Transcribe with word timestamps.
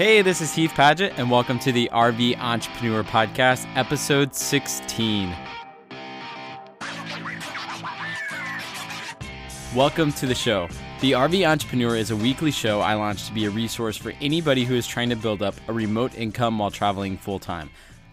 Hey, 0.00 0.22
this 0.22 0.40
is 0.40 0.54
Heath 0.54 0.70
Padgett, 0.70 1.18
and 1.18 1.30
welcome 1.30 1.58
to 1.58 1.72
the 1.72 1.90
RV 1.92 2.38
Entrepreneur 2.38 3.04
Podcast, 3.04 3.66
episode 3.76 4.34
16. 4.34 5.36
Welcome 9.74 10.10
to 10.12 10.24
the 10.24 10.34
show. 10.34 10.68
The 11.02 11.12
RV 11.12 11.46
Entrepreneur 11.46 11.96
is 11.96 12.10
a 12.10 12.16
weekly 12.16 12.50
show 12.50 12.80
I 12.80 12.94
launched 12.94 13.26
to 13.26 13.34
be 13.34 13.44
a 13.44 13.50
resource 13.50 13.98
for 13.98 14.14
anybody 14.22 14.64
who 14.64 14.74
is 14.74 14.86
trying 14.86 15.10
to 15.10 15.16
build 15.16 15.42
up 15.42 15.54
a 15.68 15.72
remote 15.74 16.14
income 16.14 16.58
while 16.58 16.70
traveling 16.70 17.18
full 17.18 17.38
time. 17.38 17.68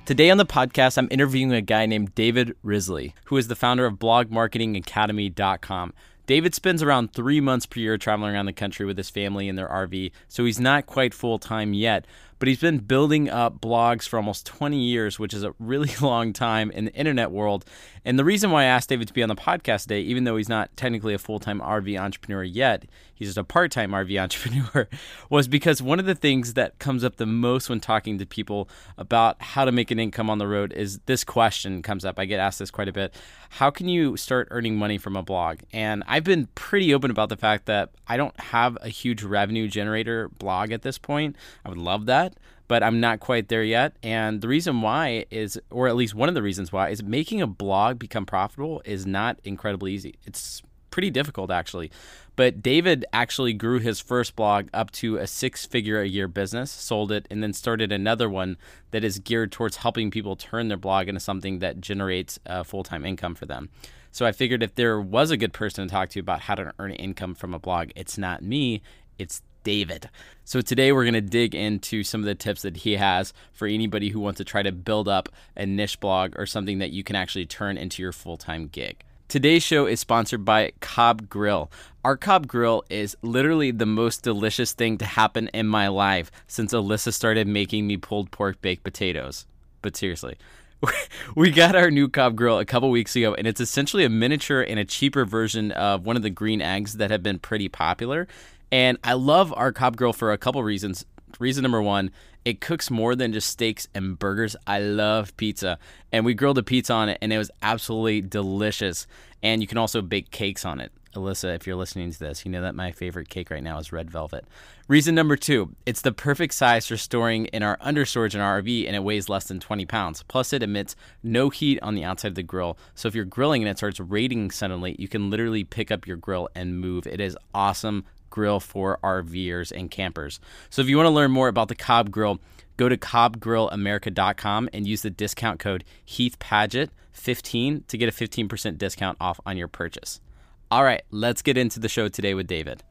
Today 0.06 0.30
on 0.30 0.36
the 0.36 0.46
podcast, 0.46 0.98
I'm 0.98 1.08
interviewing 1.10 1.54
a 1.54 1.62
guy 1.62 1.86
named 1.86 2.14
David 2.16 2.54
Risley, 2.64 3.16
who 3.28 3.38
is 3.38 3.48
the 3.48 3.56
founder 3.56 3.86
of 3.86 3.94
blogmarketingacademy.com. 3.94 5.94
David 6.28 6.54
spends 6.54 6.84
around 6.84 7.14
three 7.14 7.40
months 7.40 7.66
per 7.66 7.80
year 7.80 7.98
traveling 7.98 8.36
around 8.36 8.48
the 8.48 8.54
country 8.54 8.86
with 8.86 8.98
his 8.98 9.10
family 9.10 9.48
in 9.48 9.56
their 9.56 9.70
RV, 9.70 10.12
so 10.28 10.44
he's 10.44 10.60
not 10.60 10.86
quite 10.86 11.14
full 11.14 11.40
time 11.40 11.74
yet, 11.74 12.06
but 12.40 12.48
he's 12.48 12.60
been 12.60 12.80
building 12.80 13.30
up 13.30 13.60
blogs 13.60 14.08
for 14.08 14.18
almost 14.18 14.46
20 14.46 14.80
years, 14.80 15.18
which 15.18 15.34
is 15.34 15.44
a 15.44 15.54
really 15.60 15.92
long 16.02 16.34
time 16.34 16.72
in 16.72 16.86
the 16.86 16.94
internet 16.94 17.32
world. 17.32 17.66
And 18.06 18.18
the 18.18 18.24
reason 18.24 18.52
why 18.52 18.64
I 18.64 18.66
asked 18.66 18.90
David 18.90 19.08
to 19.08 19.14
be 19.14 19.24
on 19.24 19.30
the 19.30 19.36
podcast 19.36 19.84
today, 19.84 20.02
even 20.02 20.24
though 20.24 20.38
he's 20.38 20.50
not 20.50 20.76
technically 20.78 21.14
a 21.14 21.18
full 21.18 21.40
time 21.40 21.60
RV 21.60 22.00
entrepreneur 22.00 22.44
yet, 22.44 22.86
he's 23.14 23.30
just 23.30 23.38
a 23.38 23.44
part 23.44 23.72
time 23.72 23.92
RV 23.92 24.22
entrepreneur, 24.22 24.88
was 25.30 25.48
because 25.48 25.82
one 25.82 26.00
of 26.00 26.06
the 26.06 26.16
things 26.16 26.54
that 26.54 26.80
comes 26.80 27.04
up 27.04 27.18
the 27.18 27.26
most 27.26 27.70
when 27.70 27.80
talking 27.80 28.18
to 28.18 28.26
people 28.26 28.70
about 28.98 29.42
how 29.42 29.66
to 29.66 29.72
make 29.72 29.92
an 29.92 30.00
income 30.00 30.30
on 30.30 30.38
the 30.38 30.48
road 30.48 30.72
is 30.74 31.00
this 31.06 31.24
question 31.24 31.82
comes 31.82 32.06
up. 32.06 32.20
I 32.20 32.26
get 32.26 32.40
asked 32.40 32.60
this 32.60 32.72
quite 32.72 32.88
a 32.88 32.94
bit. 32.94 33.14
How 33.50 33.70
can 33.70 33.88
you 33.88 34.18
start 34.18 34.48
earning 34.52 34.76
money 34.76 34.98
from 34.98 35.16
a 35.16 35.24
blog? 35.24 35.60
And 35.72 36.04
I've 36.08 36.24
been 36.24 36.48
pretty 36.56 36.94
open 36.94 37.12
about 37.12 37.30
the 37.30 37.38
fact 37.38 37.66
that 37.66 37.92
I 38.08 38.18
don't 38.18 38.38
have 38.40 38.78
a 38.82 38.90
huge 38.90 39.24
revenue 39.24 39.68
generator 39.68 40.30
blog 40.30 40.72
at 40.72 40.82
this 40.82 40.98
point. 40.98 41.36
I 41.66 41.70
would 41.70 41.78
love 41.78 42.06
that 42.08 42.27
but 42.68 42.84
I'm 42.84 43.00
not 43.00 43.20
quite 43.20 43.50
there 43.50 43.64
yet. 43.64 43.96
And 44.04 44.42
the 44.42 44.48
reason 44.48 44.82
why 44.82 45.26
is, 45.32 45.60
or 45.70 45.88
at 45.88 45.96
least 45.96 46.16
one 46.16 46.30
of 46.30 46.36
the 46.36 46.42
reasons 46.42 46.72
why, 46.72 46.90
is 46.90 47.04
making 47.04 47.42
a 47.42 47.48
blog 47.48 48.00
become 48.00 48.26
profitable 48.26 48.82
is 48.86 49.06
not 49.06 49.40
incredibly 49.44 49.94
easy. 49.94 50.16
It's 50.26 50.62
pretty 50.92 51.10
difficult, 51.12 51.52
actually. 51.52 51.92
But 52.36 52.62
David 52.62 53.06
actually 53.14 53.54
grew 53.54 53.80
his 53.80 54.00
first 54.00 54.36
blog 54.36 54.68
up 54.74 54.92
to 54.92 55.18
a 55.18 55.28
six 55.28 55.66
figure 55.66 56.02
a 56.02 56.08
year 56.08 56.28
business, 56.28 56.72
sold 56.72 57.12
it, 57.12 57.28
and 57.32 57.42
then 57.42 57.54
started 57.54 57.92
another 57.92 58.30
one 58.30 58.58
that 58.92 59.04
is 59.04 59.20
geared 59.20 59.52
towards 59.52 59.78
helping 59.78 60.12
people 60.12 60.36
turn 60.36 60.68
their 60.68 60.78
blog 60.78 61.08
into 61.08 61.20
something 61.20 61.60
that 61.60 61.82
generates 61.82 62.40
a 62.46 62.64
full 62.64 62.84
time 62.84 63.06
income 63.06 63.36
for 63.36 63.46
them. 63.46 63.70
So 64.12 64.26
I 64.26 64.32
figured 64.32 64.64
if 64.64 64.76
there 64.76 65.00
was 65.00 65.30
a 65.32 65.38
good 65.38 65.54
person 65.54 65.88
to 65.88 65.92
talk 65.92 66.10
to 66.10 66.20
about 66.20 66.42
how 66.42 66.56
to 66.56 66.74
earn 66.80 66.92
income 66.92 67.36
from 67.36 67.54
a 67.54 67.60
blog, 67.60 67.92
it's 67.96 68.18
not 68.18 68.42
me, 68.42 68.82
it's 69.18 69.42
David. 69.64 70.10
So 70.46 70.62
today 70.62 70.92
we're 70.92 71.04
going 71.04 71.14
to 71.14 71.22
dig 71.22 71.54
into 71.54 72.04
some 72.04 72.22
of 72.22 72.26
the 72.26 72.36
tips 72.36 72.62
that 72.62 72.78
he 72.78 72.94
has 72.94 73.34
for 73.52 73.68
anybody 73.68 74.10
who 74.10 74.20
wants 74.20 74.38
to 74.38 74.46
try 74.46 74.64
to 74.64 74.72
build 74.72 75.10
up 75.10 75.28
a 75.56 75.66
niche 75.66 76.00
blog 76.00 76.40
or 76.40 76.46
something 76.46 76.80
that 76.80 76.92
you 76.92 77.04
can 77.04 77.18
actually 77.18 77.46
turn 77.46 77.78
into 77.78 78.02
your 78.02 78.14
full 78.14 78.38
time 78.38 78.68
gig. 78.68 79.04
Today's 79.28 79.62
show 79.62 79.86
is 79.86 80.00
sponsored 80.00 80.46
by 80.46 80.72
Cobb 80.80 81.30
Grill. 81.30 81.70
Our 82.06 82.16
Cobb 82.16 82.48
Grill 82.48 82.86
is 82.90 83.18
literally 83.22 83.72
the 83.72 83.86
most 83.86 84.24
delicious 84.24 84.72
thing 84.72 84.98
to 85.00 85.06
happen 85.06 85.50
in 85.50 85.68
my 85.68 85.90
life 85.90 86.32
since 86.48 86.74
Alyssa 86.74 87.12
started 87.12 87.46
making 87.46 87.88
me 87.88 87.98
pulled 87.98 88.32
pork 88.32 88.62
baked 88.62 88.86
potatoes. 88.86 89.46
But 89.82 89.98
seriously, 89.98 90.38
we 91.36 91.52
got 91.52 91.76
our 91.76 91.92
new 91.92 92.08
Cobb 92.08 92.38
Grill 92.38 92.60
a 92.60 92.66
couple 92.66 92.90
weeks 92.90 93.18
ago, 93.18 93.34
and 93.34 93.46
it's 93.46 93.60
essentially 93.60 94.06
a 94.06 94.10
miniature 94.10 94.62
and 94.62 94.80
a 94.80 94.86
cheaper 94.86 95.26
version 95.26 95.74
of 95.74 96.06
one 96.06 96.16
of 96.16 96.24
the 96.24 96.30
green 96.30 96.62
eggs 96.62 96.94
that 96.94 97.12
have 97.12 97.22
been 97.22 97.40
pretty 97.40 97.68
popular. 97.68 98.30
And 98.72 98.98
I 99.04 99.14
love 99.14 99.54
our 99.56 99.72
Cobb 99.72 99.98
Grill 99.98 100.14
for 100.14 100.32
a 100.32 100.38
couple 100.38 100.64
reasons. 100.64 101.06
Reason 101.40 101.62
number 101.62 101.82
one, 101.82 102.12
it 102.46 102.62
cooks 102.62 102.90
more 102.90 103.16
than 103.16 103.34
just 103.34 103.50
steaks 103.50 103.88
and 103.94 104.18
burgers. 104.18 104.56
I 104.66 104.80
love 104.80 105.36
pizza. 105.38 105.78
And 106.12 106.26
we 106.26 106.34
grilled 106.34 106.58
a 106.58 106.64
pizza 106.64 106.94
on 106.94 107.10
it, 107.10 107.18
and 107.22 107.32
it 107.32 107.38
was 107.38 107.52
absolutely 107.62 108.22
delicious. 108.22 109.08
And 109.44 109.62
you 109.62 109.68
can 109.68 109.78
also 109.78 110.02
bake 110.02 110.32
cakes 110.32 110.66
on 110.66 110.80
it. 110.80 110.92
Alyssa, 111.18 111.56
if 111.56 111.66
you're 111.66 111.76
listening 111.76 112.12
to 112.12 112.20
this, 112.20 112.46
you 112.46 112.52
know 112.52 112.62
that 112.62 112.76
my 112.76 112.92
favorite 112.92 113.30
cake 113.30 113.50
right 113.50 113.64
now 113.64 113.80
is 113.80 113.92
red 113.92 114.10
velvet. 114.10 114.46
Reason 114.88 115.14
number 115.14 115.36
two, 115.36 115.76
it's 115.86 116.02
the 116.02 116.12
perfect 116.12 116.54
size 116.54 116.88
for 116.88 116.96
storing 116.96 117.48
in 117.48 117.64
our 117.64 117.78
understorage 117.78 118.36
in 118.36 118.42
our 118.42 118.62
RV 118.62 118.88
and 118.88 118.96
it 118.96 119.04
weighs 119.04 119.28
less 119.28 119.46
than 119.46 119.60
20 119.60 119.86
pounds. 119.86 120.24
Plus, 120.28 120.54
it 120.54 120.64
emits 120.64 120.96
no 121.24 121.50
heat 121.50 121.80
on 121.82 121.96
the 121.96 122.04
outside 122.04 122.30
of 122.30 122.36
the 122.36 122.44
grill. 122.44 122.78
So 122.96 123.08
if 123.08 123.16
you're 123.16 123.26
grilling 123.26 123.62
and 123.64 123.70
it 123.70 123.78
starts 123.78 124.00
rating 124.00 124.52
suddenly, 124.52 124.96
you 125.00 125.08
can 125.08 125.30
literally 125.30 125.64
pick 125.64 125.92
up 125.92 126.08
your 126.08 126.18
grill 126.18 126.50
and 126.56 126.80
move. 126.80 127.08
It 127.08 127.20
is 127.20 127.38
awesome 127.54 128.06
grill 128.30 128.60
for 128.60 129.00
RVers 129.04 129.72
and 129.72 129.90
campers. 129.92 130.40
So 130.70 130.82
if 130.82 130.90
you 130.90 130.98
want 130.98 131.08
to 131.08 131.12
learn 131.12 131.32
more 131.32 131.48
about 131.48 131.68
the 131.68 131.76
Cobb 131.76 132.12
Grill, 132.12 132.40
go 132.78 132.90
to 132.90 132.98
cobbgrillamerica.com 132.98 134.70
and 134.74 134.88
use 134.88 135.02
the 135.02 135.10
discount 135.10 135.60
code 135.60 135.84
HeathPadgett15 136.08 137.88
to 137.88 137.98
get 137.98 138.10
a 138.10 138.12
15% 138.12 138.78
discount 138.78 139.18
off 139.20 139.40
on 139.46 139.58
your 139.58 139.68
purchase. 139.68 140.22
All 140.70 140.84
right, 140.84 141.02
let's 141.12 141.42
get 141.42 141.58
into 141.58 141.80
the 141.80 141.90
show 141.90 142.08
today 142.10 142.34
with 142.34 142.48
David. 142.48 142.84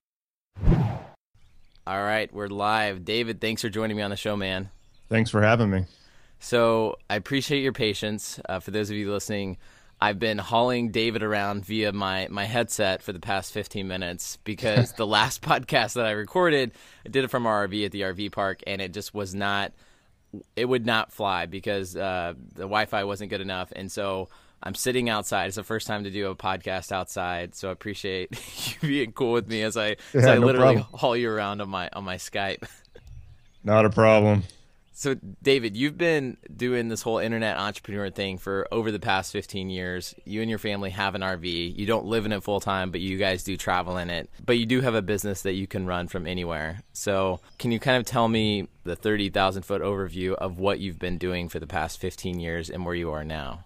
All 1.87 2.03
right, 2.03 2.33
we're 2.33 2.49
live. 2.49 3.05
David, 3.05 3.41
thanks 3.41 3.63
for 3.63 3.69
joining 3.69 3.97
me 3.97 4.03
on 4.03 4.11
the 4.11 4.17
show, 4.17 4.37
man. 4.37 4.71
Thanks 5.09 5.31
for 5.31 5.41
having 5.41 5.71
me. 5.71 5.85
So 6.41 6.97
I 7.09 7.17
appreciate 7.17 7.61
your 7.61 7.73
patience. 7.73 8.41
Uh, 8.49 8.61
for 8.61 8.71
those 8.71 8.91
of 8.91 8.97
you 8.97 9.13
listening, 9.13 9.59
I've 10.01 10.19
been 10.19 10.39
hauling 10.39 10.91
David 10.91 11.23
around 11.23 11.65
via 11.65 11.93
my, 11.93 12.29
my 12.31 12.45
headset 12.45 13.03
for 13.03 13.13
the 13.13 13.21
past 13.21 13.53
15 13.53 13.89
minutes 13.89 14.37
because 14.45 14.93
the 14.93 15.07
last 15.07 15.41
podcast 15.41 15.95
that 15.95 16.05
I 16.05 16.11
recorded, 16.11 16.73
I 17.05 17.09
did 17.09 17.25
it 17.25 17.29
from 17.29 17.47
our 17.47 17.67
RV 17.67 17.87
at 17.87 17.93
the 17.93 18.03
RV 18.03 18.33
park, 18.33 18.63
and 18.67 18.83
it 18.83 18.93
just 18.93 19.15
was 19.15 19.35
not, 19.35 19.73
it 20.55 20.67
would 20.67 20.85
not 20.85 21.13
fly 21.13 21.47
because 21.47 21.97
uh, 21.97 22.35
the 22.55 22.63
Wi 22.63 22.85
Fi 22.85 23.05
wasn't 23.05 23.31
good 23.31 23.41
enough. 23.41 23.73
And 23.75 23.91
so 23.91 24.29
I'm 24.63 24.75
sitting 24.75 25.09
outside. 25.09 25.47
It's 25.47 25.57
the 25.57 25.63
first 25.63 25.87
time 25.87 26.05
to 26.05 26.11
do 26.11 26.29
a 26.31 26.37
podcast 26.37 26.93
outside, 26.93 27.55
so 27.55 27.71
I 27.71 27.73
appreciate 27.73 28.39
you 28.83 28.89
being 28.89 29.13
cool 29.13 29.33
with 29.33 29.49
me 29.49 29.63
as 29.63 29.79
I, 29.79 29.89
yeah, 29.89 29.97
as 30.15 30.27
I 30.27 30.35
no 30.35 30.47
literally 30.47 30.75
problem. 30.77 30.99
haul 30.99 31.17
you 31.17 31.31
around 31.31 31.63
on 31.63 31.71
my 31.71 31.89
on 31.93 32.05
my 32.05 32.17
Skype. 32.17 32.69
Not 33.65 33.87
a 33.87 33.91
problem. 33.91 34.45
So, 34.99 35.15
David, 35.43 35.77
you've 35.77 35.99
been 35.99 36.39
doing 36.57 36.89
this 36.89 37.03
whole 37.03 37.19
internet 37.19 37.59
entrepreneur 37.59 38.09
thing 38.09 38.39
for 38.39 38.67
over 38.73 38.91
the 38.91 38.99
past 38.99 39.31
15 39.31 39.69
years. 39.69 40.15
You 40.25 40.41
and 40.41 40.49
your 40.49 40.59
family 40.59 40.89
have 40.89 41.15
an 41.15 41.21
RV. 41.21 41.77
You 41.77 41.85
don't 41.85 42.07
live 42.07 42.25
in 42.25 42.33
it 42.33 42.43
full 42.43 42.61
time, 42.61 42.91
but 42.91 43.03
you 43.03 43.19
guys 43.19 43.45
do 43.45 43.59
travel 43.59 43.99
in 43.99 44.09
it. 44.09 44.31
But 44.43 44.57
you 44.57 44.65
do 44.65 44.81
have 44.81 44.95
a 44.95 45.03
business 45.03 45.43
that 45.43 45.53
you 45.53 45.67
can 45.67 45.85
run 45.85 46.09
from 46.09 46.27
anywhere. 46.27 46.81
So, 46.95 47.41
can 47.59 47.73
you 47.73 47.79
kind 47.79 47.99
of 47.99 48.07
tell 48.07 48.27
me 48.27 48.69
the 48.85 48.97
30,000 48.97 49.65
foot 49.65 49.83
overview 49.83 50.33
of 50.33 50.59
what 50.59 50.81
you've 50.81 50.99
been 50.99 51.19
doing 51.19 51.51
for 51.51 51.61
the 51.61 51.67
past 51.67 52.01
15 52.01 52.41
years 52.41 52.71
and 52.71 52.87
where 52.87 52.95
you 52.95 53.11
are 53.11 53.23
now? 53.23 53.65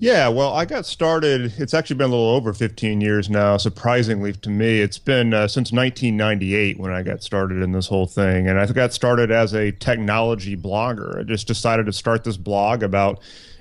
Yeah, 0.00 0.28
well, 0.28 0.52
I 0.52 0.64
got 0.64 0.86
started. 0.86 1.54
It's 1.58 1.74
actually 1.74 1.96
been 1.96 2.10
a 2.10 2.14
little 2.14 2.30
over 2.30 2.52
15 2.52 3.00
years 3.00 3.28
now, 3.28 3.56
surprisingly 3.56 4.32
to 4.32 4.48
me. 4.48 4.80
It's 4.80 4.98
been 4.98 5.34
uh, 5.34 5.48
since 5.48 5.72
1998 5.72 6.78
when 6.78 6.92
I 6.92 7.02
got 7.02 7.24
started 7.24 7.62
in 7.62 7.72
this 7.72 7.88
whole 7.88 8.06
thing. 8.06 8.46
And 8.46 8.60
I 8.60 8.66
got 8.66 8.92
started 8.92 9.32
as 9.32 9.54
a 9.54 9.72
technology 9.72 10.56
blogger. 10.56 11.18
I 11.18 11.24
just 11.24 11.48
decided 11.48 11.86
to 11.86 11.92
start 11.92 12.22
this 12.22 12.36
blog 12.36 12.84
about 12.84 13.18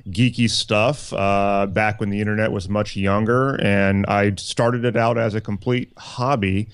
geeky 0.10 0.48
stuff 0.48 1.12
uh, 1.14 1.66
back 1.66 2.00
when 2.00 2.12
the 2.12 2.22
internet 2.22 2.52
was 2.52 2.70
much 2.70 2.96
younger. 2.96 3.56
And 3.56 4.06
I 4.06 4.36
started 4.36 4.86
it 4.86 4.96
out 4.96 5.18
as 5.18 5.34
a 5.34 5.42
complete 5.42 5.92
hobby 5.98 6.70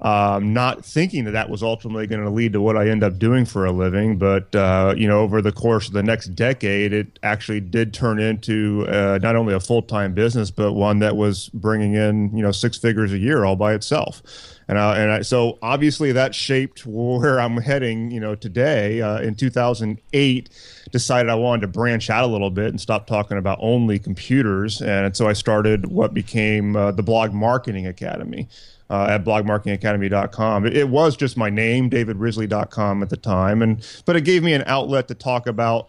um, 0.00 0.52
not 0.52 0.84
thinking 0.84 1.24
that 1.24 1.32
that 1.32 1.50
was 1.50 1.62
ultimately 1.62 2.06
going 2.06 2.22
to 2.22 2.30
lead 2.30 2.52
to 2.52 2.60
what 2.60 2.76
I 2.76 2.88
end 2.88 3.02
up 3.02 3.18
doing 3.18 3.44
for 3.44 3.64
a 3.64 3.72
living. 3.72 4.16
But 4.16 4.54
uh, 4.54 4.94
you 4.96 5.08
know, 5.08 5.20
over 5.20 5.42
the 5.42 5.52
course 5.52 5.88
of 5.88 5.94
the 5.94 6.02
next 6.02 6.28
decade, 6.34 6.92
it 6.92 7.18
actually 7.22 7.60
did 7.60 7.92
turn 7.92 8.20
into 8.20 8.86
uh, 8.88 9.18
not 9.22 9.36
only 9.36 9.54
a 9.54 9.60
full 9.60 9.82
time 9.82 10.14
business, 10.14 10.50
but 10.50 10.72
one 10.72 11.00
that 11.00 11.16
was 11.16 11.48
bringing 11.48 11.94
in 11.94 12.36
you 12.36 12.42
know 12.42 12.52
six 12.52 12.78
figures 12.78 13.12
a 13.12 13.18
year 13.18 13.44
all 13.44 13.56
by 13.56 13.74
itself. 13.74 14.22
And, 14.68 14.76
uh, 14.76 14.94
and 14.96 15.10
I, 15.10 15.22
so 15.22 15.58
obviously 15.62 16.12
that 16.12 16.34
shaped 16.34 16.84
where 16.86 17.40
I'm 17.40 17.56
heading. 17.56 18.10
You 18.10 18.20
know, 18.20 18.34
today 18.34 19.00
uh, 19.00 19.20
in 19.20 19.34
2008, 19.34 20.50
decided 20.92 21.30
I 21.30 21.34
wanted 21.34 21.62
to 21.62 21.68
branch 21.68 22.10
out 22.10 22.24
a 22.24 22.26
little 22.26 22.50
bit 22.50 22.68
and 22.68 22.80
stop 22.80 23.06
talking 23.06 23.38
about 23.38 23.58
only 23.60 23.98
computers. 23.98 24.80
And 24.82 25.16
so 25.16 25.26
I 25.26 25.32
started 25.32 25.86
what 25.86 26.14
became 26.14 26.76
uh, 26.76 26.92
the 26.92 27.02
Blog 27.02 27.32
Marketing 27.32 27.86
Academy 27.86 28.48
uh, 28.90 29.06
at 29.10 29.24
blogmarketingacademy.com. 29.24 30.66
It, 30.66 30.76
it 30.76 30.88
was 30.88 31.16
just 31.16 31.36
my 31.36 31.50
name, 31.50 31.90
davidrisley.com 31.90 33.02
at 33.02 33.10
the 33.10 33.16
time, 33.16 33.62
and 33.62 33.86
but 34.04 34.16
it 34.16 34.22
gave 34.22 34.42
me 34.42 34.52
an 34.54 34.64
outlet 34.66 35.08
to 35.08 35.14
talk 35.14 35.46
about 35.46 35.88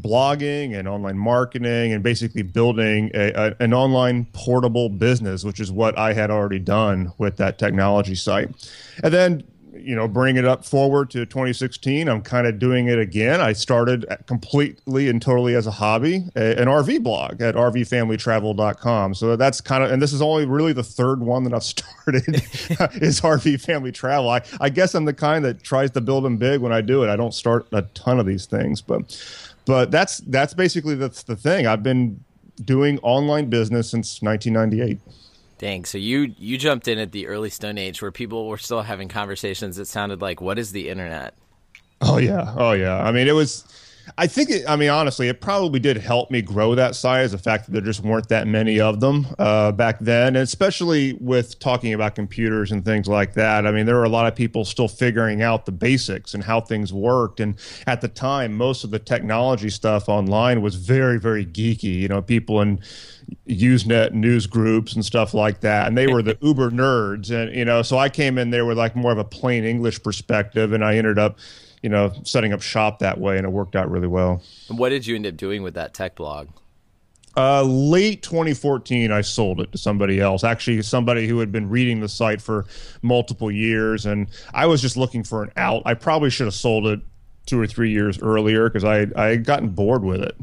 blogging 0.00 0.76
and 0.76 0.88
online 0.88 1.18
marketing 1.18 1.92
and 1.92 2.02
basically 2.02 2.42
building 2.42 3.10
a, 3.14 3.32
a, 3.32 3.56
an 3.60 3.72
online 3.72 4.26
portable 4.32 4.88
business, 4.88 5.44
which 5.44 5.60
is 5.60 5.70
what 5.70 5.96
I 5.96 6.12
had 6.12 6.30
already 6.30 6.58
done 6.58 7.12
with 7.18 7.36
that 7.36 7.58
technology 7.58 8.14
site. 8.14 8.50
And 9.02 9.14
then 9.14 9.44
you 9.84 9.96
know, 9.96 10.06
bring 10.06 10.36
it 10.36 10.44
up 10.44 10.64
forward 10.64 11.10
to 11.10 11.26
2016, 11.26 12.08
I'm 12.08 12.22
kind 12.22 12.46
of 12.46 12.58
doing 12.58 12.88
it 12.88 12.98
again. 12.98 13.40
I 13.40 13.52
started 13.52 14.06
completely 14.26 15.08
and 15.08 15.20
totally 15.20 15.54
as 15.54 15.66
a 15.66 15.70
hobby, 15.70 16.24
a, 16.36 16.60
an 16.60 16.68
RV 16.68 17.02
blog 17.02 17.40
at 17.40 17.54
rvfamilytravel.com. 17.54 19.14
So 19.14 19.36
that's 19.36 19.60
kind 19.60 19.82
of, 19.82 19.90
and 19.90 20.00
this 20.00 20.12
is 20.12 20.22
only 20.22 20.46
really 20.46 20.72
the 20.72 20.82
third 20.82 21.20
one 21.20 21.44
that 21.44 21.54
I've 21.54 21.64
started 21.64 22.28
is 23.02 23.20
RV 23.20 23.60
Family 23.60 23.92
Travel. 23.92 24.30
I, 24.30 24.42
I 24.60 24.68
guess 24.68 24.94
I'm 24.94 25.04
the 25.04 25.14
kind 25.14 25.44
that 25.44 25.62
tries 25.62 25.90
to 25.92 26.00
build 26.00 26.24
them 26.24 26.36
big 26.36 26.60
when 26.60 26.72
I 26.72 26.80
do 26.80 27.02
it. 27.02 27.08
I 27.08 27.16
don't 27.16 27.34
start 27.34 27.66
a 27.72 27.82
ton 27.82 28.18
of 28.18 28.26
these 28.26 28.46
things, 28.46 28.80
but, 28.80 29.18
but 29.64 29.90
that's, 29.90 30.18
that's 30.18 30.54
basically 30.54 30.94
that's 30.94 31.22
the 31.22 31.36
thing. 31.36 31.66
I've 31.66 31.82
been 31.82 32.22
doing 32.64 32.98
online 33.02 33.48
business 33.50 33.90
since 33.90 34.22
1998. 34.22 35.00
Dang, 35.58 35.84
so 35.84 35.96
you 35.96 36.34
you 36.38 36.58
jumped 36.58 36.88
in 36.88 36.98
at 36.98 37.12
the 37.12 37.28
early 37.28 37.48
Stone 37.48 37.78
Age 37.78 38.02
where 38.02 38.10
people 38.10 38.48
were 38.48 38.58
still 38.58 38.82
having 38.82 39.06
conversations 39.06 39.76
that 39.76 39.86
sounded 39.86 40.20
like, 40.20 40.40
"What 40.40 40.58
is 40.58 40.72
the 40.72 40.88
internet?" 40.88 41.34
Oh 42.00 42.18
yeah, 42.18 42.52
oh 42.56 42.72
yeah. 42.72 43.00
I 43.00 43.12
mean, 43.12 43.28
it 43.28 43.32
was. 43.32 43.62
I 44.18 44.26
think. 44.26 44.50
It, 44.50 44.64
I 44.68 44.76
mean, 44.76 44.90
honestly, 44.90 45.28
it 45.28 45.40
probably 45.40 45.80
did 45.80 45.96
help 45.96 46.30
me 46.30 46.42
grow 46.42 46.74
that 46.74 46.94
size. 46.94 47.32
The 47.32 47.38
fact 47.38 47.66
that 47.66 47.72
there 47.72 47.82
just 47.82 48.00
weren't 48.00 48.28
that 48.28 48.46
many 48.46 48.80
of 48.80 49.00
them 49.00 49.26
uh, 49.38 49.72
back 49.72 49.98
then, 50.00 50.28
and 50.28 50.38
especially 50.38 51.14
with 51.14 51.58
talking 51.58 51.92
about 51.94 52.14
computers 52.14 52.72
and 52.72 52.84
things 52.84 53.08
like 53.08 53.34
that. 53.34 53.66
I 53.66 53.72
mean, 53.72 53.86
there 53.86 53.96
were 53.96 54.04
a 54.04 54.08
lot 54.08 54.26
of 54.26 54.34
people 54.34 54.64
still 54.64 54.88
figuring 54.88 55.42
out 55.42 55.66
the 55.66 55.72
basics 55.72 56.34
and 56.34 56.42
how 56.42 56.60
things 56.60 56.92
worked. 56.92 57.40
And 57.40 57.56
at 57.86 58.00
the 58.00 58.08
time, 58.08 58.54
most 58.54 58.84
of 58.84 58.90
the 58.90 58.98
technology 58.98 59.70
stuff 59.70 60.08
online 60.08 60.62
was 60.62 60.74
very, 60.74 61.18
very 61.18 61.46
geeky. 61.46 62.00
You 62.00 62.08
know, 62.08 62.22
people 62.22 62.60
in 62.60 62.80
Usenet 63.48 64.12
news 64.12 64.46
groups 64.46 64.94
and 64.94 65.04
stuff 65.04 65.34
like 65.34 65.60
that, 65.60 65.86
and 65.86 65.96
they 65.96 66.06
were 66.06 66.22
the 66.22 66.36
uber 66.42 66.70
nerds, 66.70 67.30
and 67.30 67.54
you 67.54 67.64
know, 67.64 67.82
so 67.82 67.98
I 67.98 68.08
came 68.08 68.38
in 68.38 68.50
there 68.50 68.64
with 68.64 68.78
like 68.78 68.96
more 68.96 69.12
of 69.12 69.18
a 69.18 69.24
plain 69.24 69.64
English 69.64 70.02
perspective, 70.02 70.72
and 70.72 70.84
I 70.84 70.96
ended 70.96 71.18
up, 71.18 71.38
you 71.82 71.88
know, 71.88 72.12
setting 72.24 72.52
up 72.52 72.62
shop 72.62 73.00
that 73.00 73.18
way, 73.18 73.36
and 73.36 73.46
it 73.46 73.50
worked 73.50 73.76
out 73.76 73.90
really 73.90 74.06
well. 74.06 74.42
What 74.68 74.90
did 74.90 75.06
you 75.06 75.16
end 75.16 75.26
up 75.26 75.36
doing 75.36 75.62
with 75.62 75.74
that 75.74 75.94
tech 75.94 76.14
blog? 76.14 76.48
Uh, 77.36 77.62
late 77.62 78.22
2014, 78.22 79.10
I 79.10 79.22
sold 79.22 79.60
it 79.60 79.72
to 79.72 79.78
somebody 79.78 80.20
else. 80.20 80.44
Actually, 80.44 80.82
somebody 80.82 81.26
who 81.26 81.38
had 81.38 81.50
been 81.50 81.68
reading 81.68 82.00
the 82.00 82.08
site 82.08 82.42
for 82.42 82.66
multiple 83.00 83.50
years, 83.50 84.04
and 84.04 84.28
I 84.52 84.66
was 84.66 84.82
just 84.82 84.96
looking 84.96 85.24
for 85.24 85.42
an 85.42 85.50
out. 85.56 85.82
I 85.86 85.94
probably 85.94 86.30
should 86.30 86.46
have 86.46 86.54
sold 86.54 86.86
it 86.86 87.00
two 87.46 87.58
or 87.58 87.66
three 87.66 87.90
years 87.90 88.20
earlier 88.20 88.68
because 88.68 88.84
I 88.84 89.06
I 89.16 89.28
had 89.28 89.44
gotten 89.44 89.70
bored 89.70 90.04
with 90.04 90.20
it, 90.20 90.36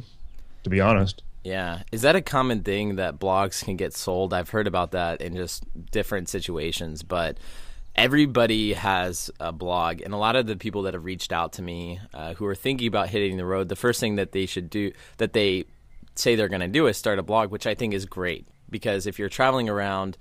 to 0.63 0.69
be 0.69 0.81
honest. 0.81 1.21
Yeah. 1.43 1.83
Is 1.91 2.01
that 2.01 2.15
a 2.15 2.21
common 2.21 2.63
thing 2.63 2.97
that 2.97 3.19
blogs 3.19 3.63
can 3.63 3.75
get 3.75 3.93
sold? 3.93 4.33
I've 4.33 4.49
heard 4.49 4.67
about 4.67 4.91
that 4.91 5.21
in 5.21 5.35
just 5.35 5.63
different 5.91 6.27
situations, 6.27 7.01
but 7.01 7.37
everybody 7.95 8.73
has 8.73 9.29
a 9.39 9.51
blog. 9.51 10.01
And 10.01 10.13
a 10.13 10.17
lot 10.17 10.35
of 10.35 10.47
the 10.47 10.55
people 10.55 10.83
that 10.83 10.93
have 10.93 11.05
reached 11.05 11.31
out 11.31 11.53
to 11.53 11.61
me 11.61 11.99
uh, 12.13 12.33
who 12.35 12.45
are 12.45 12.55
thinking 12.55 12.87
about 12.87 13.09
hitting 13.09 13.37
the 13.37 13.45
road, 13.45 13.69
the 13.69 13.75
first 13.75 13.99
thing 13.99 14.15
that 14.15 14.31
they 14.31 14.45
should 14.45 14.69
do, 14.69 14.91
that 15.17 15.33
they 15.33 15.65
say 16.15 16.35
they're 16.35 16.49
going 16.49 16.61
to 16.61 16.67
do 16.67 16.87
is 16.87 16.97
start 16.97 17.19
a 17.19 17.23
blog, 17.23 17.51
which 17.51 17.67
I 17.67 17.75
think 17.75 17.93
is 17.93 18.05
great 18.05 18.47
because 18.69 19.07
if 19.07 19.19
you're 19.19 19.29
traveling 19.29 19.69
around, 19.69 20.17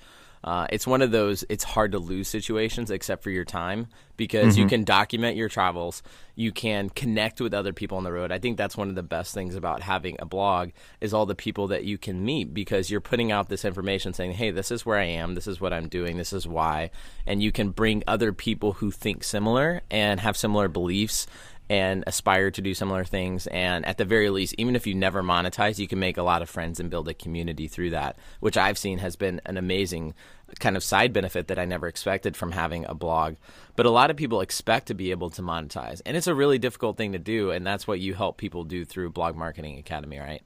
uh, 0.48 0.66
it's 0.70 0.86
one 0.86 1.02
of 1.02 1.10
those 1.10 1.44
it's 1.50 1.62
hard 1.62 1.92
to 1.92 1.98
lose 1.98 2.26
situations 2.26 2.90
except 2.90 3.22
for 3.22 3.28
your 3.28 3.44
time 3.44 3.86
because 4.16 4.54
mm-hmm. 4.54 4.62
you 4.62 4.66
can 4.66 4.82
document 4.82 5.36
your 5.36 5.50
travels. 5.50 6.02
You 6.36 6.52
can 6.52 6.88
connect 6.88 7.42
with 7.42 7.52
other 7.52 7.74
people 7.74 7.98
on 7.98 8.04
the 8.04 8.12
road. 8.12 8.32
I 8.32 8.38
think 8.38 8.56
that's 8.56 8.74
one 8.74 8.88
of 8.88 8.94
the 8.94 9.02
best 9.02 9.34
things 9.34 9.54
about 9.54 9.82
having 9.82 10.16
a 10.20 10.24
blog 10.24 10.70
is 11.02 11.12
all 11.12 11.26
the 11.26 11.34
people 11.34 11.66
that 11.66 11.84
you 11.84 11.98
can 11.98 12.24
meet 12.24 12.54
because 12.54 12.90
you're 12.90 13.02
putting 13.02 13.30
out 13.30 13.50
this 13.50 13.66
information 13.66 14.14
saying 14.14 14.32
hey 14.32 14.50
this 14.50 14.70
is 14.70 14.86
where 14.86 14.96
i 14.96 15.04
am. 15.04 15.34
This 15.34 15.46
is 15.46 15.60
what 15.60 15.74
i'm 15.74 15.86
doing. 15.86 16.16
This 16.16 16.32
is 16.32 16.48
why. 16.48 16.92
And 17.26 17.42
you 17.42 17.52
can 17.52 17.68
bring 17.68 18.02
other 18.06 18.32
people 18.32 18.72
who 18.72 18.90
think 18.90 19.24
similar 19.24 19.82
and 19.90 20.18
have 20.18 20.34
similar 20.34 20.68
beliefs 20.68 21.26
and 21.70 22.04
aspire 22.06 22.50
to 22.50 22.62
do 22.62 22.74
similar 22.74 23.04
things. 23.04 23.46
And 23.48 23.84
at 23.86 23.98
the 23.98 24.04
very 24.04 24.30
least, 24.30 24.54
even 24.58 24.76
if 24.76 24.86
you 24.86 24.94
never 24.94 25.22
monetize, 25.22 25.78
you 25.78 25.88
can 25.88 25.98
make 25.98 26.16
a 26.16 26.22
lot 26.22 26.42
of 26.42 26.48
friends 26.48 26.80
and 26.80 26.90
build 26.90 27.08
a 27.08 27.14
community 27.14 27.68
through 27.68 27.90
that, 27.90 28.16
which 28.40 28.56
I've 28.56 28.78
seen 28.78 28.98
has 28.98 29.16
been 29.16 29.40
an 29.44 29.56
amazing 29.56 30.14
kind 30.60 30.76
of 30.76 30.82
side 30.82 31.12
benefit 31.12 31.48
that 31.48 31.58
I 31.58 31.66
never 31.66 31.86
expected 31.86 32.36
from 32.36 32.52
having 32.52 32.86
a 32.86 32.94
blog. 32.94 33.36
But 33.76 33.86
a 33.86 33.90
lot 33.90 34.10
of 34.10 34.16
people 34.16 34.40
expect 34.40 34.86
to 34.88 34.94
be 34.94 35.10
able 35.10 35.30
to 35.30 35.42
monetize, 35.42 36.00
and 36.06 36.16
it's 36.16 36.26
a 36.26 36.34
really 36.34 36.58
difficult 36.58 36.96
thing 36.96 37.12
to 37.12 37.18
do. 37.18 37.50
And 37.50 37.66
that's 37.66 37.86
what 37.86 38.00
you 38.00 38.14
help 38.14 38.38
people 38.38 38.64
do 38.64 38.84
through 38.84 39.10
Blog 39.10 39.36
Marketing 39.36 39.78
Academy, 39.78 40.18
right? 40.18 40.42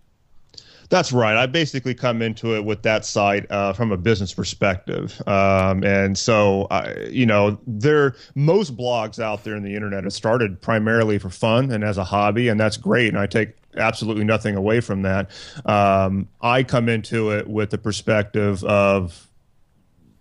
That's 0.92 1.10
right. 1.10 1.38
I 1.38 1.46
basically 1.46 1.94
come 1.94 2.20
into 2.20 2.54
it 2.54 2.66
with 2.66 2.82
that 2.82 3.06
side 3.06 3.46
uh, 3.48 3.72
from 3.72 3.92
a 3.92 3.96
business 3.96 4.34
perspective, 4.34 5.26
um, 5.26 5.82
and 5.84 6.18
so 6.18 6.66
I, 6.70 7.06
you 7.10 7.24
know, 7.24 7.58
there 7.66 8.14
most 8.34 8.76
blogs 8.76 9.18
out 9.18 9.42
there 9.42 9.56
in 9.56 9.62
the 9.62 9.74
internet 9.74 10.04
have 10.04 10.12
started 10.12 10.60
primarily 10.60 11.18
for 11.18 11.30
fun 11.30 11.70
and 11.70 11.82
as 11.82 11.96
a 11.96 12.04
hobby, 12.04 12.48
and 12.48 12.60
that's 12.60 12.76
great. 12.76 13.08
And 13.08 13.18
I 13.18 13.26
take 13.26 13.54
absolutely 13.78 14.24
nothing 14.24 14.54
away 14.54 14.82
from 14.82 15.00
that. 15.00 15.30
Um, 15.64 16.28
I 16.42 16.62
come 16.62 16.90
into 16.90 17.30
it 17.30 17.48
with 17.48 17.70
the 17.70 17.78
perspective 17.78 18.62
of 18.62 19.30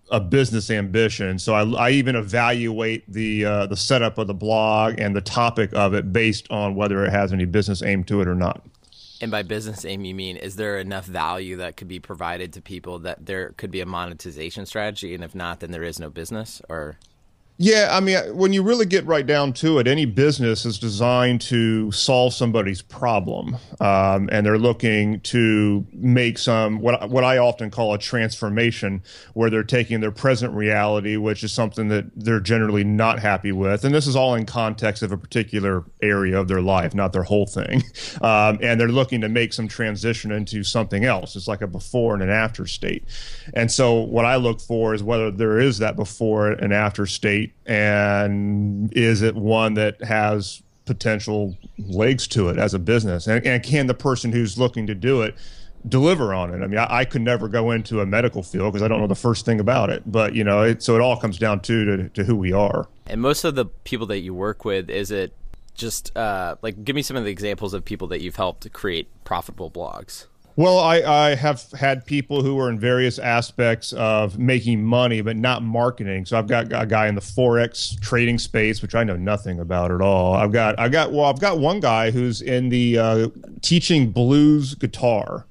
a 0.10 0.22
business 0.22 0.72
ambition. 0.72 1.38
So 1.38 1.54
I, 1.54 1.88
I 1.88 1.90
even 1.92 2.16
evaluate 2.16 3.12
the 3.12 3.44
uh, 3.44 3.66
the 3.68 3.76
setup 3.76 4.18
of 4.18 4.28
the 4.28 4.34
blog 4.34 5.02
and 5.02 5.14
the 5.14 5.22
topic 5.22 5.74
of 5.74 5.94
it 5.94 6.14
based 6.14 6.50
on 6.50 6.76
whether 6.76 7.04
it 7.04 7.12
has 7.12 7.34
any 7.34 7.44
business 7.44 7.84
aim 7.84 8.06
to 8.06 8.22
it 8.22 8.28
or 8.30 8.36
not. 8.36 8.62
And 9.22 9.30
by 9.30 9.44
business 9.44 9.86
aim, 9.86 10.04
you 10.04 10.16
mean 10.16 10.36
is 10.36 10.56
there 10.56 10.80
enough 10.80 11.06
value 11.06 11.58
that 11.58 11.78
could 11.78 11.88
be 11.88 12.00
provided 12.00 12.54
to 12.54 12.62
people 12.62 12.98
that 13.00 13.24
there 13.24 13.50
could 13.56 13.70
be 13.70 13.80
a 13.80 13.86
monetization 13.86 14.66
strategy, 14.66 15.14
and 15.14 15.24
if 15.24 15.36
not, 15.36 15.60
then 15.60 15.70
there 15.70 15.84
is 15.84 16.00
no 16.00 16.10
business, 16.10 16.60
or 16.70 16.98
yeah, 17.57 17.89
I 17.92 18.00
mean, 18.00 18.18
when 18.36 18.53
you 18.53 18.63
really 18.63 18.88
get 18.88 19.06
right 19.06 19.25
down 19.25 19.53
to 19.53 19.77
it, 19.77 19.86
any 19.86 20.06
business 20.06 20.65
is 20.65 20.80
designed 20.80 21.42
to 21.42 21.92
solve 21.92 22.33
somebody's 22.33 22.81
problem, 22.81 23.56
um, 23.80 24.30
and 24.31 24.44
they're 24.44 24.57
looking 24.57 25.19
to 25.21 25.86
make 25.94 26.39
some 26.39 26.80
what 26.80 27.09
what 27.12 27.24
I 27.24 27.38
often 27.38 27.69
call 27.69 27.94
a 27.94 28.00
transformation, 28.00 29.03
where 29.36 29.51
they're 29.51 29.63
taking 29.63 30.00
their 30.00 30.12
present 30.12 30.56
reality, 30.56 31.18
which 31.18 31.44
is 31.44 31.53
something 31.53 31.89
that 31.89 32.06
they're 32.15 32.39
generally 32.39 32.83
not 32.83 33.19
happy 33.19 33.51
with, 33.51 33.86
and 33.86 33.94
this 33.94 34.07
is 34.07 34.15
all 34.15 34.33
in 34.33 34.48
context 34.48 35.03
of 35.03 35.12
a 35.12 35.18
particular 35.18 35.83
area 36.01 36.39
of 36.39 36.48
their 36.48 36.62
life, 36.62 36.95
not 36.95 37.13
their 37.13 37.24
whole 37.24 37.45
thing, 37.45 37.83
um, 38.21 38.57
and 38.63 38.80
they're 38.80 38.88
looking 38.88 39.21
to 39.21 39.30
make 39.30 39.53
some 39.53 39.68
transition 39.68 40.31
into 40.31 40.63
something 40.63 41.06
else. 41.06 41.36
It's 41.36 41.48
like 41.48 41.62
a 41.62 41.68
before 41.68 42.15
and 42.15 42.24
an 42.24 42.31
after 42.31 42.65
state, 42.65 43.03
and 43.53 43.71
so 43.71 44.00
what 44.00 44.25
I 44.25 44.38
look 44.38 44.62
for 44.62 44.95
is 44.95 45.03
whether 45.03 45.30
there 45.30 45.59
is 45.59 45.77
that 45.77 45.95
before 45.95 46.53
and 46.53 46.74
after 46.74 47.06
state 47.06 47.41
and 47.66 48.92
is 48.96 49.22
it 49.22 49.36
one 49.36 49.76
that 49.76 50.04
has 50.04 50.62
potential 50.86 51.58
legs 51.78 52.28
to 52.28 52.50
it 52.50 52.58
as 52.58 52.74
a 52.74 52.80
business? 52.80 53.28
And, 53.28 53.46
and 53.46 53.64
can 53.64 53.88
the 53.88 53.94
person 53.94 54.32
who's 54.32 54.58
looking 54.58 54.88
to 54.88 54.96
do 54.96 55.22
it 55.22 55.36
deliver 55.88 56.34
on 56.34 56.54
it? 56.54 56.64
I 56.64 56.68
mean 56.68 56.78
i, 56.78 57.00
I 57.00 57.06
could 57.06 57.22
never 57.22 57.48
go 57.48 57.72
into 57.72 58.02
a 58.02 58.06
medical 58.06 58.44
field 58.44 58.72
because 58.72 58.84
i 58.84 58.88
don't 58.88 59.00
know 59.00 59.08
the 59.08 59.16
first 59.16 59.46
thing 59.46 59.60
about 59.60 59.90
it 59.90 60.04
but 60.06 60.36
you 60.36 60.44
know 60.44 60.62
it, 60.62 60.84
so 60.84 60.94
it 60.96 61.02
all 61.02 61.18
comes 61.18 61.40
down 61.40 61.60
to, 61.62 61.86
to 61.86 62.10
to 62.10 62.24
who 62.24 62.36
we 62.36 62.54
are. 62.54 62.88
And 63.08 63.20
most 63.22 63.44
of 63.44 63.56
the 63.56 63.66
people 63.66 64.06
that 64.08 64.20
you 64.20 64.34
work 64.34 64.64
with 64.64 64.90
is 64.90 65.10
it 65.10 65.34
just 65.74 66.16
uh, 66.18 66.56
like 66.62 66.84
give 66.84 66.96
me 66.96 67.01
some 67.01 67.18
of 67.18 67.24
the 67.24 67.32
examples 67.32 67.74
of 67.74 67.84
people 67.84 68.08
that 68.10 68.22
you've 68.22 68.36
helped 68.36 68.72
create 68.74 69.08
profitable 69.24 69.72
blogs 69.72 70.27
well, 70.55 70.79
I, 70.79 71.01
I 71.01 71.36
have 71.36 71.63
had 71.72 72.05
people 72.05 72.43
who 72.43 72.60
are 72.60 72.70
in 72.70 72.79
various 72.79 73.20
aspects 73.20 73.93
of 73.93 74.38
making 74.38 74.84
money, 74.84 75.22
but 75.22 75.38
not 75.38 75.63
marketing. 75.63 76.25
So 76.25 76.38
I've 76.38 76.48
got 76.48 76.67
a 76.74 76.86
guy 76.86 77.08
in 77.08 77.15
the 77.15 77.22
forex 77.22 78.00
trading 78.01 78.38
space, 78.38 78.81
which 78.81 78.96
I 78.96 79.03
know 79.03 79.15
nothing 79.15 79.60
about 79.60 79.91
at 79.91 80.01
all. 80.01 80.34
I've 80.34 80.51
got 80.51 80.79
I 80.79 80.89
got 80.89 81.12
well, 81.12 81.25
I've 81.25 81.39
got 81.39 81.60
one 81.60 81.79
guy 81.79 82.12
who's 82.12 82.41
in 82.41 82.70
the 82.70 82.98
uh, 82.98 83.27
teaching 83.62 84.12
blues 84.12 84.75
guitar. 84.75 85.46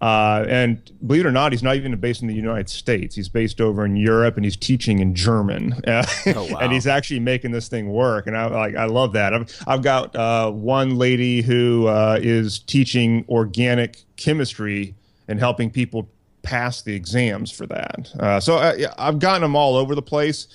Uh, 0.00 0.44
and 0.48 0.92
believe 1.06 1.24
it 1.24 1.28
or 1.28 1.32
not, 1.32 1.52
he's 1.52 1.62
not 1.62 1.76
even 1.76 1.94
based 1.96 2.20
in 2.20 2.28
the 2.28 2.34
United 2.34 2.68
States. 2.68 3.16
He's 3.16 3.28
based 3.28 3.60
over 3.60 3.84
in 3.84 3.96
Europe, 3.96 4.36
and 4.36 4.44
he's 4.44 4.56
teaching 4.56 4.98
in 4.98 5.14
German. 5.14 5.74
oh, 5.86 6.02
wow. 6.26 6.58
and 6.60 6.72
he's 6.72 6.86
actually 6.86 7.20
making 7.20 7.52
this 7.52 7.68
thing 7.68 7.88
work. 7.88 8.26
And 8.26 8.36
I 8.36 8.46
like, 8.46 8.76
I 8.76 8.84
love 8.84 9.14
that. 9.14 9.32
I've, 9.32 9.64
I've 9.66 9.82
got 9.82 10.14
uh, 10.14 10.50
one 10.50 10.96
lady 10.96 11.40
who 11.40 11.86
uh, 11.86 12.18
is 12.20 12.58
teaching 12.58 13.24
organic 13.28 14.02
chemistry 14.16 14.94
and 15.28 15.38
helping 15.38 15.70
people 15.70 16.08
pass 16.42 16.82
the 16.82 16.94
exams 16.94 17.50
for 17.50 17.66
that. 17.66 18.10
Uh, 18.20 18.38
so 18.38 18.56
I, 18.56 18.84
uh, 18.84 18.94
I've 18.98 19.18
gotten 19.18 19.42
them 19.42 19.56
all 19.56 19.76
over 19.76 19.94
the 19.94 20.02
place 20.02 20.46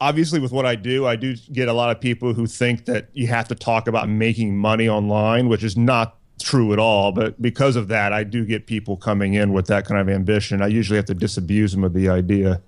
obviously 0.00 0.40
with 0.40 0.50
what 0.50 0.66
I 0.66 0.74
do, 0.74 1.06
I 1.06 1.14
do 1.14 1.36
get 1.52 1.68
a 1.68 1.72
lot 1.72 1.90
of 1.90 2.00
people 2.00 2.34
who 2.34 2.46
think 2.46 2.86
that 2.86 3.08
you 3.12 3.28
have 3.28 3.46
to 3.48 3.54
talk 3.54 3.86
about 3.86 4.08
making 4.08 4.56
money 4.56 4.88
online, 4.88 5.48
which 5.48 5.62
is 5.62 5.76
not 5.76 6.16
true 6.40 6.72
at 6.72 6.78
all. 6.78 7.12
But 7.12 7.40
because 7.40 7.76
of 7.76 7.88
that, 7.88 8.12
I 8.12 8.24
do 8.24 8.44
get 8.44 8.66
people 8.66 8.96
coming 8.96 9.34
in 9.34 9.52
with 9.52 9.66
that 9.66 9.86
kind 9.86 10.00
of 10.00 10.08
ambition. 10.08 10.62
I 10.62 10.68
usually 10.68 10.96
have 10.96 11.06
to 11.06 11.14
disabuse 11.14 11.72
them 11.72 11.84
of 11.84 11.92
the 11.92 12.08
idea. 12.08 12.62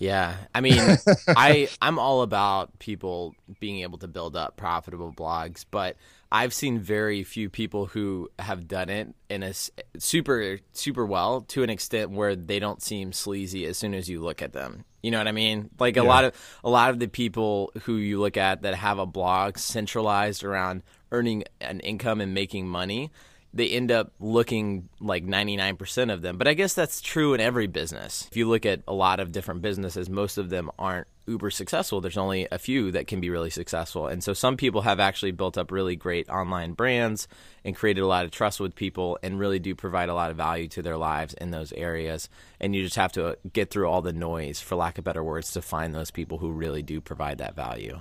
Yeah, 0.00 0.36
I 0.54 0.60
mean, 0.60 0.78
I 1.28 1.68
I'm 1.82 1.98
all 1.98 2.22
about 2.22 2.78
people 2.78 3.34
being 3.58 3.80
able 3.80 3.98
to 3.98 4.08
build 4.08 4.36
up 4.36 4.56
profitable 4.56 5.12
blogs, 5.12 5.64
but 5.68 5.96
I've 6.30 6.54
seen 6.54 6.78
very 6.78 7.24
few 7.24 7.50
people 7.50 7.86
who 7.86 8.30
have 8.38 8.68
done 8.68 8.90
it 8.90 9.08
in 9.28 9.42
a 9.42 9.52
super 9.98 10.60
super 10.72 11.04
well 11.04 11.40
to 11.48 11.64
an 11.64 11.70
extent 11.70 12.12
where 12.12 12.36
they 12.36 12.60
don't 12.60 12.80
seem 12.80 13.12
sleazy 13.12 13.66
as 13.66 13.76
soon 13.76 13.92
as 13.92 14.08
you 14.08 14.20
look 14.20 14.40
at 14.40 14.52
them. 14.52 14.84
You 15.02 15.10
know 15.10 15.18
what 15.18 15.26
I 15.28 15.32
mean? 15.32 15.70
Like 15.80 15.96
a 15.96 16.00
yeah. 16.00 16.08
lot 16.08 16.24
of 16.24 16.58
a 16.62 16.70
lot 16.70 16.90
of 16.90 17.00
the 17.00 17.08
people 17.08 17.72
who 17.82 17.96
you 17.96 18.20
look 18.20 18.36
at 18.36 18.62
that 18.62 18.76
have 18.76 18.98
a 18.98 19.06
blog 19.06 19.58
centralized 19.58 20.44
around 20.44 20.84
earning 21.12 21.44
an 21.60 21.80
income 21.80 22.20
and 22.20 22.34
making 22.34 22.68
money 22.68 23.10
they 23.52 23.68
end 23.70 23.90
up 23.90 24.12
looking 24.20 24.88
like 25.00 25.24
99% 25.24 26.12
of 26.12 26.22
them. 26.22 26.36
But 26.36 26.48
I 26.48 26.54
guess 26.54 26.74
that's 26.74 27.00
true 27.00 27.34
in 27.34 27.40
every 27.40 27.66
business. 27.66 28.26
If 28.30 28.36
you 28.36 28.48
look 28.48 28.66
at 28.66 28.82
a 28.86 28.92
lot 28.92 29.20
of 29.20 29.32
different 29.32 29.62
businesses, 29.62 30.10
most 30.10 30.38
of 30.38 30.50
them 30.50 30.70
aren't 30.78 31.06
uber 31.26 31.50
successful. 31.50 32.00
There's 32.00 32.16
only 32.16 32.48
a 32.50 32.58
few 32.58 32.90
that 32.92 33.06
can 33.06 33.20
be 33.20 33.30
really 33.30 33.50
successful. 33.50 34.06
And 34.06 34.22
so 34.22 34.32
some 34.32 34.56
people 34.56 34.82
have 34.82 35.00
actually 35.00 35.32
built 35.32 35.58
up 35.58 35.70
really 35.70 35.96
great 35.96 36.28
online 36.28 36.72
brands 36.72 37.28
and 37.64 37.76
created 37.76 38.00
a 38.00 38.06
lot 38.06 38.24
of 38.24 38.30
trust 38.30 38.60
with 38.60 38.74
people 38.74 39.18
and 39.22 39.38
really 39.38 39.58
do 39.58 39.74
provide 39.74 40.08
a 40.08 40.14
lot 40.14 40.30
of 40.30 40.36
value 40.36 40.68
to 40.68 40.82
their 40.82 40.96
lives 40.96 41.34
in 41.34 41.50
those 41.50 41.72
areas. 41.72 42.28
And 42.60 42.74
you 42.74 42.82
just 42.82 42.96
have 42.96 43.12
to 43.12 43.36
get 43.52 43.70
through 43.70 43.88
all 43.88 44.02
the 44.02 44.12
noise, 44.12 44.60
for 44.60 44.76
lack 44.76 44.98
of 44.98 45.04
better 45.04 45.22
words, 45.22 45.52
to 45.52 45.62
find 45.62 45.94
those 45.94 46.10
people 46.10 46.38
who 46.38 46.50
really 46.50 46.82
do 46.82 47.00
provide 47.00 47.38
that 47.38 47.56
value. 47.56 48.00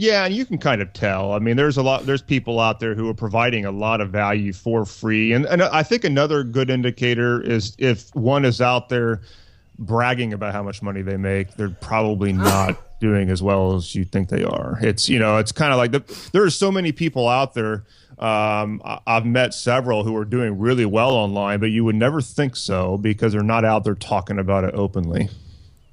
Yeah, 0.00 0.24
and 0.24 0.34
you 0.34 0.46
can 0.46 0.56
kind 0.56 0.80
of 0.80 0.94
tell. 0.94 1.34
I 1.34 1.40
mean, 1.40 1.58
there's 1.58 1.76
a 1.76 1.82
lot. 1.82 2.06
There's 2.06 2.22
people 2.22 2.58
out 2.58 2.80
there 2.80 2.94
who 2.94 3.06
are 3.10 3.14
providing 3.14 3.66
a 3.66 3.70
lot 3.70 4.00
of 4.00 4.08
value 4.08 4.54
for 4.54 4.86
free, 4.86 5.34
and 5.34 5.44
and 5.44 5.62
I 5.62 5.82
think 5.82 6.04
another 6.04 6.42
good 6.42 6.70
indicator 6.70 7.42
is 7.42 7.76
if 7.76 8.08
one 8.16 8.46
is 8.46 8.62
out 8.62 8.88
there 8.88 9.20
bragging 9.78 10.32
about 10.32 10.54
how 10.54 10.62
much 10.62 10.80
money 10.80 11.02
they 11.02 11.18
make, 11.18 11.54
they're 11.56 11.68
probably 11.68 12.32
not 12.52 12.98
doing 12.98 13.28
as 13.28 13.42
well 13.42 13.76
as 13.76 13.94
you 13.94 14.06
think 14.06 14.30
they 14.30 14.42
are. 14.42 14.78
It's 14.80 15.06
you 15.10 15.18
know, 15.18 15.36
it's 15.36 15.52
kind 15.52 15.70
of 15.70 15.76
like 15.76 15.92
the, 15.92 16.30
there 16.32 16.44
are 16.44 16.50
so 16.50 16.72
many 16.72 16.92
people 16.92 17.28
out 17.28 17.52
there. 17.52 17.84
Um, 18.18 18.80
I've 19.06 19.26
met 19.26 19.52
several 19.52 20.04
who 20.04 20.16
are 20.16 20.24
doing 20.24 20.58
really 20.58 20.86
well 20.86 21.10
online, 21.10 21.60
but 21.60 21.72
you 21.72 21.84
would 21.84 21.94
never 21.94 22.22
think 22.22 22.56
so 22.56 22.96
because 22.96 23.34
they're 23.34 23.42
not 23.42 23.66
out 23.66 23.84
there 23.84 23.94
talking 23.94 24.38
about 24.38 24.64
it 24.64 24.74
openly. 24.74 25.28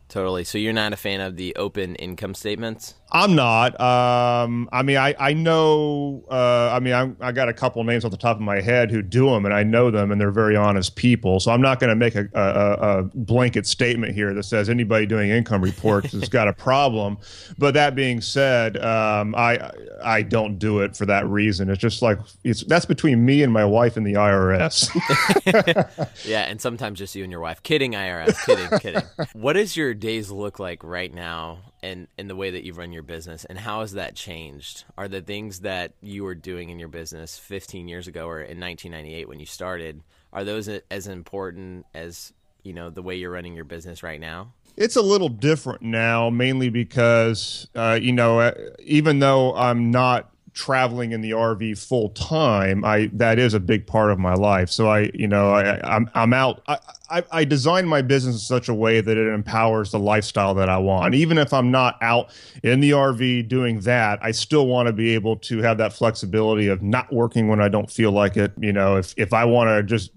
Totally. 0.09 0.45
So 0.45 0.57
you're 0.57 0.73
not 0.73 0.93
a 0.93 0.97
fan 0.97 1.19
of 1.19 1.35
the 1.35 1.55
open 1.55 1.95
income 1.95 2.33
statements? 2.33 2.95
I'm 3.11 3.35
not. 3.35 3.79
Um, 3.79 4.67
I 4.73 4.83
mean, 4.83 4.97
I 4.97 5.15
I 5.17 5.33
know. 5.33 6.25
Uh, 6.29 6.71
I 6.73 6.79
mean, 6.79 6.93
I'm, 6.93 7.15
I 7.21 7.31
got 7.31 7.47
a 7.47 7.53
couple 7.53 7.81
names 7.85 8.03
off 8.03 8.11
the 8.11 8.17
top 8.17 8.35
of 8.35 8.41
my 8.41 8.59
head 8.59 8.91
who 8.91 9.01
do 9.01 9.29
them, 9.29 9.45
and 9.45 9.53
I 9.53 9.63
know 9.63 9.89
them, 9.89 10.11
and 10.11 10.19
they're 10.19 10.29
very 10.31 10.57
honest 10.57 10.97
people. 10.97 11.39
So 11.39 11.51
I'm 11.51 11.61
not 11.61 11.79
going 11.79 11.89
to 11.89 11.95
make 11.95 12.15
a, 12.15 12.27
a, 12.33 12.99
a, 12.99 13.03
blanket 13.03 13.65
statement 13.65 14.13
here 14.13 14.33
that 14.33 14.43
says 14.43 14.69
anybody 14.69 15.05
doing 15.05 15.29
income 15.29 15.61
reports 15.61 16.11
has 16.11 16.27
got 16.27 16.49
a 16.49 16.53
problem. 16.53 17.17
But 17.57 17.73
that 17.75 17.95
being 17.95 18.19
said, 18.19 18.75
um, 18.83 19.35
I 19.35 19.71
I 20.03 20.21
don't 20.21 20.59
do 20.59 20.79
it 20.79 20.97
for 20.97 21.05
that 21.05 21.25
reason. 21.27 21.69
It's 21.69 21.81
just 21.81 22.01
like 22.01 22.19
it's 22.43 22.65
that's 22.65 22.85
between 22.85 23.25
me 23.25 23.41
and 23.41 23.53
my 23.53 23.63
wife 23.63 23.95
and 23.95 24.05
the 24.05 24.13
IRS. 24.13 24.89
yeah, 26.25 26.41
and 26.41 26.59
sometimes 26.59 26.99
just 26.99 27.15
you 27.15 27.23
and 27.23 27.31
your 27.31 27.41
wife. 27.41 27.63
Kidding, 27.63 27.93
IRS. 27.93 28.45
Kidding, 28.45 28.79
kidding. 28.79 29.03
What 29.33 29.53
does 29.53 29.77
your 29.77 29.93
days 29.93 30.31
look 30.31 30.59
like 30.59 30.83
right 30.83 31.13
now? 31.13 31.59
And 31.83 32.07
in 32.17 32.27
the 32.27 32.35
way 32.35 32.51
that 32.51 32.63
you 32.63 32.73
run 32.73 32.91
your 32.91 33.03
business 33.03 33.45
and 33.45 33.57
how 33.57 33.81
has 33.81 33.93
that 33.93 34.15
changed? 34.15 34.85
Are 34.97 35.07
the 35.07 35.21
things 35.21 35.61
that 35.61 35.93
you 36.01 36.23
were 36.23 36.35
doing 36.35 36.69
in 36.69 36.79
your 36.79 36.87
business 36.87 37.37
15 37.37 37.87
years 37.87 38.07
ago 38.07 38.27
or 38.27 38.41
in 38.41 38.59
1998 38.59 39.27
when 39.27 39.39
you 39.39 39.45
started 39.45 40.01
are 40.33 40.43
those 40.43 40.69
as 40.91 41.07
important 41.07 41.85
as 41.93 42.33
you 42.63 42.73
know 42.73 42.89
the 42.89 43.01
way 43.01 43.15
you're 43.15 43.31
running 43.31 43.53
your 43.53 43.65
business 43.65 44.03
right 44.03 44.19
now? 44.19 44.53
It's 44.75 44.95
a 44.95 45.01
little 45.01 45.29
different 45.29 45.81
now 45.81 46.29
mainly 46.29 46.69
because 46.69 47.67
uh, 47.75 47.97
you 48.01 48.11
know 48.11 48.39
uh, 48.39 48.51
even 48.83 49.19
though 49.19 49.55
i'm 49.55 49.89
not 49.89 50.31
traveling 50.57 51.11
in 51.11 51.21
the 51.21 51.31
RV 51.31 51.77
full 51.77 52.09
time, 52.09 52.83
I 52.83 53.09
that 53.13 53.37
is 53.37 53.53
a 53.53 53.59
big 53.59 53.85
part 53.85 54.09
of 54.11 54.17
my 54.17 54.33
life. 54.33 54.71
So 54.71 54.87
I, 54.87 55.11
you 55.13 55.27
know, 55.27 55.53
I, 55.53 55.79
I'm 55.95 56.09
I'm 56.15 56.33
out. 56.33 56.63
I, 56.67 56.79
I, 57.09 57.23
I 57.31 57.45
design 57.45 57.87
my 57.87 58.01
business 58.01 58.35
in 58.35 58.39
such 58.39 58.67
a 58.67 58.73
way 58.73 58.99
that 58.99 59.17
it 59.17 59.33
empowers 59.33 59.91
the 59.91 59.99
lifestyle 59.99 60.55
that 60.55 60.67
I 60.67 60.77
want. 60.79 61.13
Even 61.13 61.37
if 61.37 61.53
I'm 61.53 61.71
not 61.71 61.97
out 62.01 62.31
in 62.63 62.81
the 62.81 62.91
RV 62.91 63.47
doing 63.47 63.81
that, 63.81 64.19
I 64.21 64.31
still 64.31 64.67
want 64.67 64.87
to 64.87 64.93
be 64.93 65.13
able 65.13 65.37
to 65.37 65.59
have 65.59 65.77
that 65.77 65.93
flexibility 65.93 66.67
of 66.67 66.81
not 66.81 67.13
working 67.13 67.47
when 67.47 67.61
I 67.61 67.69
don't 67.69 67.89
feel 67.89 68.11
like 68.11 68.35
it. 68.35 68.51
You 68.59 68.73
know, 68.73 68.97
if 68.97 69.13
if 69.15 69.33
I 69.33 69.45
want 69.45 69.69
to 69.69 69.83
just 69.83 70.11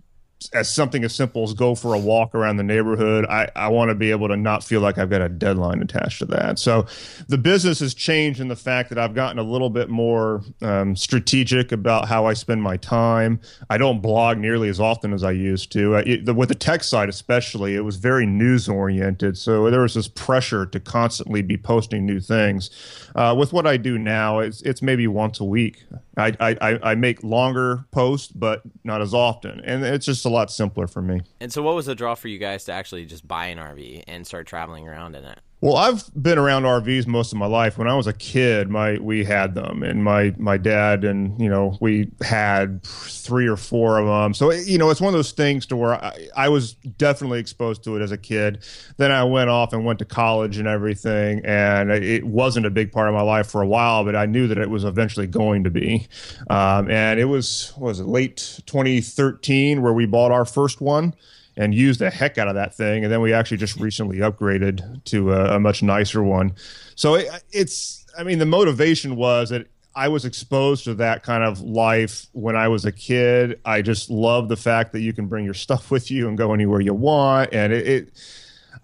as 0.53 0.73
something 0.73 1.05
as 1.05 1.15
simple 1.15 1.43
as 1.45 1.53
go 1.53 1.75
for 1.75 1.95
a 1.95 1.99
walk 1.99 2.35
around 2.35 2.57
the 2.57 2.63
neighborhood. 2.63 3.27
I, 3.27 3.49
I 3.55 3.69
want 3.69 3.91
to 3.91 3.95
be 3.95 4.11
able 4.11 4.29
to 4.29 4.37
not 4.37 4.65
feel 4.65 4.81
like 4.81 4.99
I've 4.99 5.11
got 5.11 5.21
a 5.21 5.29
deadline 5.29 5.83
attached 5.83 6.19
to 6.21 6.25
that. 6.27 6.59
So 6.59 6.87
the 7.29 7.39
business 7.39 7.81
has 7.81 7.95
changed 7.95 8.41
in 8.41 8.49
the 8.49 8.57
fact 8.57 8.89
that 8.89 8.99
I've 8.99 9.15
gotten 9.15 9.39
a 9.39 9.43
little 9.43 9.71
bit 9.71 9.89
more 9.89 10.43
um, 10.63 10.97
strategic 10.97 11.73
about 11.73 12.09
how 12.09 12.27
I 12.27 12.35
spend 12.35 12.63
my 12.63 12.77
time. 12.77 13.41
I 13.69 13.79
don't 13.79 14.01
blog 14.01 14.39
nearly 14.39 14.69
as 14.69 14.81
often 14.81 15.13
as 15.13 15.23
I 15.23 15.33
used 15.33 15.73
to. 15.73 15.97
Uh, 15.97 16.03
it, 16.07 16.25
the, 16.25 16.35
with 16.35 16.49
the 16.49 16.55
tech 16.55 16.85
side, 16.85 17.09
especially, 17.09 17.75
it 17.75 17.85
was 17.85 17.97
very 17.97 18.27
news 18.27 18.69
oriented. 18.69 19.37
So 19.37 19.71
there 19.71 19.83
was 19.83 19.95
this 19.95 20.09
pressure 20.09 20.67
to 20.67 20.81
constantly 20.81 21.43
be 21.43 21.57
posting 21.57 22.07
new 22.07 22.21
things. 22.21 22.71
Uh, 23.15 23.35
with 23.39 23.53
what 23.53 23.67
I 23.67 23.77
do 23.77 23.99
now, 23.99 24.39
it's, 24.39 24.63
it's 24.63 24.83
maybe 24.83 25.07
once 25.07 25.41
a 25.41 25.45
week. 25.45 25.85
I, 26.21 26.57
I, 26.61 26.79
I 26.83 26.95
make 26.95 27.23
longer 27.23 27.85
posts, 27.91 28.33
but 28.33 28.63
not 28.85 29.01
as 29.01 29.15
often. 29.15 29.61
And 29.65 29.85
it's 29.85 30.07
just 30.07 30.25
a 30.25 30.29
lot 30.29 30.51
simpler 30.51 30.87
for 30.87 31.03
me. 31.03 31.21
And 31.41 31.53
so, 31.53 31.63
what 31.63 31.75
was 31.75 31.87
the 31.87 31.95
draw 31.95 32.15
for 32.15 32.29
you 32.29 32.39
guys 32.39 32.65
to 32.65 32.73
actually 32.73 33.07
just 33.07 33.27
buy 33.27 33.47
an 33.47 33.59
RV 33.59 34.05
and 34.07 34.27
start 34.27 34.47
traveling 34.47 34.89
around 34.89 35.17
in 35.17 35.25
it? 35.25 35.41
Well, 35.63 35.77
I've 35.77 36.11
been 36.15 36.39
around 36.39 36.63
RVs 36.63 37.07
most 37.07 37.33
of 37.33 37.39
my 37.39 37.45
life. 37.45 37.77
When 37.77 37.87
I 37.87 37.95
was 37.95 38.07
a 38.07 38.15
kid, 38.15 38.71
my 38.71 38.99
we 38.99 39.25
had 39.25 39.55
them, 39.55 39.83
and 39.83 40.03
my 40.03 40.35
my 40.39 40.57
dad 40.57 41.05
and 41.05 41.39
you 41.39 41.51
know 41.51 41.77
we 41.83 42.11
had 42.23 42.83
three 42.83 43.47
or 43.47 43.59
four 43.59 43.99
of 43.99 44.07
them. 44.07 44.33
So 44.33 44.53
you 44.53 44.79
know 44.79 44.89
it's 44.89 45.03
one 45.03 45.13
of 45.13 45.19
those 45.19 45.33
things 45.33 45.67
to 45.67 45.77
where 45.77 46.03
I, 46.03 46.29
I 46.35 46.49
was 46.49 46.73
definitely 46.73 47.41
exposed 47.41 47.85
to 47.85 47.97
it 47.97 48.01
as 48.01 48.11
a 48.11 48.17
kid. 48.17 48.65
Then 48.97 49.13
I 49.13 49.25
went 49.25 49.51
off 49.51 49.75
and 49.75 49.85
went 49.85 49.99
to 49.99 50.07
college 50.07 50.57
and 50.57 50.67
everything, 50.67 51.43
and 51.45 51.91
it 51.91 52.25
wasn't 52.25 52.65
a 52.65 52.71
big 52.71 52.91
part 52.91 53.09
of 53.09 53.15
my 53.15 53.21
life 53.23 53.51
for 53.51 53.61
a 53.61 53.67
while, 53.67 54.03
but 54.03 54.17
I 54.17 54.25
knew 54.25 54.49
that 54.49 54.57
it 54.57 54.71
was 54.71 54.85
eventually 54.85 55.27
going 55.27 55.65
to 55.65 55.71
be. 55.71 56.09
Um, 56.49 56.91
and 56.91 57.21
it 57.21 57.27
was 57.27 57.75
was 57.77 58.01
it 58.01 58.07
late 58.07 58.61
2013 58.65 59.83
where 59.83 59.93
we 59.93 60.07
bought 60.07 60.33
our 60.33 60.47
first 60.47 60.81
one 60.81 61.15
and 61.57 61.75
used 61.75 62.01
the 62.01 62.11
heck 62.11 62.39
out 62.39 62.49
of 62.49 62.55
that 62.55 62.75
thing. 62.75 63.05
And 63.05 63.13
then 63.13 63.21
we 63.21 63.33
actually 63.33 63.59
just 63.59 63.79
recently 63.79 64.19
upgraded 64.19 65.05
to 65.07 65.33
a, 65.33 65.57
a 65.57 65.61
much 65.61 65.83
nicer 65.83 66.23
one. 66.23 66.55
So 66.95 67.15
it, 67.15 67.29
it's, 67.53 68.07
I 68.19 68.23
mean, 68.23 68.39
the 68.39 68.47
motivation 68.47 69.17
was 69.17 69.51
that 69.51 69.67
I 69.95 70.09
was 70.09 70.25
exposed 70.25 70.85
to 70.85 70.95
that 70.95 71.23
kind 71.23 71.43
of 71.43 71.61
life 71.61 72.27
when 72.33 72.57
I 72.57 72.69
was 72.69 72.85
a 72.85 72.93
kid. 72.93 73.61
I 73.65 73.83
just 73.83 74.09
love 74.09 74.49
the 74.49 74.57
fact 74.57 74.93
that 74.93 75.01
you 75.01 75.13
can 75.13 75.27
bring 75.27 75.45
your 75.45 75.55
stuff 75.67 75.91
with 75.91 76.11
you 76.11 76.29
and 76.29 76.39
go 76.39 76.55
anywhere 76.55 76.81
you 76.81 76.95
want. 76.95 77.53
And 77.53 77.73
it, 77.73 77.87
it 77.87 78.09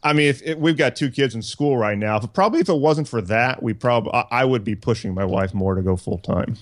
I 0.02 0.12
mean, 0.12 0.28
if 0.28 0.42
it, 0.42 0.58
we've 0.58 0.76
got 0.76 0.96
two 0.96 1.11
kids 1.11 1.35
in 1.35 1.42
school 1.42 1.76
right 1.76 1.96
now, 1.96 2.16
if, 2.16 2.32
probably 2.32 2.61
if 2.61 2.68
it 2.68 2.78
wasn't 2.78 3.08
for 3.08 3.20
that, 3.23 3.62
we 3.62 3.73
probably 3.73 4.12
I 4.30 4.44
would 4.44 4.64
be 4.64 4.75
pushing 4.75 5.14
my 5.14 5.25
wife 5.25 5.54
more 5.54 5.75
to 5.75 5.82
go 5.82 5.96
full 5.96 6.18
time. 6.18 6.56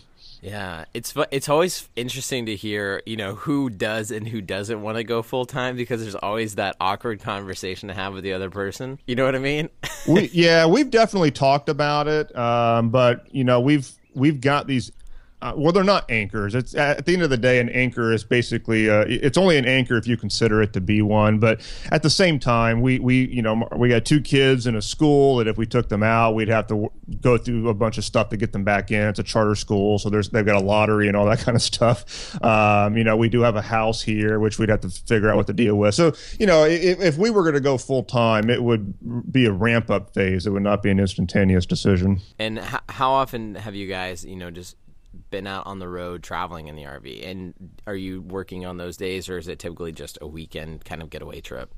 Yeah, 0.45 0.85
it's 0.93 1.15
it's 1.31 1.49
always 1.49 1.89
interesting 1.97 2.45
to 2.47 2.55
hear, 2.55 3.03
you 3.07 3.17
know, 3.17 3.35
who 3.35 3.71
does 3.71 4.11
and 4.11 4.29
who 4.29 4.43
doesn't 4.43 4.83
want 4.83 4.99
to 4.99 5.05
go 5.05 5.23
full 5.23 5.47
time 5.47 5.75
because 5.75 6.03
there's 6.03 6.15
always 6.15 6.57
that 6.57 6.77
awkward 6.81 7.23
conversation 7.23 7.89
to 7.89 7.95
have 7.95 8.13
with 8.13 8.25
the 8.25 8.35
other 8.35 8.51
person. 8.51 8.99
You 9.07 9.17
know 9.17 9.25
what 9.25 9.35
I 9.35 9.39
mean? 9.39 9.71
we 10.07 10.29
yeah, 10.35 10.67
we've 10.67 10.91
definitely 10.91 11.31
talked 11.31 11.71
about 11.71 12.09
it, 12.09 12.37
um, 12.37 12.91
but 12.91 13.27
you 13.35 13.43
know, 13.43 13.59
we've 13.61 13.91
we've 14.15 14.43
got 14.43 14.67
these 14.67 14.93
uh, 15.45 15.53
well, 15.55 15.73
they're 15.73 15.85
not 15.85 16.11
anchors. 16.11 16.55
It's 16.55 16.75
at 16.75 17.05
the 17.05 17.13
end 17.13 17.23
of 17.23 17.29
the 17.29 17.37
day, 17.37 17.61
an 17.61 17.69
anchor 17.69 18.11
is 18.13 18.25
basically 18.25 18.89
uh, 18.89 19.05
it's 19.07 19.37
only 19.37 19.59
an 19.59 19.67
anchor 19.67 19.99
if 19.99 20.07
you 20.07 20.17
consider 20.17 20.63
it 20.63 20.73
to 20.73 20.81
be 20.81 21.03
one. 21.03 21.39
But 21.39 21.61
at 21.93 22.03
the 22.03 22.09
same 22.09 22.39
time, 22.39 22.81
we 22.81 22.99
we 22.99 23.29
you 23.29 23.43
know 23.43 23.69
we 23.77 23.91
got 23.91 24.07
two 24.07 24.23
kids 24.23 24.67
in 24.67 24.75
a 24.75 24.81
school 24.81 25.37
that 25.37 25.47
if 25.47 25.59
we 25.59 25.67
took 25.67 25.91
them 25.91 26.03
out, 26.03 26.35
we'd 26.35 26.49
have 26.49 26.67
to 26.69 26.91
go 27.21 27.37
through 27.37 27.69
a 27.69 27.75
bunch 27.75 27.99
of 27.99 28.07
stuff 28.07 28.31
to 28.31 28.39
get 28.39 28.53
them 28.53 28.65
back 28.65 28.91
in. 28.91 29.07
It's 29.07 29.19
a 29.19 29.23
charter 29.23 29.55
school, 29.55 29.99
so 29.99 30.09
there's 30.09 30.31
they've 30.31 30.47
got 30.47 30.57
a 30.57 30.65
lottery 30.65 31.09
and 31.09 31.17
all 31.17 31.27
that 31.27 31.39
kind 31.45 31.57
of 31.57 31.63
stuff. 31.63 32.43
Um, 32.43 32.97
you 32.97 33.05
know, 33.05 33.15
we 33.15 33.29
do 33.29 33.43
have 33.43 33.57
a 33.57 33.63
house 33.63 34.01
here, 34.01 34.41
which 34.41 34.59
we'd 34.59 34.71
have 34.71 34.81
to 34.81 34.89
figure 34.89 35.29
out 35.29 35.37
what 35.37 35.47
to 35.49 35.53
deal 35.53 35.77
with. 35.77 35.95
So 35.95 36.15
you 36.41 36.47
know, 36.47 36.65
if, 36.65 37.01
if 37.01 37.19
we 37.19 37.29
were 37.29 37.43
going 37.43 37.55
to 37.55 37.61
go 37.61 37.77
full 37.77 38.05
time, 38.05 38.49
it 38.49 38.63
would 38.63 39.31
be 39.31 39.45
a 39.45 39.53
ramp 39.53 39.91
up 39.91 40.15
phase. 40.15 40.47
It 40.47 40.51
would 40.51 40.63
not 40.63 40.83
be 40.83 40.91
an 40.91 40.99
instantaneous 40.99 41.67
decision. 41.67 42.23
And 42.39 42.61
how 42.89 43.11
often 43.11 43.57
have 43.57 43.75
you 43.75 43.87
guys, 43.87 44.25
you 44.25 44.37
know, 44.37 44.51
just 44.51 44.77
been 45.35 45.47
out 45.49 45.67
on 45.67 45.81
the 45.81 45.89
road 45.89 46.23
traveling 46.23 46.69
in 46.69 46.77
the 46.77 46.85
RV? 46.85 47.29
And 47.29 47.55
are 47.89 47.97
you 47.97 48.23
working 48.23 48.65
on 48.65 48.77
those 48.77 48.97
days, 48.97 49.29
or 49.29 49.37
is 49.37 49.49
it 49.49 49.59
typically 49.59 49.91
just 49.91 50.17
a 50.21 50.29
weekend 50.29 50.85
kind 50.85 51.03
of 51.03 51.11
getaway 51.11 51.41
trip? 51.41 51.75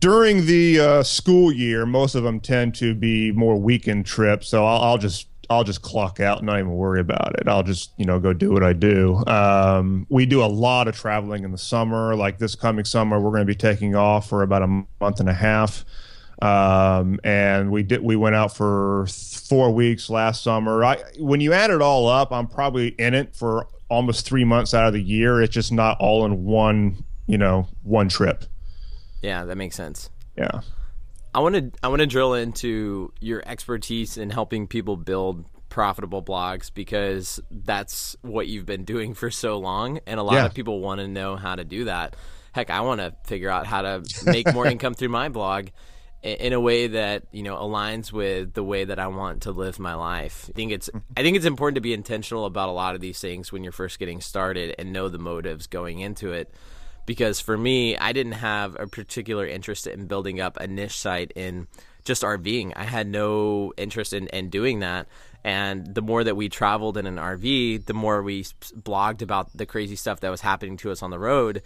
During 0.00 0.46
the 0.46 0.80
uh, 0.80 1.02
school 1.04 1.52
year, 1.52 1.86
most 1.86 2.16
of 2.16 2.24
them 2.24 2.40
tend 2.40 2.74
to 2.76 2.96
be 2.96 3.30
more 3.30 3.56
weekend 3.56 4.06
trips. 4.06 4.48
So 4.48 4.66
I'll, 4.66 4.82
I'll 4.82 4.98
just 4.98 5.28
I'll 5.48 5.62
just 5.62 5.82
clock 5.82 6.18
out 6.18 6.38
and 6.38 6.46
not 6.46 6.58
even 6.58 6.72
worry 6.72 6.98
about 6.98 7.38
it. 7.38 7.46
I'll 7.46 7.62
just, 7.62 7.92
you 7.96 8.04
know, 8.04 8.18
go 8.18 8.32
do 8.32 8.50
what 8.52 8.64
I 8.64 8.72
do. 8.72 9.24
Um, 9.28 10.04
we 10.08 10.26
do 10.26 10.42
a 10.42 10.46
lot 10.46 10.88
of 10.88 10.96
traveling 10.96 11.44
in 11.44 11.52
the 11.52 11.58
summer. 11.58 12.16
Like 12.16 12.38
this 12.38 12.56
coming 12.56 12.84
summer, 12.84 13.20
we're 13.20 13.30
going 13.30 13.42
to 13.42 13.44
be 13.46 13.54
taking 13.54 13.94
off 13.94 14.28
for 14.28 14.42
about 14.42 14.62
a 14.62 14.66
month 14.66 15.20
and 15.20 15.28
a 15.28 15.34
half. 15.34 15.84
Um, 16.42 17.18
and 17.24 17.70
we 17.70 17.82
did 17.82 18.02
we 18.02 18.16
went 18.16 18.36
out 18.36 18.54
for 18.54 19.06
four 19.06 19.70
weeks 19.70 20.10
last 20.10 20.42
summer. 20.42 20.84
I 20.84 21.02
when 21.18 21.40
you 21.40 21.52
add 21.52 21.70
it 21.70 21.80
all 21.80 22.08
up, 22.08 22.32
I'm 22.32 22.46
probably 22.46 22.88
in 22.88 23.14
it 23.14 23.34
for 23.34 23.68
almost 23.88 24.26
three 24.26 24.44
months 24.44 24.74
out 24.74 24.86
of 24.86 24.92
the 24.92 25.02
year. 25.02 25.40
It's 25.40 25.54
just 25.54 25.72
not 25.72 25.98
all 26.00 26.24
in 26.26 26.44
one, 26.44 27.04
you 27.26 27.38
know, 27.38 27.68
one 27.82 28.08
trip. 28.08 28.44
Yeah, 29.22 29.44
that 29.44 29.56
makes 29.56 29.76
sense. 29.76 30.10
Yeah. 30.36 30.60
I 31.34 31.40
want 31.40 31.54
to 31.54 31.70
I 31.82 31.88
want 31.88 32.00
to 32.00 32.06
drill 32.06 32.34
into 32.34 33.12
your 33.20 33.42
expertise 33.46 34.16
in 34.16 34.30
helping 34.30 34.66
people 34.66 34.96
build 34.96 35.46
profitable 35.68 36.22
blogs 36.22 36.72
because 36.72 37.40
that's 37.50 38.16
what 38.22 38.46
you've 38.46 38.66
been 38.66 38.84
doing 38.84 39.12
for 39.12 39.30
so 39.30 39.58
long 39.58 40.00
and 40.06 40.18
a 40.18 40.22
lot 40.22 40.34
yeah. 40.34 40.46
of 40.46 40.54
people 40.54 40.80
want 40.80 41.00
to 41.00 41.08
know 41.08 41.36
how 41.36 41.54
to 41.54 41.64
do 41.64 41.84
that. 41.84 42.16
Heck, 42.52 42.70
I 42.70 42.80
want 42.80 43.00
to 43.00 43.14
figure 43.24 43.50
out 43.50 43.66
how 43.66 43.82
to 43.82 44.02
make 44.24 44.52
more 44.54 44.66
income 44.66 44.94
through 44.94 45.10
my 45.10 45.28
blog 45.28 45.68
in 46.22 46.52
a 46.52 46.60
way 46.60 46.88
that 46.88 47.24
you 47.30 47.42
know 47.42 47.56
aligns 47.56 48.12
with 48.12 48.54
the 48.54 48.64
way 48.64 48.84
that 48.84 48.98
I 48.98 49.06
want 49.06 49.42
to 49.42 49.52
live 49.52 49.78
my 49.78 49.94
life. 49.94 50.46
I 50.48 50.52
think 50.52 50.72
it's 50.72 50.90
I 51.16 51.22
think 51.22 51.36
it's 51.36 51.46
important 51.46 51.76
to 51.76 51.80
be 51.80 51.92
intentional 51.92 52.46
about 52.46 52.68
a 52.68 52.72
lot 52.72 52.94
of 52.94 53.00
these 53.00 53.20
things 53.20 53.52
when 53.52 53.62
you're 53.62 53.72
first 53.72 53.98
getting 53.98 54.20
started 54.20 54.74
and 54.78 54.92
know 54.92 55.08
the 55.08 55.18
motives 55.18 55.66
going 55.66 56.00
into 56.00 56.32
it 56.32 56.52
because 57.06 57.40
for 57.40 57.56
me, 57.56 57.96
I 57.96 58.12
didn't 58.12 58.32
have 58.32 58.76
a 58.78 58.86
particular 58.86 59.46
interest 59.46 59.86
in 59.86 60.06
building 60.06 60.40
up 60.40 60.58
a 60.58 60.66
niche 60.66 60.98
site 60.98 61.32
in 61.36 61.68
just 62.04 62.22
RVing. 62.22 62.72
I 62.76 62.84
had 62.84 63.06
no 63.06 63.72
interest 63.76 64.12
in, 64.12 64.26
in 64.28 64.50
doing 64.50 64.80
that. 64.80 65.06
And 65.44 65.94
the 65.94 66.02
more 66.02 66.24
that 66.24 66.36
we 66.36 66.48
traveled 66.48 66.96
in 66.96 67.06
an 67.06 67.16
RV, 67.16 67.86
the 67.86 67.94
more 67.94 68.22
we 68.22 68.42
blogged 68.42 69.22
about 69.22 69.56
the 69.56 69.66
crazy 69.66 69.94
stuff 69.94 70.20
that 70.20 70.30
was 70.30 70.40
happening 70.40 70.76
to 70.78 70.90
us 70.90 71.02
on 71.02 71.10
the 71.10 71.18
road. 71.18 71.62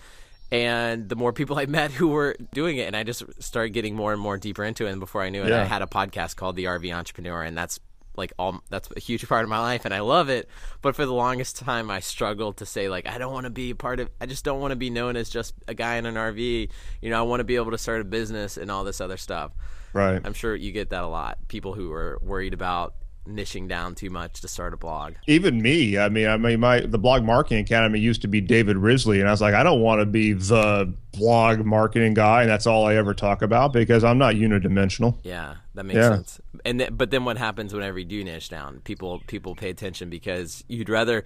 And 0.53 1.09
the 1.09 1.17
more 1.17 1.33
people 1.33 1.59
I 1.59 1.67
met 1.81 1.91
who 1.93 2.09
were 2.09 2.37
doing 2.53 2.79
it, 2.79 2.87
and 2.87 2.97
I 2.97 3.05
just 3.05 3.25
started 3.43 3.71
getting 3.71 3.95
more 3.95 4.13
and 4.13 4.21
more 4.21 4.37
deeper 4.37 4.65
into 4.65 4.87
it. 4.87 4.91
And 4.91 5.01
before 5.01 5.23
I 5.23 5.31
knew 5.31 5.43
it, 5.43 5.51
yeah. 5.51 5.63
I 5.63 5.65
had 5.65 5.83
a 5.83 5.87
podcast 5.87 6.37
called 6.37 6.57
The 6.57 6.65
RV 6.65 6.95
Entrepreneur, 6.95 7.43
and 7.43 7.57
that's 7.57 7.81
like 8.17 8.33
all 8.39 8.63
that's 8.69 8.89
a 8.97 9.01
huge 9.01 9.27
part 9.29 9.45
of 9.45 9.49
my 9.49 9.59
life 9.59 9.85
and 9.85 9.95
I 9.95 10.01
love 10.01 10.29
it. 10.29 10.49
But 10.83 10.97
for 10.97 11.07
the 11.07 11.15
longest 11.15 11.59
time 11.59 11.91
I 11.91 12.01
struggled 12.01 12.59
to 12.59 12.67
say 12.67 12.89
like 12.89 13.09
I 13.09 13.19
don't 13.19 13.33
want 13.33 13.45
to 13.45 13.51
be 13.51 13.73
part 13.73 14.01
of 14.01 14.11
I 14.21 14.27
just 14.27 14.45
don't 14.45 14.61
want 14.61 14.73
to 14.73 14.77
be 14.77 14.91
known 14.91 15.17
as 15.17 15.31
just 15.31 15.55
a 15.69 15.75
guy 15.75 15.97
in 15.97 16.07
an 16.07 16.17
RV. 16.17 16.69
You 17.01 17.11
know, 17.11 17.19
I 17.19 17.23
want 17.23 17.41
to 17.41 17.45
be 17.45 17.57
able 17.57 17.71
to 17.71 17.79
start 17.79 18.01
a 18.01 18.05
business 18.05 18.57
and 18.57 18.71
all 18.71 18.85
this 18.85 19.01
other 19.01 19.17
stuff. 19.17 19.53
Right. 19.93 20.21
I'm 20.23 20.35
sure 20.35 20.55
you 20.55 20.73
get 20.73 20.91
that 20.91 21.03
a 21.03 21.09
lot. 21.09 21.49
People 21.49 21.75
who 21.75 21.93
are 21.93 22.19
worried 22.23 22.55
about 22.55 22.95
niching 23.29 23.69
down 23.69 23.95
too 23.95 24.11
much 24.11 24.41
to 24.41 24.49
start 24.49 24.75
a 24.75 24.77
blog. 24.77 25.15
Even 25.27 25.61
me, 25.61 25.99
I 25.99 26.09
mean, 26.09 26.27
I 26.27 26.37
mean, 26.37 26.61
my 26.61 26.81
the 26.81 26.99
blog 26.99 27.23
marketing 27.23 27.59
academy 27.59 27.99
used 27.99 28.23
to 28.23 28.29
be 28.29 28.41
David 28.41 28.77
Risley, 28.77 29.21
and 29.21 29.29
I 29.29 29.33
was 29.33 29.41
like, 29.41 29.55
I 29.55 29.63
don't 29.63 29.81
want 29.81 30.01
to 30.01 30.07
be 30.07 30.33
the 30.33 30.93
blog 31.13 31.65
marketing 31.65 32.15
guy, 32.15 32.43
and 32.43 32.51
that's 32.51 32.67
all 32.67 32.87
I 32.87 32.95
ever 32.97 33.15
talk 33.15 33.43
about 33.43 33.73
because 33.73 34.05
I'm 34.05 34.19
not 34.19 34.35
unidimensional. 34.35 35.19
Yeah, 35.23 35.57
that 35.75 35.85
makes 35.85 35.97
yeah. 35.97 36.11
sense. 36.11 36.41
And 36.65 36.81
th- 36.81 36.91
but 36.93 37.11
then 37.11 37.25
what 37.25 37.39
happens 37.39 37.73
whenever 37.73 37.99
you 37.99 38.05
do 38.05 38.25
niche 38.25 38.49
down? 38.49 38.81
People 38.81 39.23
people 39.27 39.55
pay 39.55 39.71
attention 39.71 40.11
because 40.11 40.65
you'd 40.69 40.89
rather. 40.89 41.25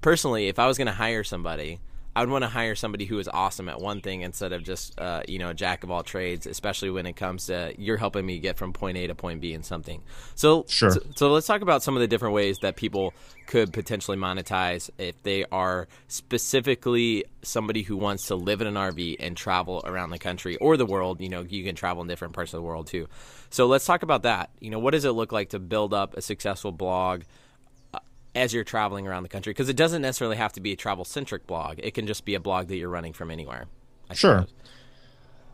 Personally, 0.00 0.48
if 0.48 0.58
I 0.58 0.66
was 0.66 0.76
going 0.76 0.86
to 0.86 0.92
hire 0.92 1.24
somebody, 1.24 1.80
I 2.16 2.20
would 2.20 2.30
want 2.30 2.42
to 2.42 2.48
hire 2.48 2.74
somebody 2.74 3.06
who 3.06 3.18
is 3.18 3.28
awesome 3.28 3.68
at 3.68 3.80
one 3.80 4.00
thing 4.00 4.20
instead 4.20 4.52
of 4.52 4.62
just 4.62 4.98
uh, 5.00 5.22
you 5.26 5.38
know 5.38 5.50
a 5.50 5.54
jack 5.54 5.82
of 5.84 5.90
all 5.90 6.02
trades, 6.02 6.46
especially 6.46 6.90
when 6.90 7.06
it 7.06 7.14
comes 7.14 7.46
to 7.46 7.74
you're 7.76 7.96
helping 7.96 8.24
me 8.24 8.38
get 8.38 8.56
from 8.56 8.72
point 8.72 8.96
A 8.96 9.06
to 9.08 9.14
point 9.14 9.40
B 9.40 9.52
in 9.52 9.62
something. 9.62 10.02
So 10.34 10.64
sure. 10.68 10.90
So, 10.90 11.00
so 11.16 11.32
let's 11.32 11.46
talk 11.46 11.60
about 11.60 11.82
some 11.82 11.96
of 11.96 12.00
the 12.00 12.08
different 12.08 12.34
ways 12.34 12.58
that 12.62 12.76
people 12.76 13.14
could 13.46 13.72
potentially 13.72 14.16
monetize 14.16 14.90
if 14.98 15.22
they 15.22 15.44
are 15.50 15.88
specifically 16.08 17.24
somebody 17.42 17.82
who 17.82 17.96
wants 17.96 18.26
to 18.28 18.36
live 18.36 18.60
in 18.60 18.66
an 18.66 18.74
RV 18.74 19.16
and 19.20 19.36
travel 19.36 19.82
around 19.84 20.10
the 20.10 20.18
country 20.18 20.56
or 20.56 20.76
the 20.76 20.86
world. 20.86 21.20
You 21.20 21.28
know, 21.28 21.42
you 21.42 21.64
can 21.64 21.74
travel 21.74 22.02
in 22.02 22.08
different 22.08 22.34
parts 22.34 22.54
of 22.54 22.58
the 22.58 22.62
world 22.62 22.86
too. 22.86 23.08
So 23.50 23.66
let's 23.66 23.84
talk 23.84 24.02
about 24.02 24.22
that. 24.22 24.50
You 24.60 24.70
know, 24.70 24.78
what 24.78 24.92
does 24.92 25.04
it 25.04 25.12
look 25.12 25.32
like 25.32 25.50
to 25.50 25.58
build 25.58 25.92
up 25.92 26.16
a 26.16 26.22
successful 26.22 26.72
blog? 26.72 27.22
As 28.34 28.52
you're 28.52 28.64
traveling 28.64 29.06
around 29.06 29.22
the 29.22 29.28
country 29.28 29.52
because 29.52 29.68
it 29.68 29.76
doesn't 29.76 30.02
necessarily 30.02 30.36
have 30.36 30.52
to 30.52 30.60
be 30.60 30.72
a 30.72 30.76
travel 30.76 31.04
centric 31.04 31.46
blog. 31.46 31.78
It 31.78 31.94
can 31.94 32.06
just 32.06 32.24
be 32.24 32.34
a 32.34 32.40
blog 32.40 32.68
that 32.68 32.76
you're 32.76 32.88
running 32.88 33.12
from 33.12 33.30
anywhere. 33.30 33.66
I 34.10 34.14
sure. 34.14 34.40
Suppose. 34.40 34.54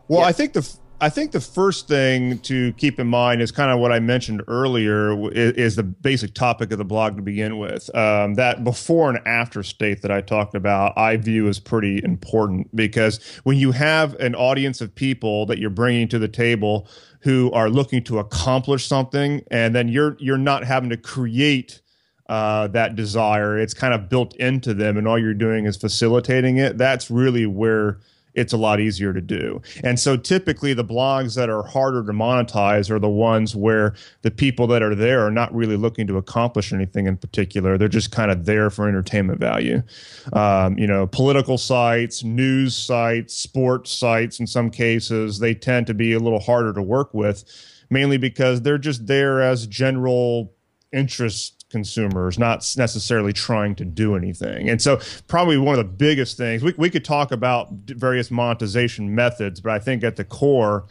Well, 0.07 0.21
yeah. 0.21 0.27
I 0.27 0.31
think 0.31 0.53
the 0.53 0.77
I 1.01 1.09
think 1.09 1.31
the 1.31 1.41
first 1.41 1.87
thing 1.87 2.37
to 2.39 2.73
keep 2.73 2.99
in 2.99 3.07
mind 3.07 3.41
is 3.41 3.51
kind 3.51 3.71
of 3.71 3.79
what 3.79 3.91
I 3.91 3.99
mentioned 3.99 4.43
earlier 4.47 5.31
is, 5.31 5.53
is 5.53 5.75
the 5.75 5.81
basic 5.81 6.35
topic 6.35 6.71
of 6.71 6.77
the 6.77 6.85
blog 6.85 7.15
to 7.15 7.23
begin 7.23 7.57
with. 7.57 7.93
Um, 7.95 8.35
that 8.35 8.63
before 8.63 9.09
and 9.09 9.17
after 9.27 9.63
state 9.63 10.03
that 10.03 10.11
I 10.11 10.21
talked 10.21 10.53
about, 10.53 10.95
I 10.95 11.17
view 11.17 11.47
as 11.47 11.59
pretty 11.59 12.03
important 12.03 12.73
because 12.75 13.19
when 13.43 13.57
you 13.57 13.71
have 13.71 14.13
an 14.15 14.35
audience 14.35 14.79
of 14.79 14.93
people 14.93 15.47
that 15.47 15.57
you're 15.57 15.71
bringing 15.71 16.07
to 16.09 16.19
the 16.19 16.27
table 16.27 16.87
who 17.21 17.51
are 17.51 17.67
looking 17.67 18.03
to 18.03 18.19
accomplish 18.19 18.85
something, 18.85 19.43
and 19.49 19.73
then 19.73 19.87
you're 19.87 20.15
you're 20.19 20.37
not 20.37 20.63
having 20.63 20.91
to 20.91 20.97
create 20.97 21.80
uh, 22.31 22.69
that 22.69 22.95
desire. 22.95 23.59
It's 23.59 23.73
kind 23.73 23.93
of 23.93 24.07
built 24.07 24.37
into 24.37 24.73
them, 24.73 24.95
and 24.95 25.05
all 25.05 25.19
you're 25.19 25.33
doing 25.33 25.65
is 25.65 25.75
facilitating 25.75 26.55
it. 26.55 26.77
That's 26.77 27.11
really 27.11 27.45
where 27.45 27.99
it's 28.33 28.53
a 28.53 28.57
lot 28.57 28.79
easier 28.79 29.11
to 29.11 29.19
do. 29.19 29.61
And 29.83 29.99
so 29.99 30.15
typically 30.15 30.73
the 30.73 30.85
blogs 30.85 31.35
that 31.35 31.49
are 31.49 31.63
harder 31.63 32.05
to 32.05 32.13
monetize 32.13 32.89
are 32.89 32.99
the 32.99 33.09
ones 33.09 33.53
where 33.53 33.95
the 34.21 34.31
people 34.31 34.65
that 34.67 34.81
are 34.81 34.95
there 34.95 35.25
are 35.25 35.31
not 35.31 35.53
really 35.53 35.75
looking 35.75 36.07
to 36.07 36.15
accomplish 36.15 36.71
anything 36.71 37.05
in 37.05 37.17
particular. 37.17 37.77
They're 37.77 37.89
just 37.89 38.11
kind 38.11 38.31
of 38.31 38.45
there 38.45 38.69
for 38.69 38.87
entertainment 38.87 39.41
value. 39.41 39.83
Um, 40.31 40.77
you 40.77 40.87
know, 40.87 41.07
political 41.07 41.57
sites, 41.57 42.23
news 42.23 42.77
sites, 42.77 43.35
sports 43.35 43.91
sites, 43.91 44.39
in 44.39 44.47
some 44.47 44.69
cases, 44.69 45.39
they 45.39 45.53
tend 45.53 45.85
to 45.87 45.93
be 45.93 46.13
a 46.13 46.19
little 46.19 46.39
harder 46.39 46.71
to 46.71 46.81
work 46.81 47.13
with, 47.13 47.43
mainly 47.89 48.17
because 48.17 48.61
they're 48.61 48.77
just 48.77 49.07
there 49.07 49.41
as 49.41 49.67
general 49.67 50.53
interest 50.93 51.60
consumers, 51.71 52.37
not 52.37 52.57
necessarily 52.77 53.33
trying 53.33 53.75
to 53.75 53.85
do 53.85 54.15
anything. 54.15 54.69
And 54.69 54.81
so, 54.81 54.99
probably 55.27 55.57
one 55.57 55.77
of 55.77 55.85
the 55.85 55.91
biggest 55.91 56.37
things 56.37 56.63
we, 56.63 56.73
we 56.77 56.89
could 56.89 57.05
talk 57.05 57.31
about 57.31 57.71
various 57.71 58.29
monetization 58.29 59.13
methods, 59.15 59.59
but 59.59 59.71
I 59.71 59.79
think 59.79 60.03
at 60.03 60.15
the 60.15 60.23
core, 60.23 60.85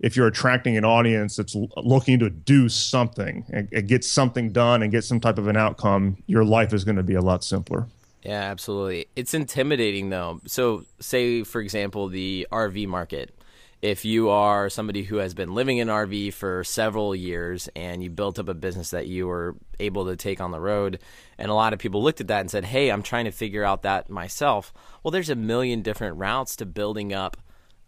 if 0.00 0.16
you're 0.16 0.26
attracting 0.26 0.76
an 0.76 0.84
audience 0.84 1.36
that's 1.36 1.56
looking 1.76 2.18
to 2.20 2.30
do 2.30 2.68
something 2.68 3.44
and, 3.50 3.68
and 3.72 3.88
get 3.88 4.04
something 4.04 4.52
done 4.52 4.82
and 4.82 4.92
get 4.92 5.04
some 5.04 5.20
type 5.20 5.38
of 5.38 5.48
an 5.48 5.56
outcome, 5.56 6.22
your 6.26 6.44
life 6.44 6.72
is 6.72 6.84
going 6.84 6.96
to 6.96 7.02
be 7.02 7.14
a 7.14 7.22
lot 7.22 7.42
simpler. 7.42 7.86
Yeah, 8.22 8.42
absolutely. 8.42 9.06
It's 9.16 9.34
intimidating 9.34 10.10
though. 10.10 10.40
So, 10.46 10.84
say 11.00 11.44
for 11.44 11.60
example, 11.60 12.08
the 12.08 12.46
RV 12.52 12.86
market 12.88 13.34
if 13.80 14.04
you 14.04 14.28
are 14.30 14.68
somebody 14.68 15.04
who 15.04 15.16
has 15.16 15.34
been 15.34 15.54
living 15.54 15.78
in 15.78 15.88
RV 15.88 16.32
for 16.32 16.64
several 16.64 17.14
years 17.14 17.68
and 17.76 18.02
you 18.02 18.10
built 18.10 18.38
up 18.38 18.48
a 18.48 18.54
business 18.54 18.90
that 18.90 19.06
you 19.06 19.26
were 19.26 19.54
able 19.78 20.06
to 20.06 20.16
take 20.16 20.40
on 20.40 20.50
the 20.50 20.60
road, 20.60 20.98
and 21.38 21.50
a 21.50 21.54
lot 21.54 21.72
of 21.72 21.78
people 21.78 22.02
looked 22.02 22.20
at 22.20 22.28
that 22.28 22.40
and 22.40 22.50
said, 22.50 22.64
Hey, 22.64 22.90
I'm 22.90 23.02
trying 23.02 23.26
to 23.26 23.30
figure 23.30 23.64
out 23.64 23.82
that 23.82 24.10
myself. 24.10 24.72
Well, 25.02 25.12
there's 25.12 25.30
a 25.30 25.36
million 25.36 25.82
different 25.82 26.16
routes 26.16 26.56
to 26.56 26.66
building 26.66 27.12
up 27.12 27.36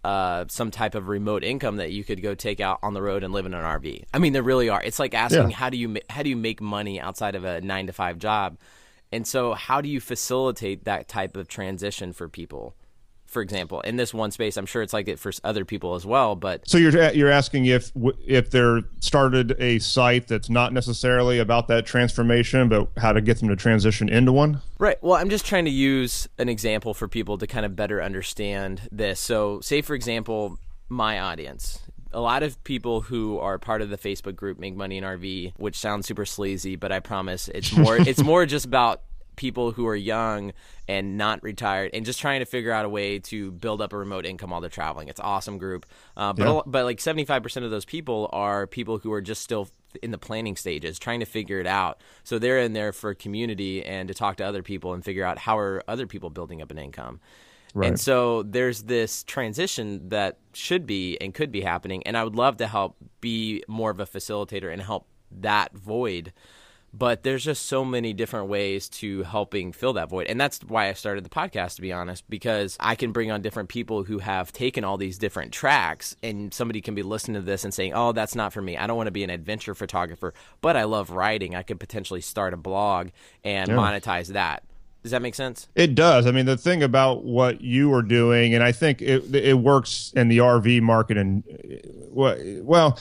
uh, 0.04 0.44
some 0.48 0.70
type 0.70 0.94
of 0.94 1.08
remote 1.08 1.44
income 1.44 1.76
that 1.76 1.92
you 1.92 2.04
could 2.04 2.22
go 2.22 2.34
take 2.34 2.60
out 2.60 2.78
on 2.82 2.94
the 2.94 3.02
road 3.02 3.22
and 3.22 3.34
live 3.34 3.46
in 3.46 3.52
an 3.52 3.62
RV. 3.62 4.04
I 4.14 4.18
mean, 4.18 4.32
there 4.32 4.42
really 4.42 4.68
are. 4.68 4.82
It's 4.82 4.98
like 4.98 5.12
asking, 5.12 5.50
yeah. 5.50 5.56
How 5.56 5.70
do 5.70 5.76
you 5.76 5.96
how 6.08 6.22
do 6.22 6.30
you 6.30 6.36
make 6.36 6.60
money 6.60 7.00
outside 7.00 7.34
of 7.34 7.44
a 7.44 7.60
nine 7.60 7.86
to 7.86 7.92
five 7.92 8.18
job? 8.18 8.58
And 9.12 9.26
so, 9.26 9.54
how 9.54 9.80
do 9.80 9.88
you 9.88 10.00
facilitate 10.00 10.84
that 10.84 11.08
type 11.08 11.36
of 11.36 11.48
transition 11.48 12.12
for 12.12 12.28
people? 12.28 12.74
For 13.30 13.42
example, 13.42 13.80
in 13.82 13.96
this 13.96 14.12
one 14.12 14.32
space. 14.32 14.56
I'm 14.56 14.66
sure 14.66 14.82
it's 14.82 14.92
like 14.92 15.06
it 15.08 15.18
for 15.18 15.32
other 15.44 15.64
people 15.64 15.94
as 15.94 16.04
well. 16.04 16.34
But 16.34 16.68
so 16.68 16.76
you're 16.76 17.12
you're 17.12 17.30
asking 17.30 17.66
if 17.66 17.92
if 18.26 18.50
they're 18.50 18.82
started 18.98 19.56
a 19.60 19.78
site 19.78 20.26
that's 20.26 20.50
not 20.50 20.72
necessarily 20.72 21.38
about 21.38 21.68
that 21.68 21.86
transformation, 21.86 22.68
but 22.68 22.88
how 22.96 23.12
to 23.12 23.20
get 23.20 23.38
them 23.38 23.48
to 23.48 23.56
transition 23.56 24.08
into 24.08 24.32
one. 24.32 24.60
Right. 24.78 24.98
Well, 25.00 25.14
I'm 25.14 25.30
just 25.30 25.46
trying 25.46 25.64
to 25.66 25.70
use 25.70 26.28
an 26.38 26.48
example 26.48 26.92
for 26.92 27.06
people 27.06 27.38
to 27.38 27.46
kind 27.46 27.64
of 27.64 27.76
better 27.76 28.02
understand 28.02 28.88
this. 28.90 29.20
So, 29.20 29.60
say 29.60 29.80
for 29.80 29.94
example, 29.94 30.58
my 30.88 31.20
audience. 31.20 31.78
A 32.12 32.20
lot 32.20 32.42
of 32.42 32.62
people 32.64 33.02
who 33.02 33.38
are 33.38 33.56
part 33.60 33.82
of 33.82 33.90
the 33.90 33.96
Facebook 33.96 34.34
group 34.34 34.58
Make 34.58 34.74
Money 34.74 34.98
in 34.98 35.04
RV, 35.04 35.52
which 35.58 35.78
sounds 35.78 36.08
super 36.08 36.26
sleazy, 36.26 36.74
but 36.74 36.90
I 36.90 36.98
promise 36.98 37.46
it's 37.46 37.72
more 37.72 37.96
it's 38.00 38.24
more 38.24 38.46
just 38.46 38.66
about 38.66 39.02
people 39.40 39.72
who 39.72 39.86
are 39.86 39.96
young 39.96 40.52
and 40.86 41.16
not 41.16 41.42
retired 41.42 41.90
and 41.94 42.04
just 42.04 42.20
trying 42.20 42.40
to 42.40 42.44
figure 42.44 42.70
out 42.70 42.84
a 42.84 42.88
way 42.90 43.18
to 43.18 43.50
build 43.52 43.80
up 43.80 43.94
a 43.94 43.96
remote 43.96 44.26
income 44.26 44.50
while 44.50 44.60
they're 44.60 44.68
traveling. 44.68 45.08
It's 45.08 45.18
an 45.18 45.24
awesome 45.24 45.56
group. 45.56 45.86
Uh, 46.14 46.34
but, 46.34 46.46
yeah. 46.46 46.60
but 46.66 46.84
like 46.84 46.98
75% 46.98 47.64
of 47.64 47.70
those 47.70 47.86
people 47.86 48.28
are 48.34 48.66
people 48.66 48.98
who 48.98 49.10
are 49.12 49.22
just 49.22 49.42
still 49.42 49.70
in 50.02 50.10
the 50.10 50.18
planning 50.18 50.56
stages, 50.56 50.98
trying 50.98 51.20
to 51.20 51.26
figure 51.26 51.58
it 51.58 51.66
out. 51.66 52.02
So 52.22 52.38
they're 52.38 52.58
in 52.58 52.74
there 52.74 52.92
for 52.92 53.14
community 53.14 53.82
and 53.82 54.08
to 54.08 54.14
talk 54.14 54.36
to 54.36 54.44
other 54.44 54.62
people 54.62 54.92
and 54.92 55.02
figure 55.02 55.24
out 55.24 55.38
how 55.38 55.56
are 55.56 55.82
other 55.88 56.06
people 56.06 56.28
building 56.28 56.60
up 56.60 56.70
an 56.70 56.76
income. 56.76 57.18
Right. 57.72 57.88
And 57.88 57.98
so 57.98 58.42
there's 58.42 58.82
this 58.82 59.24
transition 59.24 60.10
that 60.10 60.36
should 60.52 60.86
be 60.86 61.16
and 61.18 61.32
could 61.32 61.50
be 61.50 61.62
happening. 61.62 62.02
And 62.06 62.14
I 62.14 62.24
would 62.24 62.36
love 62.36 62.58
to 62.58 62.66
help 62.66 62.96
be 63.22 63.64
more 63.66 63.90
of 63.90 64.00
a 64.00 64.06
facilitator 64.06 64.70
and 64.70 64.82
help 64.82 65.06
that 65.30 65.72
void 65.72 66.34
but 66.92 67.22
there's 67.22 67.44
just 67.44 67.66
so 67.66 67.84
many 67.84 68.12
different 68.12 68.48
ways 68.48 68.88
to 68.88 69.22
helping 69.22 69.72
fill 69.72 69.92
that 69.92 70.08
void. 70.08 70.26
And 70.26 70.40
that's 70.40 70.58
why 70.60 70.88
I 70.88 70.92
started 70.94 71.24
the 71.24 71.30
podcast, 71.30 71.76
to 71.76 71.82
be 71.82 71.92
honest, 71.92 72.28
because 72.28 72.76
I 72.80 72.94
can 72.94 73.12
bring 73.12 73.30
on 73.30 73.42
different 73.42 73.68
people 73.68 74.04
who 74.04 74.18
have 74.18 74.52
taken 74.52 74.82
all 74.82 74.96
these 74.96 75.18
different 75.18 75.52
tracks 75.52 76.16
and 76.22 76.52
somebody 76.52 76.80
can 76.80 76.94
be 76.94 77.02
listening 77.02 77.40
to 77.40 77.46
this 77.46 77.64
and 77.64 77.72
saying, 77.72 77.92
oh, 77.94 78.12
that's 78.12 78.34
not 78.34 78.52
for 78.52 78.60
me. 78.60 78.76
I 78.76 78.86
don't 78.86 78.96
want 78.96 79.06
to 79.06 79.12
be 79.12 79.24
an 79.24 79.30
adventure 79.30 79.74
photographer, 79.74 80.34
but 80.60 80.76
I 80.76 80.84
love 80.84 81.10
writing. 81.10 81.54
I 81.54 81.62
could 81.62 81.78
potentially 81.78 82.20
start 82.20 82.54
a 82.54 82.56
blog 82.56 83.10
and 83.44 83.68
yeah. 83.68 83.76
monetize 83.76 84.28
that. 84.28 84.64
Does 85.02 85.12
that 85.12 85.22
make 85.22 85.34
sense? 85.34 85.68
It 85.74 85.94
does. 85.94 86.26
I 86.26 86.30
mean, 86.30 86.44
the 86.44 86.58
thing 86.58 86.82
about 86.82 87.24
what 87.24 87.62
you 87.62 87.94
are 87.94 88.02
doing, 88.02 88.54
and 88.54 88.62
I 88.62 88.72
think 88.72 89.00
it, 89.00 89.34
it 89.34 89.58
works 89.58 90.12
in 90.14 90.28
the 90.28 90.38
RV 90.38 90.82
market, 90.82 91.16
and 91.16 91.42
well, 92.10 92.98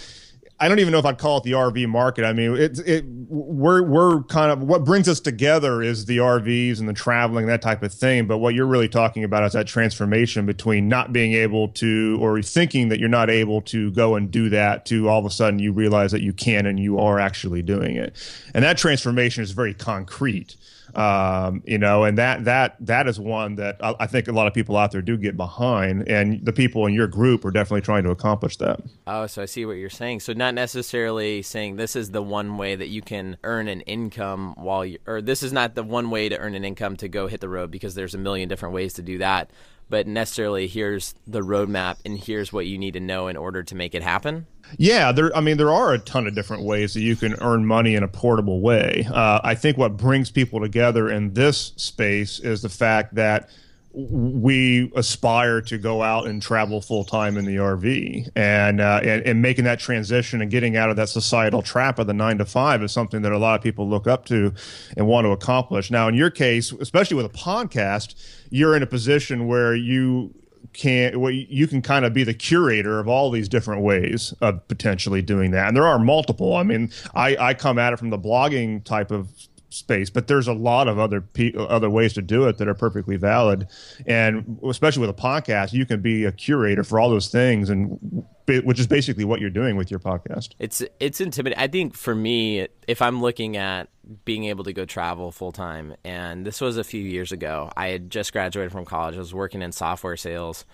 I 0.62 0.68
don't 0.68 0.80
even 0.80 0.92
know 0.92 1.00
if 1.00 1.06
I'd 1.06 1.18
call 1.18 1.38
it 1.38 1.44
the 1.44 1.54
RV 1.54 1.88
market. 1.88 2.26
I 2.26 2.34
mean, 2.34 2.56
it's 2.56 2.80
it 2.80 3.06
we're 3.30 3.82
we're 3.82 4.24
kind 4.24 4.52
of 4.52 4.62
what 4.62 4.84
brings 4.84 5.08
us 5.08 5.22
together 5.22 5.82
is 5.82 6.06
the 6.06 6.18
RVs 6.18 6.80
and 6.80 6.90
the 6.90 6.94
traveling 6.94 7.48
that 7.48 7.62
type 7.62 7.82
of 7.82 7.94
thing. 7.94 8.28
But 8.28 8.40
what 8.40 8.56
you're 8.56 8.66
really 8.66 8.90
talking 8.90 9.24
about 9.24 9.44
is 9.44 9.54
that 9.54 9.68
transformation 9.68 10.46
between 10.46 10.90
not 10.90 11.14
being 11.14 11.34
able 11.34 11.70
to 11.70 12.18
or 12.22 12.42
thinking 12.42 12.90
that 12.90 13.00
you're 13.00 13.08
not 13.08 13.30
able 13.30 13.62
to 13.64 13.92
go 13.92 14.16
and 14.16 14.30
do 14.30 14.50
that 14.50 14.86
to 14.88 15.08
all 15.08 15.20
of 15.20 15.26
a 15.26 15.30
sudden 15.30 15.60
you 15.60 15.72
realize 15.72 16.12
that 16.12 16.22
you 16.22 16.34
can 16.34 16.66
and 16.66 16.80
you 16.80 17.00
are 17.00 17.20
actually 17.20 17.62
doing 17.62 17.96
it. 17.96 18.14
And 18.54 18.64
that 18.66 18.78
transformation 18.78 19.44
is 19.44 19.52
very 19.52 19.74
concrete 19.74 20.58
um, 20.96 21.62
you 21.66 21.78
know, 21.78 22.04
and 22.04 22.18
that 22.18 22.46
that 22.46 22.76
that 22.80 23.08
is 23.08 23.20
one 23.20 23.56
that 23.56 23.78
I, 23.82 23.96
I, 24.00 24.08
think 24.08 24.28
a 24.28 24.32
lot 24.32 24.48
of 24.48 24.54
people 24.54 24.76
out 24.76 24.92
there 24.92 25.02
do 25.02 25.18
get 25.18 25.38
behind, 25.38 26.08
and 26.08 26.44
the 26.44 26.54
people 26.54 26.86
in 26.86 26.94
your 26.94 27.08
group 27.08 27.46
are 27.46 27.52
definitely 27.52 27.82
trying 27.82 28.04
to 28.04 28.12
accomplish 28.12 28.58
that. 28.58 28.82
Oh, 29.08 29.28
so 29.28 29.44
I 29.44 29.46
see 29.46 29.66
what 29.66 29.74
you're 29.74 29.90
saying. 29.90 30.22
So 30.22 30.34
not 30.34 30.54
necessarily 30.54 31.42
saying 31.42 31.76
this 31.76 31.96
is 31.96 32.12
the 32.12 32.22
one 32.22 32.58
way 32.58 32.76
that 32.76 32.88
you 32.88 33.02
can 33.02 33.38
earn 33.44 33.68
an 33.68 33.82
income 33.82 34.56
while 34.58 34.86
you, 34.86 34.98
or 35.06 35.22
this 35.22 35.44
is 35.44 35.54
not 35.54 35.76
the 35.76 35.84
one 35.84 36.10
way 36.10 36.30
to 36.30 36.38
earn 36.38 36.56
an 36.56 36.66
income 36.66 36.96
to 36.98 37.08
go 37.08 37.28
hit 37.28 37.42
the 37.42 37.50
road 37.50 37.72
because 37.72 37.96
there's 37.96 38.16
a 38.16 38.20
million 38.20 38.50
different 38.50 38.74
ways 38.74 38.94
to 38.94 39.02
do 39.02 39.20
that. 39.20 39.52
But 39.90 40.06
necessarily, 40.06 40.68
here's 40.68 41.16
the 41.26 41.42
roadmap, 41.42 41.98
and 42.06 42.18
here's 42.18 42.54
what 42.54 42.68
you 42.68 42.78
need 42.78 42.94
to 42.94 43.00
know 43.00 43.28
in 43.28 43.36
order 43.36 43.64
to 43.64 43.76
make 43.76 43.96
it 43.96 44.04
happen. 44.04 44.46
Yeah, 44.78 45.12
there. 45.12 45.36
I 45.36 45.42
mean, 45.42 45.58
there 45.58 45.72
are 45.72 45.94
a 45.94 46.00
ton 46.00 46.28
of 46.28 46.36
different 46.36 46.64
ways 46.64 46.94
that 46.94 47.02
you 47.02 47.16
can 47.16 47.34
earn 47.42 47.66
money 47.66 47.96
in 47.96 48.04
a 48.04 48.08
portable 48.08 48.62
way. 48.62 49.08
Uh, 49.12 49.40
I 49.44 49.56
think 49.56 49.78
what 49.78 49.98
brings 49.98 50.30
people 50.30 50.60
together 50.60 51.10
in 51.10 51.34
this 51.34 51.74
space 51.76 52.40
is 52.40 52.62
the 52.62 52.70
fact 52.70 53.16
that 53.16 53.50
we 53.92 54.92
aspire 54.96 55.62
to 55.62 55.78
go 55.78 56.04
out 56.04 56.28
and 56.28 56.42
travel 56.42 56.80
full 56.80 57.04
time 57.04 57.38
in 57.38 57.46
the 57.46 57.56
RV, 57.56 58.30
and, 58.36 58.80
uh, 58.80 59.00
and 59.04 59.26
and 59.26 59.42
making 59.42 59.66
that 59.66 59.80
transition 59.80 60.42
and 60.42 60.52
getting 60.52 60.78
out 60.78 60.90
of 60.90 60.96
that 60.98 61.10
societal 61.10 61.62
trap 61.62 61.98
of 61.98 62.08
the 62.08 62.14
nine 62.14 62.38
to 62.38 62.46
five 62.46 62.84
is 62.84 62.92
something 62.92 63.24
that 63.24 63.32
a 63.32 63.38
lot 63.38 63.56
of 63.56 63.64
people 63.64 63.90
look 63.90 64.06
up 64.08 64.26
to 64.26 64.54
and 64.96 65.08
want 65.08 65.26
to 65.26 65.32
accomplish. 65.32 65.90
Now, 65.90 66.08
in 66.08 66.16
your 66.16 66.30
case, 66.30 66.72
especially 66.72 67.18
with 67.18 67.26
a 67.26 67.38
podcast, 67.38 68.16
you're 68.50 68.76
in 68.76 68.84
a 68.84 68.88
position 68.88 69.48
where 69.48 69.76
you 69.76 70.34
can 70.74 71.20
well, 71.20 71.32
you 71.32 71.68
can 71.68 71.82
kind 71.82 72.06
of 72.06 72.14
be 72.14 72.24
the 72.24 72.34
curator 72.34 73.00
of 73.00 73.08
all 73.08 73.32
these 73.32 73.50
different 73.50 73.82
ways 73.82 74.34
of 74.42 74.66
potentially 74.68 75.22
doing 75.22 75.52
that. 75.52 75.68
And 75.68 75.76
there 75.76 75.88
are 75.88 76.00
multiple. 76.00 76.56
I 76.56 76.64
mean 76.64 76.92
i 77.16 77.36
i 77.38 77.54
come 77.54 77.80
at 77.80 77.94
it 77.94 77.98
from 78.00 78.10
the 78.10 78.20
blogging 78.20 78.84
type 78.84 79.12
of 79.12 79.30
space 79.70 80.10
but 80.10 80.28
there's 80.28 80.48
a 80.48 80.54
lot 80.54 80.88
of 80.88 80.98
other 80.98 81.22
pe- 81.22 81.54
other 81.56 81.90
ways 81.90 82.14
to 82.14 82.22
do 82.22 82.48
it 82.48 82.58
that 82.58 82.68
are 82.68 82.74
perfectly 82.74 83.18
valid. 83.18 83.68
And 84.06 84.60
especially 84.68 85.02
with 85.02 85.10
a 85.12 85.22
podcast 85.22 85.74
you 85.74 85.86
can 85.86 86.02
be 86.02 86.26
a 86.26 86.32
curator 86.32 86.84
for 86.84 87.00
all 87.00 87.10
those 87.10 87.28
things 87.28 87.70
and 87.70 88.26
which 88.64 88.80
is 88.80 88.88
basically 88.88 89.26
what 89.26 89.40
you're 89.40 89.52
doing 89.52 89.76
with 89.76 89.92
your 89.92 90.00
podcast. 90.00 90.50
It's 90.58 90.82
it's 91.00 91.22
intimidating. 91.22 91.64
I 91.64 91.68
think 91.68 91.96
for 91.96 92.16
me 92.16 92.68
if 92.88 93.02
i'm 93.02 93.22
looking 93.22 93.56
at 93.56 93.90
being 94.26 94.46
able 94.46 94.64
to 94.64 94.74
go 94.74 94.86
travel 94.86 95.32
full 95.32 95.52
time 95.52 95.96
and 96.04 96.46
this 96.46 96.60
was 96.60 96.78
a 96.78 96.84
few 96.84 97.02
years 97.02 97.32
ago 97.32 97.72
i 97.78 97.90
had 97.90 98.10
just 98.10 98.34
graduated 98.34 98.72
from 98.72 98.86
college. 98.86 99.16
I 99.16 99.20
was 99.20 99.34
working 99.34 99.62
in 99.62 99.72
software 99.72 100.18
sales 100.18 100.66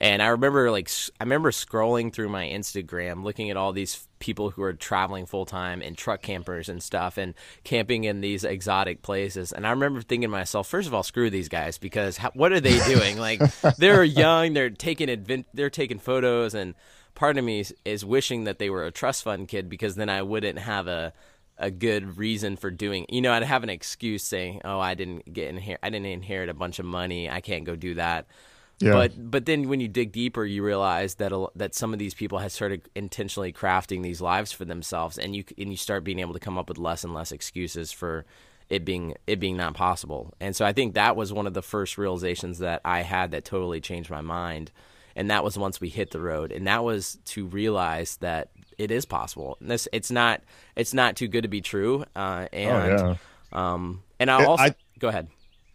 and 0.00 0.20
I 0.20 0.28
remember 0.28 0.70
like 0.70 0.90
I 1.20 1.24
remember 1.24 1.50
scrolling 1.50 2.12
through 2.12 2.28
my 2.28 2.46
Instagram, 2.46 3.22
looking 3.22 3.50
at 3.50 3.56
all 3.56 3.72
these 3.72 4.08
people 4.18 4.50
who 4.50 4.62
are 4.62 4.72
traveling 4.72 5.26
full 5.26 5.46
time 5.46 5.82
and 5.82 5.96
truck 5.96 6.22
campers 6.22 6.68
and 6.68 6.82
stuff, 6.82 7.16
and 7.16 7.34
camping 7.62 8.04
in 8.04 8.20
these 8.20 8.44
exotic 8.44 9.02
places. 9.02 9.52
And 9.52 9.66
I 9.66 9.70
remember 9.70 10.00
thinking 10.02 10.28
to 10.28 10.32
myself, 10.32 10.66
first 10.66 10.88
of 10.88 10.94
all, 10.94 11.02
screw 11.02 11.30
these 11.30 11.48
guys 11.48 11.78
because 11.78 12.16
how, 12.16 12.30
what 12.34 12.52
are 12.52 12.60
they 12.60 12.78
doing? 12.86 13.18
like 13.18 13.40
they're 13.78 14.04
young, 14.04 14.52
they're 14.52 14.70
taking 14.70 15.10
advent, 15.10 15.46
they're 15.54 15.70
taking 15.70 15.98
photos, 15.98 16.54
and 16.54 16.74
part 17.14 17.38
of 17.38 17.44
me 17.44 17.60
is, 17.60 17.74
is 17.84 18.04
wishing 18.04 18.44
that 18.44 18.58
they 18.58 18.70
were 18.70 18.84
a 18.84 18.90
trust 18.90 19.22
fund 19.22 19.46
kid 19.48 19.68
because 19.68 19.94
then 19.94 20.08
I 20.08 20.22
wouldn't 20.22 20.58
have 20.58 20.88
a 20.88 21.12
a 21.56 21.70
good 21.70 22.18
reason 22.18 22.56
for 22.56 22.70
doing. 22.70 23.06
You 23.08 23.20
know, 23.20 23.32
I'd 23.32 23.44
have 23.44 23.62
an 23.62 23.70
excuse 23.70 24.24
saying, 24.24 24.62
"Oh, 24.64 24.80
I 24.80 24.94
didn't 24.94 25.32
get 25.32 25.48
in 25.48 25.56
here. 25.56 25.78
I 25.82 25.90
didn't 25.90 26.06
inherit 26.06 26.48
a 26.48 26.54
bunch 26.54 26.80
of 26.80 26.84
money. 26.84 27.30
I 27.30 27.40
can't 27.40 27.64
go 27.64 27.76
do 27.76 27.94
that." 27.94 28.26
Yeah. 28.80 28.92
But 28.92 29.30
but 29.30 29.46
then 29.46 29.68
when 29.68 29.80
you 29.80 29.88
dig 29.88 30.12
deeper, 30.12 30.44
you 30.44 30.62
realize 30.62 31.16
that 31.16 31.32
a, 31.32 31.46
that 31.54 31.74
some 31.74 31.92
of 31.92 31.98
these 31.98 32.14
people 32.14 32.38
have 32.38 32.52
started 32.52 32.88
intentionally 32.94 33.52
crafting 33.52 34.02
these 34.02 34.20
lives 34.20 34.52
for 34.52 34.64
themselves, 34.64 35.18
and 35.18 35.34
you 35.34 35.44
and 35.56 35.70
you 35.70 35.76
start 35.76 36.04
being 36.04 36.18
able 36.18 36.34
to 36.34 36.40
come 36.40 36.58
up 36.58 36.68
with 36.68 36.78
less 36.78 37.04
and 37.04 37.14
less 37.14 37.32
excuses 37.32 37.92
for 37.92 38.24
it 38.68 38.84
being 38.84 39.14
it 39.26 39.38
being 39.40 39.56
not 39.56 39.74
possible. 39.74 40.34
And 40.40 40.56
so 40.56 40.64
I 40.64 40.72
think 40.72 40.94
that 40.94 41.16
was 41.16 41.32
one 41.32 41.46
of 41.46 41.54
the 41.54 41.62
first 41.62 41.98
realizations 41.98 42.58
that 42.58 42.80
I 42.84 43.02
had 43.02 43.30
that 43.30 43.44
totally 43.44 43.80
changed 43.80 44.10
my 44.10 44.22
mind. 44.22 44.70
And 45.16 45.30
that 45.30 45.44
was 45.44 45.56
once 45.56 45.80
we 45.80 45.90
hit 45.90 46.10
the 46.10 46.20
road, 46.20 46.50
and 46.50 46.66
that 46.66 46.82
was 46.82 47.18
to 47.26 47.46
realize 47.46 48.16
that 48.16 48.48
it 48.78 48.90
is 48.90 49.04
possible. 49.04 49.56
And 49.60 49.70
this 49.70 49.86
it's 49.92 50.10
not 50.10 50.42
it's 50.74 50.92
not 50.92 51.14
too 51.14 51.28
good 51.28 51.42
to 51.42 51.48
be 51.48 51.60
true. 51.60 52.04
Uh, 52.16 52.48
and 52.52 53.00
oh, 53.00 53.16
yeah. 53.52 53.74
um, 53.74 54.02
and 54.18 54.28
I'll 54.28 54.46
also 54.46 54.64
I, 54.64 54.74
go 54.98 55.06
ahead. 55.06 55.28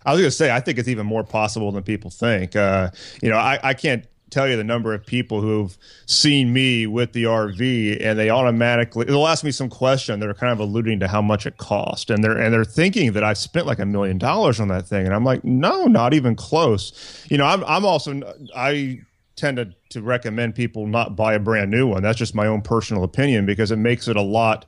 I 0.05 0.13
was 0.13 0.21
going 0.21 0.29
to 0.29 0.35
say, 0.35 0.51
I 0.51 0.59
think 0.59 0.77
it's 0.77 0.87
even 0.87 1.05
more 1.05 1.23
possible 1.23 1.71
than 1.71 1.83
people 1.83 2.09
think. 2.09 2.55
Uh, 2.55 2.91
you 3.21 3.29
know, 3.29 3.37
I, 3.37 3.59
I 3.61 3.73
can't 3.73 4.05
tell 4.29 4.47
you 4.47 4.55
the 4.55 4.63
number 4.63 4.93
of 4.93 5.05
people 5.05 5.41
who've 5.41 5.77
seen 6.05 6.53
me 6.53 6.87
with 6.87 7.13
the 7.13 7.23
RV 7.23 7.97
and 8.05 8.17
they 8.17 8.29
automatically 8.29 9.05
they'll 9.05 9.27
ask 9.27 9.43
me 9.43 9.51
some 9.51 9.69
question 9.69 10.19
that 10.19 10.29
are 10.29 10.33
kind 10.33 10.53
of 10.53 10.59
alluding 10.59 10.99
to 10.99 11.07
how 11.07 11.21
much 11.21 11.45
it 11.45 11.57
cost. 11.57 12.09
And 12.09 12.23
they're 12.23 12.37
and 12.37 12.53
they're 12.53 12.63
thinking 12.63 13.13
that 13.13 13.23
I've 13.23 13.37
spent 13.37 13.65
like 13.65 13.79
a 13.79 13.85
million 13.85 14.17
dollars 14.17 14.59
on 14.59 14.67
that 14.69 14.87
thing. 14.87 15.05
And 15.05 15.13
I'm 15.13 15.23
like 15.23 15.43
no 15.43 15.85
not 15.85 16.13
even 16.13 16.35
close. 16.35 17.25
You 17.29 17.37
know 17.37 17.45
I'm 17.45 17.63
I'm 17.65 17.85
also 17.85 18.21
I 18.55 18.99
tend 19.35 19.57
to 19.57 19.73
to 19.89 20.01
recommend 20.01 20.55
people 20.55 20.85
not 20.85 21.15
buy 21.15 21.33
a 21.33 21.39
brand 21.39 21.71
new 21.71 21.87
one. 21.87 22.03
That's 22.03 22.17
just 22.17 22.35
my 22.35 22.45
own 22.45 22.61
personal 22.61 23.03
opinion 23.03 23.45
because 23.45 23.71
it 23.71 23.77
makes 23.77 24.07
it 24.07 24.15
a 24.15 24.21
lot 24.21 24.65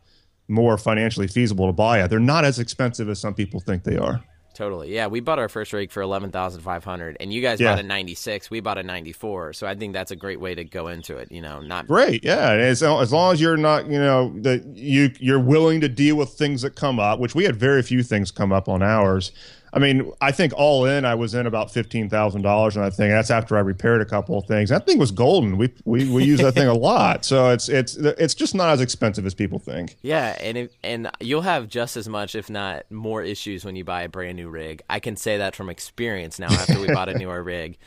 more 0.47 0.77
financially 0.77 1.27
feasible 1.27 1.67
to 1.67 1.73
buy 1.73 2.03
it. 2.03 2.09
They're 2.09 2.19
not 2.19 2.45
as 2.45 2.59
expensive 2.59 3.09
as 3.09 3.19
some 3.19 3.33
people 3.33 3.59
think 3.59 3.83
they 3.83 3.97
are 3.97 4.23
Totally. 4.53 4.93
Yeah, 4.93 5.07
we 5.07 5.21
bought 5.21 5.39
our 5.39 5.47
first 5.47 5.71
rig 5.71 5.91
for 5.91 6.01
eleven 6.01 6.29
thousand 6.29 6.61
five 6.61 6.83
hundred, 6.83 7.15
and 7.19 7.31
you 7.31 7.41
guys 7.41 7.59
yeah. 7.59 7.71
bought 7.71 7.79
a 7.79 7.87
ninety 7.87 8.15
six. 8.15 8.49
We 8.49 8.59
bought 8.59 8.77
a 8.77 8.83
ninety 8.83 9.13
four. 9.13 9.53
So 9.53 9.65
I 9.65 9.75
think 9.75 9.93
that's 9.93 10.11
a 10.11 10.15
great 10.15 10.41
way 10.41 10.55
to 10.55 10.65
go 10.65 10.87
into 10.87 11.17
it. 11.17 11.31
You 11.31 11.41
know, 11.41 11.61
not 11.61 11.87
great. 11.87 12.25
Yeah, 12.25 12.51
as 12.51 12.83
as 12.83 13.13
long 13.13 13.33
as 13.33 13.39
you're 13.39 13.55
not, 13.55 13.87
you 13.87 13.99
know, 13.99 14.33
that 14.41 14.65
you 14.75 15.11
you're 15.19 15.39
willing 15.39 15.79
to 15.81 15.89
deal 15.89 16.17
with 16.17 16.31
things 16.31 16.63
that 16.63 16.75
come 16.75 16.99
up, 16.99 17.19
which 17.19 17.33
we 17.33 17.45
had 17.45 17.55
very 17.55 17.81
few 17.81 18.03
things 18.03 18.29
come 18.29 18.51
up 18.51 18.67
on 18.67 18.81
ours. 18.81 19.31
I 19.73 19.79
mean, 19.79 20.11
I 20.19 20.31
think 20.31 20.53
all 20.55 20.85
in, 20.85 21.05
I 21.05 21.15
was 21.15 21.33
in 21.33 21.45
about 21.45 21.71
fifteen 21.71 22.09
thousand 22.09 22.41
dollars 22.41 22.75
on 22.75 22.83
that 22.83 22.93
thing. 22.93 23.09
That's 23.09 23.31
after 23.31 23.55
I 23.55 23.61
repaired 23.61 24.01
a 24.01 24.05
couple 24.05 24.37
of 24.37 24.45
things. 24.45 24.69
That 24.69 24.85
thing 24.85 24.97
was 24.97 25.11
golden. 25.11 25.57
We 25.57 25.73
we, 25.85 26.09
we 26.09 26.25
use 26.25 26.41
that 26.41 26.53
thing 26.53 26.67
a 26.67 26.73
lot, 26.77 27.23
so 27.23 27.49
it's 27.49 27.69
it's 27.69 27.95
it's 27.95 28.33
just 28.33 28.53
not 28.53 28.69
as 28.69 28.81
expensive 28.81 29.25
as 29.25 29.33
people 29.33 29.59
think. 29.59 29.95
Yeah, 30.01 30.37
and 30.41 30.57
it, 30.57 30.73
and 30.83 31.09
you'll 31.21 31.41
have 31.41 31.69
just 31.69 31.95
as 31.95 32.09
much, 32.09 32.35
if 32.35 32.49
not 32.49 32.89
more, 32.91 33.23
issues 33.23 33.63
when 33.63 33.75
you 33.75 33.85
buy 33.85 34.01
a 34.01 34.09
brand 34.09 34.35
new 34.35 34.49
rig. 34.49 34.81
I 34.89 34.99
can 34.99 35.15
say 35.15 35.37
that 35.37 35.55
from 35.55 35.69
experience 35.69 36.37
now. 36.37 36.51
After 36.51 36.79
we 36.79 36.87
bought 36.87 37.07
a 37.07 37.17
newer 37.17 37.41
rig, 37.41 37.77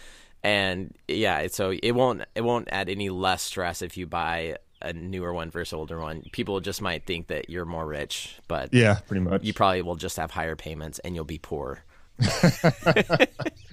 and 0.43 0.95
yeah, 1.07 1.47
so 1.49 1.71
it 1.71 1.93
won't 1.93 2.23
it 2.35 2.43
won't 2.43 2.69
add 2.71 2.89
any 2.89 3.11
less 3.11 3.43
stress 3.43 3.83
if 3.83 3.97
you 3.97 4.07
buy 4.07 4.57
a 4.85 4.93
newer 4.93 5.33
one 5.33 5.51
versus 5.51 5.73
older 5.73 5.99
one. 5.99 6.23
People 6.33 6.61
just 6.61 6.83
might 6.83 7.07
think 7.07 7.29
that 7.29 7.51
you're 7.51 7.65
more 7.65 7.87
rich, 7.87 8.37
but 8.49 8.73
yeah, 8.73 8.99
pretty 9.07 9.21
much. 9.21 9.43
You 9.43 9.55
probably 9.55 9.83
will 9.83 9.97
just 9.97 10.17
have 10.17 10.31
higher 10.31 10.57
payments 10.57 10.99
and 11.01 11.15
you'll 11.15 11.25
be 11.25 11.39
poor. 11.39 11.85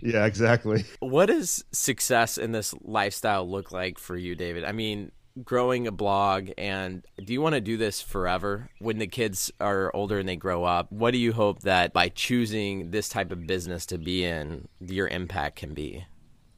yeah, 0.02 0.26
exactly. 0.26 0.86
What 1.00 1.28
does 1.28 1.64
success 1.72 2.38
in 2.38 2.52
this 2.52 2.74
lifestyle 2.82 3.48
look 3.50 3.72
like 3.72 4.00
for 4.00 4.16
you, 4.16 4.36
David? 4.36 4.64
I 4.64 4.72
mean, 4.72 5.12
growing 5.44 5.88
a 5.88 5.92
blog 5.92 6.50
and 6.58 7.06
do 7.24 7.32
you 7.32 7.42
want 7.42 7.56
to 7.56 7.62
do 7.62 7.78
this 7.78 8.02
forever 8.02 8.70
when 8.80 8.98
the 8.98 9.08
kids 9.08 9.52
are 9.62 9.90
older 9.96 10.20
and 10.20 10.28
they 10.28 10.36
grow 10.36 10.66
up 10.66 10.92
what 10.92 11.12
do 11.12 11.18
you 11.18 11.32
hope 11.32 11.62
that 11.62 11.94
by 11.94 12.10
choosing 12.10 12.92
this 12.92 13.08
type 13.08 13.32
of 13.32 13.48
business 13.48 13.86
to 13.86 13.98
be 13.98 14.26
in 14.26 14.68
your 14.82 15.08
impact 15.08 15.56
can 15.56 15.74
be 15.74 16.06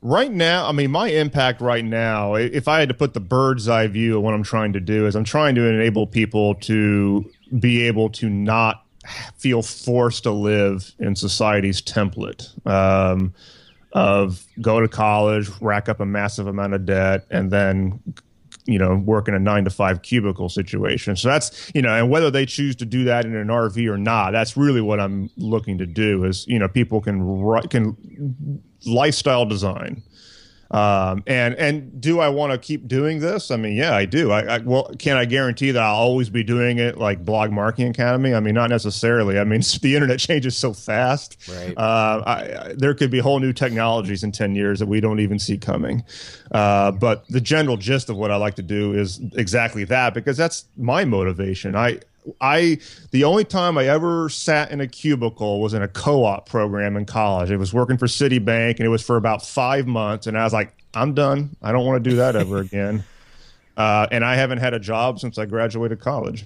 right 0.04 0.32
now, 0.32 0.68
I 0.68 0.74
mean, 0.74 0.92
my 0.92 1.08
impact 1.08 1.62
right 1.62 1.84
now, 1.84 2.36
if 2.36 2.68
I 2.68 2.80
had 2.80 2.90
to 2.90 2.94
put 2.94 3.14
the 3.14 3.20
bird's 3.20 3.68
eye 3.68 3.88
view 3.88 4.18
of 4.18 4.24
what 4.24 4.34
I'm 4.34 4.44
trying 4.44 4.74
to 4.74 4.80
do, 4.80 5.08
is 5.08 5.16
I'm 5.16 5.24
trying 5.24 5.56
to 5.56 5.68
enable 5.68 6.06
people 6.06 6.56
to 6.56 7.32
be 7.58 7.84
able 7.84 8.10
to 8.10 8.30
not 8.30 8.86
feel 9.38 9.62
forced 9.62 10.24
to 10.24 10.32
live 10.32 10.94
in 11.00 11.16
society's 11.16 11.82
template 11.82 12.50
um, 12.68 13.34
of 13.94 14.46
go 14.62 14.82
to 14.82 14.88
college, 14.88 15.50
rack 15.62 15.88
up 15.88 16.00
a 16.00 16.06
massive 16.06 16.48
amount 16.48 16.74
of 16.74 16.86
debt, 16.86 17.26
and 17.32 17.50
then 17.50 18.00
you 18.66 18.80
know 18.80 18.96
work 18.96 19.28
in 19.28 19.34
a 19.34 19.40
nine 19.40 19.64
to 19.66 19.70
five 19.70 20.02
cubicle 20.02 20.50
situation. 20.50 21.16
So 21.16 21.30
that's 21.30 21.72
you 21.74 21.82
know, 21.82 21.94
and 21.94 22.10
whether 22.10 22.32
they 22.32 22.46
choose 22.46 22.76
to 22.78 22.86
do 22.86 23.04
that 23.06 23.26
in 23.26 23.36
an 23.36 23.48
RV 23.48 23.88
or 23.90 23.98
not, 23.98 24.32
that's 24.32 24.56
really 24.56 24.82
what 24.82 25.00
I'm 25.00 25.30
looking 25.38 25.78
to 25.80 25.86
do. 25.86 26.24
Is 26.24 26.46
you 26.48 26.60
know 26.60 26.68
people 26.68 27.02
can 27.02 27.22
can 27.70 28.62
lifestyle 28.86 29.46
design 29.46 30.04
um, 30.72 31.24
and 31.28 31.54
and 31.56 32.02
do 32.02 32.20
I 32.20 32.30
want 32.30 32.52
to 32.52 32.58
keep 32.58 32.88
doing 32.88 33.20
this? 33.20 33.52
I 33.52 33.58
mean, 33.58 33.76
yeah, 33.76 33.96
I 33.96 34.06
do. 34.06 34.32
I, 34.32 34.56
I, 34.56 34.58
well, 34.58 34.90
can 34.98 35.18
I 35.18 35.26
guarantee 35.26 35.72
that 35.72 35.82
I'll 35.82 35.96
always 35.96 36.30
be 36.30 36.44
doing 36.44 36.80
it 36.80 36.98
like 36.98 37.24
Blog 37.24 37.52
Marketing 37.52 37.90
Academy? 37.90 38.34
I 38.34 38.40
mean, 38.40 38.56
not 38.56 38.70
necessarily. 38.70 39.38
I 39.38 39.44
mean, 39.44 39.62
the 39.82 39.96
internet 39.96 40.20
changes 40.20 40.58
so 40.58 40.74
fast. 40.74 41.38
Right. 41.48 41.78
Uh, 41.78 42.24
I, 42.26 42.74
there 42.76 42.94
could 42.96 43.12
be 43.12 43.20
whole 43.20 43.40
new 43.40 43.54
technologies 43.54 44.24
in 44.24 44.32
ten 44.32 44.56
years 44.56 44.80
that 44.80 44.88
we 44.88 45.00
don't 45.00 45.20
even 45.20 45.38
see 45.38 45.58
coming. 45.58 46.04
Uh, 46.52 46.92
but 46.92 47.28
the 47.28 47.42
general 47.42 47.78
gist 47.78 48.10
of 48.10 48.18
what 48.18 48.32
I 48.32 48.36
like 48.36 48.56
to 48.56 48.64
do 48.64 48.94
is 48.94 49.22
exactly 49.34 49.84
that 49.86 50.14
because 50.14 50.38
that's 50.38 50.66
my 50.76 51.06
motivation. 51.06 51.76
I 51.76 52.00
I 52.40 52.80
the 53.12 53.24
only 53.24 53.44
time 53.44 53.78
I 53.78 53.88
ever 53.88 54.30
sat 54.30 54.72
in 54.72 54.82
a 54.82 54.88
cubicle 54.88 55.62
was 55.62 55.74
in 55.74 55.82
a 55.82 55.88
co-op 55.88 56.48
program 56.48 56.96
in 56.96 57.06
college. 57.06 57.52
It 57.52 57.58
was 57.58 57.74
working 57.74 57.98
for 57.98 58.06
Citibank, 58.06 58.78
and 58.78 58.82
it 58.82 58.90
was 58.90 59.04
for 59.04 59.18
about 59.18 59.46
five 59.46 59.88
months. 59.88 60.28
And 60.28 60.38
I 60.38 60.44
was 60.44 60.54
like, 60.54 60.74
I'm 60.94 61.14
done. 61.14 61.56
I 61.62 61.72
don't 61.72 61.86
want 61.86 62.04
to 62.04 62.10
do 62.10 62.18
that 62.18 62.36
ever 62.36 62.58
again. 62.60 63.04
Uh, 63.76 64.08
and 64.12 64.24
I 64.24 64.36
haven't 64.36 64.60
had 64.60 64.74
a 64.74 64.80
job 64.80 65.20
since 65.20 65.38
I 65.38 65.46
graduated 65.46 66.00
college. 66.00 66.46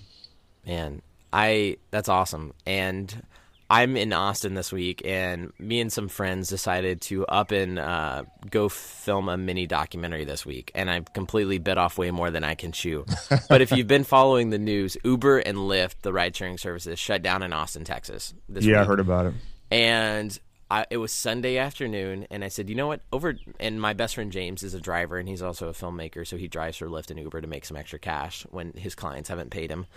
Man, 0.65 1.01
I 1.31 1.77
that's 1.91 2.09
awesome. 2.09 2.53
And 2.65 3.23
I'm 3.69 3.97
in 3.97 4.13
Austin 4.13 4.53
this 4.53 4.71
week, 4.71 5.01
and 5.03 5.51
me 5.59 5.81
and 5.81 5.91
some 5.91 6.07
friends 6.07 6.47
decided 6.47 7.01
to 7.01 7.25
up 7.25 7.51
and 7.51 7.77
uh, 7.77 8.23
go 8.49 8.69
film 8.69 9.27
a 9.27 9.37
mini 9.37 9.67
documentary 9.67 10.23
this 10.23 10.45
week. 10.45 10.71
And 10.73 10.89
I've 10.89 11.11
completely 11.11 11.57
bit 11.57 11.77
off 11.77 11.97
way 11.97 12.11
more 12.11 12.31
than 12.31 12.45
I 12.45 12.55
can 12.55 12.71
chew. 12.71 13.05
but 13.49 13.61
if 13.61 13.71
you've 13.71 13.87
been 13.87 14.05
following 14.05 14.51
the 14.51 14.57
news, 14.57 14.95
Uber 15.03 15.39
and 15.39 15.57
Lyft, 15.57 15.95
the 16.01 16.13
ride 16.13 16.35
sharing 16.35 16.57
services, 16.57 16.97
shut 16.97 17.21
down 17.21 17.43
in 17.43 17.51
Austin, 17.51 17.83
Texas. 17.83 18.33
yeah, 18.47 18.55
week. 18.55 18.75
I 18.75 18.83
heard 18.85 18.99
about 19.01 19.25
it. 19.25 19.33
And 19.69 20.39
I, 20.71 20.85
it 20.89 20.97
was 20.97 21.11
Sunday 21.11 21.57
afternoon, 21.57 22.27
and 22.29 22.45
I 22.45 22.47
said, 22.47 22.69
you 22.69 22.75
know 22.75 22.87
what? 22.87 23.01
Over 23.11 23.37
and 23.59 23.81
my 23.81 23.93
best 23.93 24.15
friend 24.15 24.31
James 24.31 24.63
is 24.63 24.73
a 24.73 24.81
driver, 24.81 25.17
and 25.17 25.27
he's 25.27 25.41
also 25.41 25.67
a 25.67 25.73
filmmaker, 25.73 26.25
so 26.25 26.37
he 26.37 26.47
drives 26.47 26.77
for 26.77 26.87
Lyft 26.87 27.09
and 27.09 27.19
Uber 27.19 27.41
to 27.41 27.47
make 27.47 27.65
some 27.65 27.75
extra 27.75 27.99
cash 27.99 28.45
when 28.49 28.71
his 28.73 28.95
clients 28.95 29.27
haven't 29.29 29.49
paid 29.49 29.69
him. 29.69 29.87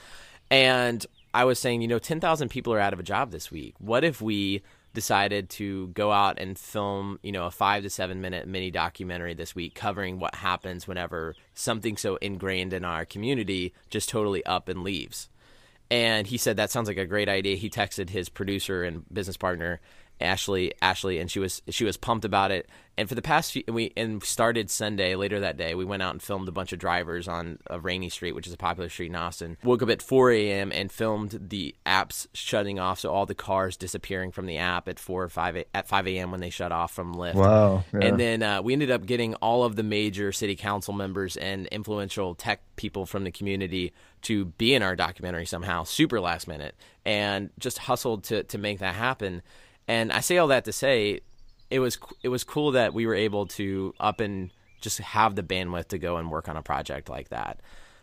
And 0.51 1.05
I 1.33 1.45
was 1.45 1.59
saying, 1.59 1.83
you 1.83 1.89
know, 1.89 1.99
10,000 1.99 2.49
people 2.49 2.73
are 2.73 2.81
out 2.81 2.93
of 2.93 3.01
a 3.01 3.05
job 3.05 3.31
this 3.31 3.51
week. 3.51 3.75
What 3.79 4.05
if 4.05 4.21
we 4.21 4.63
decided 4.93 5.49
to 5.49 5.89
go 5.89 6.11
out 6.11 6.39
and 6.39 6.59
film, 6.59 7.19
you 7.23 7.31
know, 7.31 7.47
a 7.47 7.51
five 7.51 7.85
to 7.85 7.91
seven 7.91 8.21
minute 8.21 8.49
mini 8.49 8.71
documentary 8.71 9.35
this 9.35 9.55
week 9.55 9.75
covering 9.75 10.19
what 10.19 10.35
happens 10.35 10.89
whenever 10.89 11.37
something 11.55 11.97
so 11.97 12.17
ingrained 12.17 12.73
in 12.73 12.85
our 12.85 13.05
community 13.05 13.73
just 13.89 14.09
totally 14.09 14.45
up 14.45 14.69
and 14.69 14.83
leaves? 14.83 15.29
And 15.91 16.27
he 16.27 16.37
said, 16.37 16.57
that 16.57 16.71
sounds 16.71 16.89
like 16.89 16.97
a 16.97 17.07
great 17.07 17.29
idea. 17.29 17.57
He 17.57 17.69
texted 17.69 18.11
his 18.11 18.29
producer 18.29 18.85
and 18.85 19.05
business 19.13 19.37
partner 19.37 19.81
Ashley, 20.21 20.73
Ashley, 20.83 21.19
and 21.19 21.31
she 21.31 21.39
was 21.39 21.63
she 21.69 21.85
was 21.85 21.97
pumped 21.97 22.25
about 22.25 22.51
it. 22.51 22.69
And 22.99 23.09
for 23.09 23.15
the 23.15 23.23
past 23.23 23.53
few, 23.53 23.63
we 23.67 23.95
and 23.97 24.23
started 24.23 24.69
Sunday 24.69 25.15
later 25.15 25.41
that 25.41 25.57
day. 25.57 25.75
We 25.75 25.87
went 25.87 26.03
out 26.03 26.13
and 26.13 26.23
filmed 26.23 26.49
a 26.49 26.53
bunch 26.53 26.75
of 26.75 26.79
drivers 26.79 27.29
on 27.29 27.59
a 27.69 27.81
Rainey 27.81 28.11
Street, 28.11 28.35
which 28.35 28.47
is 28.47 28.53
a 28.53 28.59
popular 28.59 28.91
street 28.91 29.07
in 29.07 29.17
Austin. 29.17 29.57
Woke 29.65 29.83
up 29.83 29.89
at 29.89 30.03
4 30.03 30.33
a.m. 30.33 30.71
and 30.71 30.93
filmed 30.93 31.39
the 31.49 31.75
apps 31.87 32.27
shutting 32.35 32.79
off, 32.79 33.01
so 33.01 33.11
all 33.11 33.25
the 33.25 33.35
cars 33.35 33.79
disappearing 33.79 34.33
from 34.33 34.45
the 34.45 34.59
app 34.59 34.87
at 34.87 34.99
4 34.99 35.25
or 35.25 35.29
5 35.31 35.65
at 35.75 35.89
5 35.89 36.07
a.m. 36.09 36.31
when 36.31 36.41
they 36.41 36.51
shut 36.51 36.73
off 36.73 36.93
from 36.93 37.15
Lyft. 37.15 37.35
Wow! 37.37 37.85
Yeah. 37.95 38.01
And 38.01 38.21
then 38.21 38.43
uh, 38.43 38.61
we 38.61 38.75
ended 38.75 38.91
up 38.91 39.07
getting 39.07 39.35
all 39.37 39.65
of 39.65 39.77
the 39.77 39.83
major 39.83 40.31
city 40.31 40.57
council 40.57 40.93
members 40.93 41.39
and 41.39 41.67
influential 41.69 42.35
tech 42.35 42.61
people 42.77 43.07
from 43.07 43.25
the 43.25 43.31
community 43.31 43.95
to 44.23 44.45
be 44.45 44.75
in 44.75 44.83
our 44.83 44.95
documentary 44.95 45.47
somehow, 45.47 45.85
super 45.85 46.21
last 46.21 46.47
minute, 46.47 46.75
and 47.07 47.49
just 47.59 47.79
hustled 47.79 48.25
to 48.25 48.43
to 48.45 48.59
make 48.59 48.81
that 48.81 48.95
happen. 48.95 49.41
And 49.91 50.13
I 50.13 50.21
say 50.21 50.39
all 50.39 50.47
that 50.47 50.67
to 50.67 50.73
say, 50.73 51.23
it 51.69 51.81
was 51.81 51.99
it 52.23 52.29
was 52.29 52.45
cool 52.45 52.71
that 52.73 52.95
we 52.95 53.07
were 53.07 53.15
able 53.17 53.47
to 53.47 53.93
up 53.99 54.21
and 54.21 54.51
just 54.81 54.99
have 54.99 55.35
the 55.35 55.43
bandwidth 55.43 55.89
to 55.89 55.99
go 55.99 56.17
and 56.17 56.31
work 56.31 56.49
on 56.49 56.57
a 56.57 56.63
project 56.63 57.09
like 57.09 57.31
that. 57.31 57.59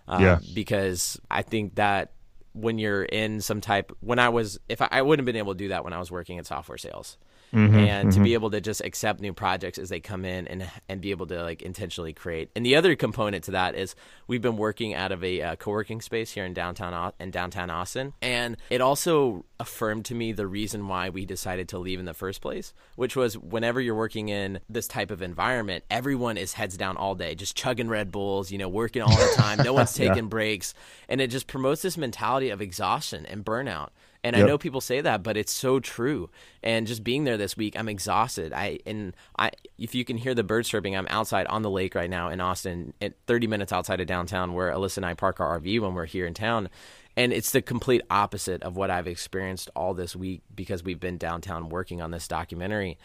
Uh, 0.05 0.17
yeah. 0.19 0.39
Because 0.53 1.17
I 1.31 1.43
think 1.43 1.75
that 1.75 2.11
when 2.51 2.77
you're 2.77 3.03
in 3.03 3.39
some 3.39 3.61
type, 3.61 3.95
when 4.01 4.19
I 4.19 4.27
was, 4.27 4.59
if 4.67 4.81
I, 4.81 4.89
I 4.91 5.01
wouldn't 5.01 5.25
have 5.25 5.33
been 5.33 5.39
able 5.39 5.53
to 5.53 5.57
do 5.57 5.69
that 5.69 5.85
when 5.85 5.93
I 5.93 5.99
was 5.99 6.11
working 6.11 6.37
in 6.37 6.43
software 6.43 6.77
sales. 6.77 7.15
Mm-hmm, 7.53 7.75
and 7.77 8.09
mm-hmm. 8.09 8.17
to 8.17 8.23
be 8.23 8.33
able 8.33 8.49
to 8.51 8.59
just 8.59 8.81
accept 8.81 9.21
new 9.21 9.31
projects 9.31 9.77
as 9.77 9.87
they 9.87 10.01
come 10.01 10.25
in 10.25 10.47
and 10.47 10.69
and 10.89 10.99
be 10.99 11.11
able 11.11 11.27
to 11.27 11.43
like 11.43 11.61
intentionally 11.61 12.11
create. 12.11 12.49
And 12.55 12.65
the 12.65 12.75
other 12.75 12.95
component 12.95 13.45
to 13.45 13.51
that 13.51 13.73
is 13.73 13.95
we've 14.27 14.41
been 14.41 14.57
working 14.57 14.93
out 14.93 15.13
of 15.13 15.23
a 15.23 15.41
uh, 15.41 15.55
co-working 15.55 16.01
space 16.01 16.31
here 16.31 16.43
in 16.43 16.53
downtown 16.53 17.13
in 17.21 17.31
downtown 17.31 17.69
Austin, 17.69 18.13
and 18.21 18.57
it 18.69 18.81
also 18.81 19.45
affirmed 19.59 20.05
to 20.05 20.15
me 20.15 20.33
the 20.33 20.45
reason 20.45 20.87
why 20.89 21.09
we 21.09 21.25
decided 21.25 21.69
to 21.69 21.77
leave 21.79 21.99
in 21.99 22.05
the 22.05 22.13
first 22.13 22.41
place, 22.41 22.73
which 22.95 23.15
was 23.15 23.37
whenever 23.37 23.79
you're 23.79 23.95
working 23.95 24.27
in 24.27 24.59
this 24.69 24.87
type 24.87 25.09
of 25.09 25.21
environment, 25.21 25.85
everyone 25.89 26.37
is 26.37 26.53
heads 26.53 26.75
down 26.75 26.97
all 26.97 27.15
day, 27.15 27.33
just 27.33 27.55
chugging 27.55 27.87
Red 27.87 28.11
Bulls, 28.11 28.51
you 28.51 28.57
know, 28.57 28.69
working 28.69 29.01
all 29.01 29.15
the 29.15 29.33
time. 29.35 29.59
No 29.63 29.73
one's 29.73 29.93
taking 29.95 30.15
yeah. 30.15 30.21
breaks, 30.29 30.73
and 31.07 31.21
it 31.21 31.27
just 31.27 31.47
promotes 31.47 31.81
this 31.81 31.97
mentality 31.97 32.49
of 32.49 32.61
exhaustion 32.61 33.25
and 33.25 33.45
burnout. 33.45 33.89
And 34.27 34.35
yep. 34.35 34.43
I 34.43 34.47
know 34.49 34.57
people 34.57 34.81
say 34.81 34.99
that, 34.99 35.23
but 35.23 35.37
it's 35.37 35.53
so 35.53 35.79
true. 35.79 36.29
And 36.61 36.85
just 36.85 37.01
being 37.01 37.23
there 37.23 37.37
this 37.37 37.55
week, 37.55 37.79
I'm 37.79 37.87
exhausted. 37.87 38.51
I 38.51 38.79
and 38.85 39.15
I, 39.39 39.51
if 39.77 39.95
you 39.95 40.03
can 40.03 40.17
hear 40.17 40.35
the 40.35 40.43
birds 40.43 40.67
chirping, 40.67 40.97
I'm 40.97 41.07
outside 41.09 41.47
on 41.47 41.61
the 41.61 41.69
lake 41.69 41.95
right 41.95 42.09
now 42.09 42.27
in 42.27 42.41
Austin, 42.41 42.93
at 43.01 43.13
30 43.25 43.47
minutes 43.47 43.71
outside 43.71 44.01
of 44.01 44.07
downtown, 44.07 44.53
where 44.53 44.69
Alyssa 44.69 44.97
and 44.97 45.05
I 45.05 45.13
park 45.13 45.39
our 45.39 45.57
RV 45.57 45.79
when 45.79 45.93
we're 45.93 46.05
here 46.05 46.27
in 46.27 46.33
town. 46.33 46.67
And 47.15 47.31
it's 47.31 47.51
the 47.51 47.61
complete 47.61 48.01
opposite 48.09 48.61
of 48.63 48.75
what 48.75 48.91
I've 48.91 49.07
experienced 49.07 49.69
all 49.77 49.93
this 49.93 50.13
week 50.13 50.41
because 50.53 50.83
we've 50.83 50.99
been 50.99 51.17
downtown 51.17 51.69
working 51.69 52.01
on 52.01 52.11
this 52.11 52.27
documentary 52.27 52.97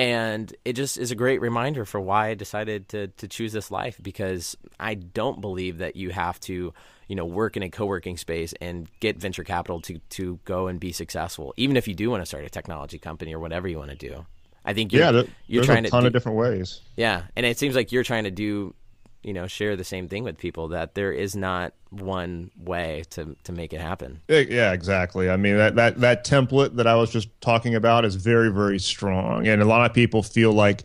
and 0.00 0.54
it 0.64 0.72
just 0.72 0.96
is 0.96 1.10
a 1.10 1.14
great 1.14 1.42
reminder 1.42 1.84
for 1.84 2.00
why 2.00 2.28
I 2.28 2.34
decided 2.34 2.88
to 2.88 3.08
to 3.08 3.28
choose 3.28 3.52
this 3.52 3.70
life 3.70 3.98
because 4.02 4.56
I 4.78 4.94
don't 4.94 5.42
believe 5.42 5.78
that 5.78 5.94
you 5.94 6.08
have 6.08 6.40
to 6.40 6.72
you 7.06 7.16
know 7.16 7.26
work 7.26 7.58
in 7.58 7.62
a 7.62 7.68
co-working 7.68 8.16
space 8.16 8.54
and 8.62 8.88
get 9.00 9.18
venture 9.18 9.44
capital 9.44 9.82
to 9.82 9.98
to 9.98 10.40
go 10.46 10.68
and 10.68 10.80
be 10.80 10.92
successful 10.92 11.52
even 11.58 11.76
if 11.76 11.86
you 11.86 11.94
do 11.94 12.08
want 12.08 12.22
to 12.22 12.26
start 12.26 12.44
a 12.44 12.50
technology 12.50 12.98
company 12.98 13.34
or 13.34 13.38
whatever 13.38 13.68
you 13.68 13.78
want 13.78 13.90
to 13.90 13.96
do 13.96 14.24
I 14.62 14.74
think 14.74 14.92
you're, 14.92 15.02
yeah, 15.02 15.10
there, 15.10 15.24
you're 15.46 15.64
trying 15.64 15.86
a 15.86 15.88
ton 15.88 16.02
to 16.02 16.04
do, 16.04 16.06
of 16.08 16.12
different 16.12 16.36
ways. 16.36 16.82
Yeah, 16.94 17.22
and 17.34 17.46
it 17.46 17.58
seems 17.58 17.74
like 17.74 17.92
you're 17.92 18.04
trying 18.04 18.24
to 18.24 18.30
do 18.30 18.74
you 19.22 19.32
know 19.32 19.46
share 19.46 19.76
the 19.76 19.84
same 19.84 20.08
thing 20.08 20.24
with 20.24 20.38
people 20.38 20.68
that 20.68 20.94
there 20.94 21.12
is 21.12 21.36
not 21.36 21.72
one 21.90 22.50
way 22.58 23.04
to 23.10 23.36
to 23.44 23.52
make 23.52 23.72
it 23.72 23.80
happen. 23.80 24.20
Yeah 24.28 24.72
exactly. 24.72 25.28
I 25.30 25.36
mean 25.36 25.56
that 25.56 25.76
that 25.76 26.00
that 26.00 26.24
template 26.24 26.76
that 26.76 26.86
i 26.86 26.94
was 26.94 27.10
just 27.10 27.28
talking 27.40 27.74
about 27.74 28.04
is 28.04 28.14
very 28.14 28.50
very 28.50 28.78
strong. 28.78 29.46
And 29.46 29.60
a 29.62 29.66
lot 29.66 29.88
of 29.88 29.94
people 29.94 30.22
feel 30.22 30.52
like 30.52 30.84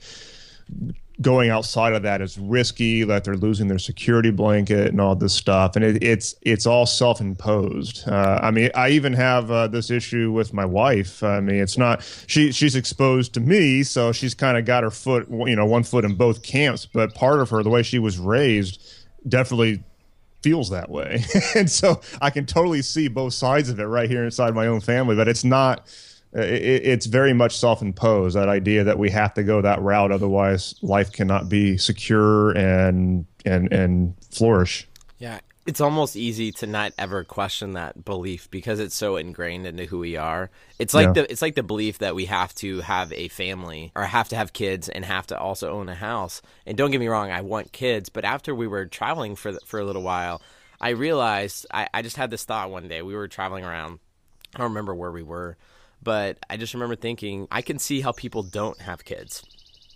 going 1.21 1.49
outside 1.49 1.93
of 1.93 2.03
that 2.03 2.21
is 2.21 2.37
risky 2.37 3.03
that 3.03 3.23
they're 3.23 3.37
losing 3.37 3.67
their 3.67 3.79
security 3.79 4.31
blanket 4.31 4.87
and 4.87 4.99
all 4.99 5.15
this 5.15 5.33
stuff. 5.33 5.75
And 5.75 5.85
it, 5.85 6.03
it's 6.03 6.35
it's 6.41 6.65
all 6.65 6.85
self-imposed. 6.85 8.07
Uh, 8.07 8.39
i 8.41 8.51
mean 8.51 8.69
i 8.75 8.89
even 8.89 9.13
have 9.13 9.49
uh, 9.49 9.67
this 9.67 9.89
issue 9.89 10.31
with 10.31 10.53
my 10.53 10.65
wife. 10.65 11.23
I 11.23 11.39
mean 11.39 11.57
it's 11.57 11.77
not 11.77 12.03
she 12.27 12.51
she's 12.51 12.75
exposed 12.75 13.33
to 13.35 13.39
me 13.39 13.83
so 13.83 14.11
she's 14.11 14.33
kind 14.33 14.57
of 14.57 14.65
got 14.65 14.83
her 14.83 14.91
foot 14.91 15.27
you 15.29 15.55
know 15.55 15.65
one 15.65 15.83
foot 15.83 16.05
in 16.05 16.15
both 16.15 16.43
camps. 16.43 16.85
But 16.85 17.15
part 17.15 17.39
of 17.39 17.49
her 17.49 17.63
the 17.63 17.69
way 17.69 17.83
she 17.83 17.99
was 17.99 18.17
raised 18.17 18.81
definitely 19.27 19.83
feels 20.41 20.69
that 20.69 20.89
way. 20.89 21.23
And 21.55 21.71
so 21.71 22.01
i 22.21 22.29
can 22.29 22.45
totally 22.45 22.81
see 22.81 23.07
both 23.07 23.33
sides 23.33 23.69
of 23.69 23.79
it 23.79 23.85
right 23.85 24.09
here 24.09 24.25
inside 24.25 24.53
my 24.53 24.67
own 24.67 24.81
family 24.81 25.15
but 25.15 25.27
it's 25.27 25.43
not 25.45 25.87
Uh, 26.35 26.41
it's 26.41 27.05
very 27.05 27.33
much 27.33 27.57
self-imposed 27.57 28.35
that 28.35 28.49
idea 28.49 28.83
that 28.83 28.99
we 28.99 29.09
have 29.09 29.33
to 29.33 29.43
go 29.43 29.61
that 29.61 29.81
route 29.81 30.11
otherwise 30.11 30.75
life 30.81 31.11
cannot 31.11 31.47
be 31.47 31.77
secure 31.77 32.51
and 32.51 33.25
and 33.45 33.71
and 33.71 34.13
flourish 34.31 34.87
yeah 35.17 35.39
it's 35.65 35.81
almost 35.81 36.15
easy 36.15 36.51
to 36.51 36.67
not 36.67 36.93
ever 36.97 37.23
question 37.23 37.73
that 37.73 38.05
belief 38.05 38.49
because 38.51 38.79
it's 38.79 38.95
so 38.95 39.15
ingrained 39.15 39.65
into 39.65 39.85
who 39.85 39.97
we 39.97 40.15
are. 40.15 40.51
It's 40.77 40.93
like 40.93 41.07
yeah. 41.07 41.13
the 41.13 41.31
it's 41.31 41.41
like 41.41 41.55
the 41.55 41.63
belief 41.63 41.97
that 41.99 42.13
we 42.13 42.25
have 42.25 42.53
to 42.55 42.81
have 42.81 43.11
a 43.11 43.29
family 43.29 43.91
or 43.95 44.03
have 44.03 44.29
to 44.29 44.35
have 44.35 44.53
kids 44.53 44.89
and 44.89 45.03
have 45.03 45.25
to 45.27 45.39
also 45.39 45.71
own 45.71 45.89
a 45.89 45.95
house. 45.95 46.43
And 46.67 46.77
don't 46.77 46.91
get 46.91 46.99
me 46.99 47.07
wrong, 47.07 47.31
I 47.31 47.41
want 47.41 47.71
kids, 47.71 48.09
but 48.09 48.25
after 48.25 48.53
we 48.53 48.67
were 48.67 48.85
traveling 48.85 49.35
for 49.35 49.53
for 49.65 49.79
a 49.79 49.85
little 49.85 50.03
while, 50.03 50.41
I 50.79 50.89
realized 50.89 51.65
I, 51.71 51.89
I 51.93 52.03
just 52.03 52.17
had 52.17 52.29
this 52.29 52.43
thought 52.43 52.69
one 52.69 52.87
day. 52.87 53.01
We 53.01 53.15
were 53.15 53.27
traveling 53.27 53.65
around. 53.65 53.99
I 54.55 54.59
don't 54.59 54.69
remember 54.69 54.93
where 54.93 55.11
we 55.11 55.23
were, 55.23 55.57
but 56.05 56.37
I 56.49 56.55
just 56.55 56.73
remember 56.73 56.95
thinking, 56.95 57.49
I 57.51 57.61
can 57.61 57.79
see 57.79 57.99
how 57.99 58.13
people 58.13 58.43
don't 58.43 58.79
have 58.79 59.03
kids. 59.03 59.43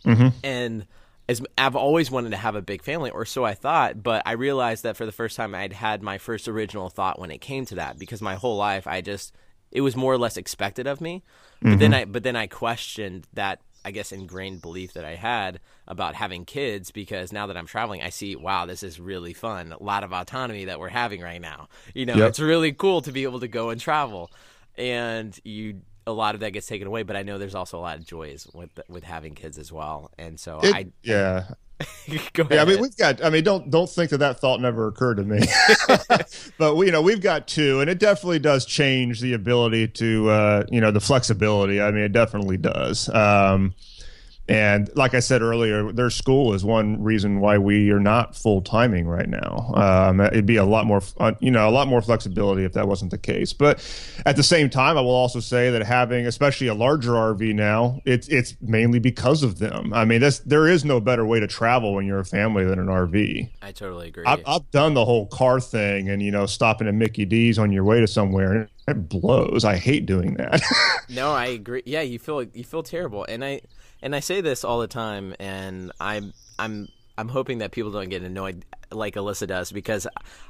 Mm-hmm. 0.05 0.27
And 0.43 0.87
as 1.29 1.41
I've 1.57 1.75
always 1.75 2.09
wanted 2.09 2.31
to 2.31 2.37
have 2.37 2.55
a 2.55 2.61
big 2.61 2.81
family, 2.81 3.11
or 3.11 3.23
so 3.23 3.45
I 3.45 3.53
thought, 3.53 4.01
but 4.01 4.23
I 4.25 4.31
realized 4.33 4.83
that 4.83 4.97
for 4.97 5.05
the 5.05 5.11
first 5.11 5.37
time 5.37 5.53
I'd 5.53 5.71
had 5.71 6.01
my 6.01 6.17
first 6.17 6.47
original 6.47 6.89
thought 6.89 7.19
when 7.19 7.31
it 7.31 7.37
came 7.37 7.65
to 7.67 7.75
that 7.75 7.99
because 7.99 8.21
my 8.21 8.35
whole 8.35 8.57
life 8.57 8.87
I 8.87 9.01
just 9.01 9.33
it 9.71 9.81
was 9.81 9.95
more 9.95 10.11
or 10.11 10.17
less 10.17 10.37
expected 10.37 10.87
of 10.87 10.99
me. 10.99 11.23
But 11.61 11.69
mm-hmm. 11.69 11.79
then 11.79 11.93
I 11.93 12.05
but 12.05 12.23
then 12.23 12.35
I 12.35 12.47
questioned 12.47 13.27
that 13.33 13.61
I 13.85 13.91
guess 13.91 14.11
ingrained 14.11 14.61
belief 14.61 14.93
that 14.93 15.05
I 15.05 15.15
had 15.15 15.59
about 15.87 16.15
having 16.15 16.45
kids 16.45 16.91
because 16.91 17.31
now 17.31 17.47
that 17.47 17.57
I'm 17.57 17.67
traveling, 17.67 18.01
I 18.01 18.09
see, 18.09 18.35
wow, 18.35 18.65
this 18.65 18.83
is 18.83 18.99
really 18.99 19.33
fun. 19.33 19.71
A 19.71 19.81
lot 19.81 20.03
of 20.03 20.11
autonomy 20.11 20.65
that 20.65 20.79
we're 20.79 20.89
having 20.89 21.21
right 21.21 21.39
now. 21.39 21.69
You 21.93 22.05
know, 22.05 22.15
yep. 22.15 22.29
it's 22.29 22.39
really 22.39 22.73
cool 22.73 23.01
to 23.01 23.11
be 23.11 23.23
able 23.23 23.39
to 23.39 23.47
go 23.47 23.69
and 23.69 23.79
travel. 23.79 24.31
And 24.77 25.37
you 25.43 25.81
a 26.07 26.11
lot 26.11 26.35
of 26.35 26.41
that 26.41 26.51
gets 26.51 26.67
taken 26.67 26.87
away, 26.87 27.03
but 27.03 27.15
I 27.15 27.23
know 27.23 27.37
there's 27.37 27.55
also 27.55 27.77
a 27.79 27.81
lot 27.81 27.97
of 27.97 28.05
joys 28.05 28.47
with 28.53 28.79
with 28.87 29.03
having 29.03 29.35
kids 29.35 29.57
as 29.57 29.71
well. 29.71 30.11
And 30.17 30.39
so 30.39 30.59
it, 30.61 30.75
I 30.75 30.87
yeah. 31.03 31.45
yeah, 32.07 32.61
I 32.61 32.65
mean 32.65 32.81
we've 32.81 32.97
got. 32.97 33.23
I 33.23 33.29
mean, 33.29 33.43
don't 33.43 33.69
don't 33.69 33.89
think 33.89 34.09
that 34.09 34.17
that 34.17 34.39
thought 34.41 34.59
never 34.59 34.87
occurred 34.87 35.15
to 35.15 35.23
me. 35.23 35.39
but 36.57 36.75
we, 36.75 36.87
you 36.87 36.91
know, 36.91 37.01
we've 37.01 37.21
got 37.21 37.47
two, 37.47 37.79
and 37.79 37.89
it 37.89 37.99
definitely 37.99 38.39
does 38.39 38.65
change 38.65 39.21
the 39.21 39.31
ability 39.31 39.87
to, 39.87 40.29
uh, 40.29 40.63
you 40.69 40.81
know, 40.81 40.91
the 40.91 40.99
flexibility. 40.99 41.79
I 41.79 41.91
mean, 41.91 42.03
it 42.03 42.11
definitely 42.11 42.57
does. 42.57 43.07
Um, 43.09 43.75
and 44.49 44.89
like 44.95 45.13
I 45.13 45.19
said 45.19 45.43
earlier, 45.43 45.91
their 45.91 46.09
school 46.09 46.53
is 46.53 46.65
one 46.65 47.03
reason 47.03 47.39
why 47.39 47.59
we 47.59 47.91
are 47.91 47.99
not 47.99 48.35
full 48.35 48.61
timing 48.61 49.07
right 49.07 49.29
now. 49.29 49.71
Um, 49.75 50.19
it'd 50.19 50.47
be 50.47 50.55
a 50.55 50.65
lot 50.65 50.87
more, 50.87 51.01
uh, 51.19 51.33
you 51.39 51.51
know, 51.51 51.69
a 51.69 51.71
lot 51.71 51.87
more 51.87 52.01
flexibility 52.01 52.63
if 52.63 52.73
that 52.73 52.87
wasn't 52.87 53.11
the 53.11 53.19
case. 53.19 53.53
But 53.53 53.77
at 54.25 54.37
the 54.37 54.43
same 54.43 54.71
time, 54.71 54.97
I 54.97 55.01
will 55.01 55.11
also 55.11 55.39
say 55.39 55.69
that 55.69 55.83
having, 55.83 56.25
especially 56.25 56.65
a 56.65 56.73
larger 56.73 57.11
RV 57.11 57.53
now, 57.53 58.01
it's 58.05 58.27
it's 58.27 58.55
mainly 58.59 58.97
because 58.97 59.43
of 59.43 59.59
them. 59.59 59.93
I 59.93 60.03
mean, 60.03 60.19
this 60.19 60.39
there 60.39 60.67
is 60.67 60.83
no 60.83 60.99
better 60.99 61.25
way 61.27 61.39
to 61.39 61.47
travel 61.47 61.93
when 61.93 62.07
you're 62.07 62.19
a 62.19 62.25
family 62.25 62.65
than 62.65 62.79
an 62.79 62.87
RV. 62.87 63.51
I 63.61 63.71
totally 63.71 64.07
agree. 64.07 64.25
I've, 64.25 64.41
I've 64.47 64.69
done 64.71 64.95
the 64.95 65.05
whole 65.05 65.27
car 65.27 65.59
thing, 65.59 66.09
and 66.09 66.23
you 66.23 66.31
know, 66.31 66.47
stopping 66.47 66.87
at 66.87 66.95
Mickey 66.95 67.25
D's 67.25 67.59
on 67.59 67.71
your 67.71 67.83
way 67.83 67.99
to 67.99 68.07
somewhere. 68.07 68.67
It 68.87 69.07
blows. 69.07 69.63
I 69.63 69.77
hate 69.77 70.07
doing 70.07 70.33
that. 70.35 70.61
no, 71.09 71.31
I 71.31 71.45
agree. 71.47 71.83
Yeah, 71.85 72.01
you 72.01 72.17
feel 72.17 72.41
you 72.41 72.63
feel 72.63 72.81
terrible, 72.81 73.23
and 73.29 73.45
I 73.45 73.61
and 74.01 74.15
I 74.15 74.19
say 74.19 74.41
this 74.41 74.63
all 74.63 74.79
the 74.79 74.87
time, 74.87 75.35
and 75.39 75.91
I'm 75.99 76.33
I'm 76.57 76.87
I'm 77.17 77.27
hoping 77.27 77.57
that 77.57 77.71
people 77.71 77.91
don't 77.91 78.09
get 78.09 78.23
annoyed 78.23 78.65
like 78.91 79.15
Alyssa 79.15 79.47
does 79.47 79.71
because 79.71 80.07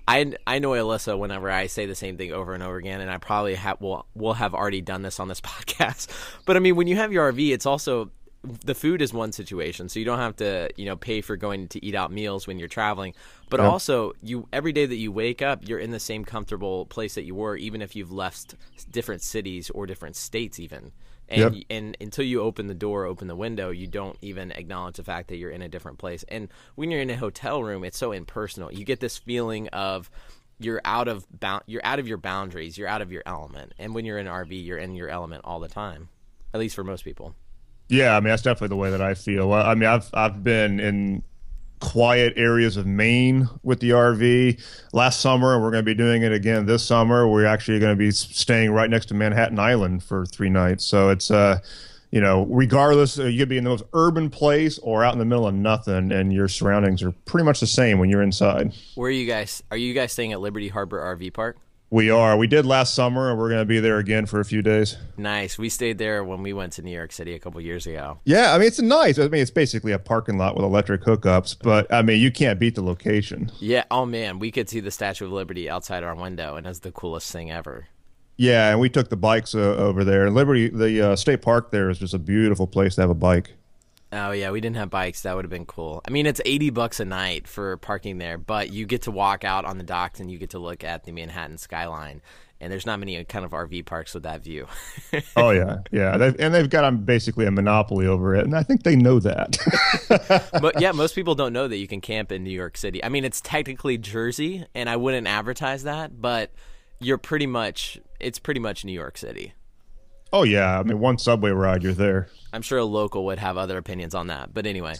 I 0.07 0.33
I 0.45 0.55
annoy 0.55 0.77
Alyssa 0.77 1.17
whenever 1.17 1.49
I 1.49 1.67
say 1.67 1.85
the 1.85 1.95
same 1.95 2.17
thing 2.17 2.31
over 2.31 2.53
and 2.53 2.61
over 2.61 2.77
again, 2.77 3.01
and 3.01 3.09
I 3.09 3.17
probably 3.17 3.55
have 3.55 3.81
will 3.81 4.05
will 4.13 4.33
have 4.33 4.53
already 4.53 4.81
done 4.81 5.01
this 5.01 5.19
on 5.19 5.27
this 5.27 5.41
podcast. 5.41 6.07
But 6.45 6.57
I 6.57 6.59
mean, 6.59 6.75
when 6.75 6.87
you 6.87 6.95
have 6.97 7.11
your 7.11 7.31
RV, 7.31 7.51
it's 7.51 7.65
also 7.65 8.11
the 8.43 8.75
food 8.75 9.01
is 9.01 9.13
one 9.13 9.31
situation, 9.31 9.89
so 9.89 9.99
you 9.99 10.05
don't 10.05 10.19
have 10.19 10.35
to 10.37 10.69
you 10.77 10.85
know 10.85 10.95
pay 10.95 11.21
for 11.21 11.35
going 11.35 11.67
to 11.69 11.83
eat 11.83 11.95
out 11.95 12.11
meals 12.11 12.47
when 12.47 12.59
you're 12.59 12.67
traveling. 12.67 13.13
But 13.49 13.59
yep. 13.59 13.69
also, 13.69 14.13
you 14.21 14.47
every 14.53 14.71
day 14.71 14.85
that 14.85 14.95
you 14.95 15.11
wake 15.11 15.41
up, 15.41 15.67
you're 15.67 15.79
in 15.79 15.91
the 15.91 15.99
same 15.99 16.23
comfortable 16.23 16.85
place 16.85 17.15
that 17.15 17.23
you 17.23 17.35
were, 17.35 17.57
even 17.57 17.81
if 17.81 17.95
you've 17.95 18.11
left 18.11 18.55
different 18.91 19.23
cities 19.23 19.69
or 19.71 19.87
different 19.87 20.15
states, 20.15 20.59
even 20.59 20.91
and 21.29 21.55
yep. 21.55 21.63
and 21.69 21.97
until 22.01 22.25
you 22.25 22.41
open 22.41 22.67
the 22.67 22.73
door, 22.73 23.05
open 23.05 23.27
the 23.27 23.35
window, 23.35 23.69
you 23.69 23.87
don't 23.87 24.17
even 24.21 24.51
acknowledge 24.51 24.97
the 24.97 25.03
fact 25.03 25.29
that 25.29 25.37
you're 25.37 25.51
in 25.51 25.61
a 25.61 25.69
different 25.69 25.97
place. 25.97 26.25
And 26.27 26.49
when 26.75 26.91
you're 26.91 27.01
in 27.01 27.09
a 27.09 27.15
hotel 27.15 27.63
room, 27.63 27.83
it's 27.83 27.97
so 27.97 28.11
impersonal. 28.11 28.73
You 28.73 28.83
get 28.83 28.99
this 28.99 29.17
feeling 29.17 29.67
of 29.69 30.09
you're 30.59 30.81
out 30.83 31.07
of 31.07 31.25
bound, 31.39 31.63
you're 31.67 31.85
out 31.85 31.99
of 31.99 32.07
your 32.07 32.17
boundaries, 32.17 32.77
you're 32.77 32.87
out 32.87 33.01
of 33.01 33.11
your 33.11 33.23
element. 33.25 33.73
And 33.77 33.95
when 33.95 34.05
you're 34.05 34.17
in 34.17 34.27
an 34.27 34.33
RV, 34.33 34.65
you're 34.65 34.77
in 34.77 34.95
your 34.95 35.09
element 35.09 35.41
all 35.45 35.59
the 35.59 35.69
time. 35.69 36.09
At 36.53 36.59
least 36.59 36.75
for 36.75 36.83
most 36.83 37.03
people. 37.03 37.35
Yeah, 37.87 38.15
I 38.15 38.19
mean 38.19 38.29
that's 38.29 38.43
definitely 38.43 38.69
the 38.69 38.75
way 38.75 38.91
that 38.91 39.01
I 39.01 39.13
feel. 39.13 39.51
I 39.53 39.75
mean, 39.75 39.89
I've 39.89 40.09
I've 40.13 40.43
been 40.43 40.79
in 40.79 41.23
quiet 41.79 42.33
areas 42.35 42.77
of 42.77 42.85
Maine 42.85 43.49
with 43.63 43.79
the 43.79 43.91
RV 43.91 44.61
last 44.93 45.21
summer, 45.21 45.53
and 45.53 45.63
we're 45.63 45.71
going 45.71 45.83
to 45.83 45.89
be 45.89 45.95
doing 45.95 46.23
it 46.23 46.31
again 46.31 46.65
this 46.65 46.83
summer. 46.83 47.27
We're 47.27 47.45
actually 47.45 47.79
going 47.79 47.93
to 47.93 47.97
be 47.97 48.11
staying 48.11 48.71
right 48.71 48.89
next 48.89 49.07
to 49.07 49.13
Manhattan 49.13 49.59
Island 49.59 50.03
for 50.03 50.25
three 50.25 50.49
nights. 50.49 50.85
So 50.85 51.09
it's 51.09 51.31
uh, 51.31 51.59
you 52.11 52.21
know, 52.21 52.45
regardless, 52.45 53.19
uh, 53.19 53.25
you 53.25 53.39
could 53.39 53.49
be 53.49 53.57
in 53.57 53.63
the 53.63 53.69
most 53.69 53.83
urban 53.93 54.29
place 54.29 54.79
or 54.79 55.03
out 55.03 55.13
in 55.13 55.19
the 55.19 55.25
middle 55.25 55.47
of 55.47 55.53
nothing, 55.53 56.11
and 56.11 56.33
your 56.33 56.47
surroundings 56.47 57.03
are 57.03 57.11
pretty 57.11 57.45
much 57.45 57.59
the 57.59 57.67
same 57.67 57.99
when 57.99 58.09
you're 58.09 58.23
inside. 58.23 58.73
Where 58.95 59.09
are 59.09 59.11
you 59.11 59.27
guys? 59.27 59.61
Are 59.69 59.77
you 59.77 59.93
guys 59.93 60.11
staying 60.11 60.33
at 60.33 60.41
Liberty 60.41 60.69
Harbor 60.69 60.99
RV 60.99 61.33
Park? 61.33 61.57
We 61.91 62.11
are. 62.11 62.37
We 62.37 62.45
did 62.45 62.67
last 62.67 62.93
summer, 62.93 63.31
and 63.31 63.39
we're 63.39 63.49
going 63.49 63.61
to 63.61 63.65
be 63.65 63.79
there 63.79 63.97
again 63.97 64.27
for 64.27 64.39
a 64.39 64.45
few 64.45 64.61
days. 64.61 64.97
Nice. 65.17 65.57
We 65.57 65.69
stayed 65.69 65.97
there 65.97 66.23
when 66.23 66.43
we 66.43 66.53
went 66.53 66.73
to 66.73 66.83
New 66.83 66.91
York 66.91 67.11
City 67.11 67.33
a 67.33 67.39
couple 67.39 67.59
years 67.61 67.87
ago. 67.87 68.19
Yeah, 68.25 68.53
I 68.53 68.59
mean 68.59 68.67
it's 68.67 68.79
nice. 68.79 69.17
I 69.17 69.27
mean 69.27 69.41
it's 69.41 69.49
basically 69.49 69.91
a 69.91 69.99
parking 69.99 70.37
lot 70.37 70.55
with 70.55 70.63
electric 70.63 71.01
hookups, 71.01 71.55
but 71.59 71.91
I 71.91 72.03
mean 72.03 72.21
you 72.21 72.31
can't 72.31 72.59
beat 72.59 72.75
the 72.75 72.83
location. 72.83 73.51
Yeah. 73.59 73.85
Oh 73.89 74.05
man, 74.05 74.37
we 74.37 74.51
could 74.51 74.69
see 74.69 74.79
the 74.79 74.91
Statue 74.91 75.25
of 75.25 75.31
Liberty 75.31 75.67
outside 75.69 76.03
our 76.03 76.15
window, 76.15 76.55
and 76.55 76.67
it's 76.67 76.79
the 76.79 76.91
coolest 76.91 77.31
thing 77.31 77.49
ever. 77.49 77.87
Yeah, 78.37 78.69
and 78.69 78.79
we 78.79 78.89
took 78.89 79.09
the 79.09 79.17
bikes 79.17 79.53
uh, 79.55 79.75
over 79.75 80.03
there. 80.03 80.29
Liberty, 80.29 80.69
the 80.69 81.11
uh, 81.11 81.15
state 81.15 81.41
park 81.41 81.71
there 81.71 81.89
is 81.89 81.97
just 81.97 82.13
a 82.13 82.19
beautiful 82.19 82.67
place 82.67 82.95
to 82.95 83.01
have 83.01 83.09
a 83.09 83.15
bike. 83.15 83.53
Oh 84.11 84.31
yeah, 84.31 84.49
we 84.49 84.59
didn't 84.59 84.77
have 84.77 84.89
bikes. 84.89 85.21
That 85.21 85.35
would 85.35 85.45
have 85.45 85.51
been 85.51 85.65
cool. 85.65 86.01
I 86.07 86.11
mean, 86.11 86.25
it's 86.25 86.41
eighty 86.45 86.71
bucks 86.71 86.99
a 86.99 87.05
night 87.05 87.47
for 87.47 87.77
parking 87.77 88.17
there, 88.17 88.37
but 88.37 88.71
you 88.71 88.85
get 88.85 89.03
to 89.03 89.11
walk 89.11 89.43
out 89.43 89.65
on 89.65 89.77
the 89.77 89.83
docks 89.83 90.19
and 90.19 90.31
you 90.31 90.39
get 90.39 90.51
to 90.51 90.59
look 90.59 90.83
at 90.83 91.03
the 91.03 91.11
Manhattan 91.11 91.57
skyline. 91.57 92.21
And 92.61 92.73
there's 92.73 92.85
not 92.85 92.99
many 92.99 93.23
kind 93.23 93.45
of 93.45 93.51
RV 93.51 93.85
parks 93.85 94.13
with 94.13 94.23
that 94.23 94.43
view. 94.43 94.67
oh 95.37 95.51
yeah, 95.51 95.77
yeah, 95.91 96.17
they've, 96.17 96.35
and 96.39 96.53
they've 96.53 96.69
got 96.69 96.83
um, 96.83 96.97
basically 96.97 97.45
a 97.45 97.51
monopoly 97.51 98.05
over 98.05 98.35
it, 98.35 98.43
and 98.43 98.53
I 98.53 98.63
think 98.63 98.83
they 98.83 98.97
know 98.97 99.19
that. 99.19 99.57
but 100.61 100.81
yeah, 100.81 100.91
most 100.91 101.15
people 101.15 101.35
don't 101.35 101.53
know 101.53 101.67
that 101.67 101.77
you 101.77 101.87
can 101.87 102.01
camp 102.01 102.31
in 102.31 102.43
New 102.43 102.49
York 102.49 102.75
City. 102.75 103.01
I 103.03 103.09
mean, 103.09 103.23
it's 103.23 103.39
technically 103.39 103.97
Jersey, 103.97 104.65
and 104.75 104.89
I 104.89 104.97
wouldn't 104.97 105.27
advertise 105.27 105.83
that, 105.83 106.19
but 106.19 106.51
you're 106.99 107.17
pretty 107.17 107.47
much 107.47 107.99
it's 108.19 108.39
pretty 108.39 108.59
much 108.59 108.83
New 108.83 108.91
York 108.91 109.17
City. 109.17 109.53
Oh 110.31 110.43
yeah, 110.43 110.79
I 110.79 110.83
mean 110.83 110.99
one 110.99 111.17
subway 111.17 111.51
ride, 111.51 111.83
you're 111.83 111.93
there. 111.93 112.27
I'm 112.53 112.61
sure 112.61 112.79
a 112.79 112.85
local 112.85 113.25
would 113.25 113.39
have 113.39 113.57
other 113.57 113.77
opinions 113.77 114.15
on 114.15 114.27
that, 114.27 114.53
but 114.53 114.65
anyway, 114.65 114.95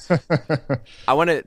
I 1.07 1.13
want 1.13 1.29
to 1.29 1.43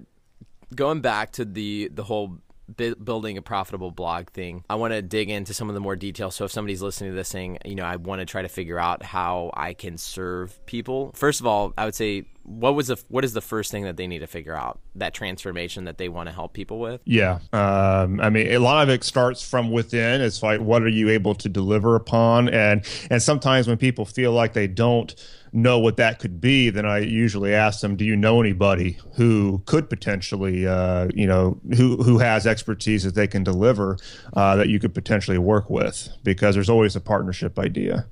going 0.74 1.00
back 1.00 1.32
to 1.32 1.44
the 1.44 1.90
the 1.92 2.04
whole 2.04 2.38
building 2.76 3.36
a 3.36 3.42
profitable 3.42 3.90
blog 3.90 4.28
thing. 4.30 4.64
I 4.70 4.76
want 4.76 4.92
to 4.92 5.02
dig 5.02 5.30
into 5.30 5.52
some 5.52 5.68
of 5.68 5.74
the 5.74 5.80
more 5.80 5.96
details. 5.96 6.34
So 6.34 6.44
if 6.44 6.52
somebody's 6.52 6.80
listening 6.80 7.10
to 7.10 7.16
this 7.16 7.30
thing, 7.30 7.58
you 7.64 7.74
know, 7.74 7.84
I 7.84 7.96
want 7.96 8.20
to 8.20 8.24
try 8.24 8.42
to 8.42 8.48
figure 8.48 8.78
out 8.78 9.02
how 9.02 9.50
I 9.54 9.74
can 9.74 9.98
serve 9.98 10.64
people. 10.66 11.12
First 11.14 11.40
of 11.40 11.46
all, 11.46 11.74
I 11.76 11.84
would 11.84 11.94
say 11.94 12.24
what 12.44 12.74
was 12.74 12.88
the 12.88 13.02
what 13.09 13.24
is 13.24 13.33
the 13.33 13.40
first 13.40 13.70
thing 13.70 13.85
that 13.85 13.96
they 13.96 14.07
need 14.07 14.20
to 14.20 14.26
figure 14.26 14.55
out? 14.55 14.81
That 14.94 15.14
transformation 15.14 15.85
that 15.85 15.98
they 15.98 16.09
want 16.09 16.28
to 16.28 16.35
help 16.35 16.52
people 16.52 16.81
with? 16.81 17.00
Yeah. 17.05 17.38
Um, 17.52 18.20
i 18.20 18.31
mean 18.31 18.48
a 18.52 18.59
lot 18.59 18.83
of 18.83 18.88
it 18.88 19.05
starts 19.05 19.48
from 19.48 19.70
within. 19.70 20.20
It's 20.20 20.42
like 20.42 20.61
what 20.61 20.83
are 20.83 20.88
you 20.88 21.09
able 21.09 21.35
to 21.37 21.48
deliver 21.48 21.94
upon? 21.94 22.48
And 22.48 22.85
and 23.11 23.22
sometimes 23.22 23.68
when 23.68 23.76
people 23.76 24.05
feel 24.05 24.33
like 24.33 24.52
they 24.52 24.66
don't 24.66 25.14
know 25.55 25.78
what 25.78 25.98
that 25.98 26.18
could 26.18 26.40
be 26.40 26.70
then 26.70 26.87
i 26.87 26.96
usually 26.96 27.52
ask 27.52 27.81
them 27.81 27.94
do 27.94 28.07
you 28.07 28.16
know 28.16 28.40
anybody 28.40 28.96
who 29.16 29.62
could 29.66 29.90
potentially 29.90 30.66
uh, 30.66 31.07
you 31.14 31.26
know 31.26 31.61
who 31.76 32.02
who 32.02 32.18
has 32.18 32.46
expertise 32.46 33.02
that 33.02 33.14
they 33.14 33.26
can 33.26 33.44
deliver 33.44 33.98
uh, 34.35 34.57
that 34.57 34.68
you 34.68 34.78
could 34.78 34.94
potentially 34.94 35.38
work 35.38 35.68
with? 35.68 36.09
Because 36.22 36.55
there's 36.55 36.70
always 36.70 36.96
a 36.96 37.00
partnership 37.00 37.59
idea 37.59 38.07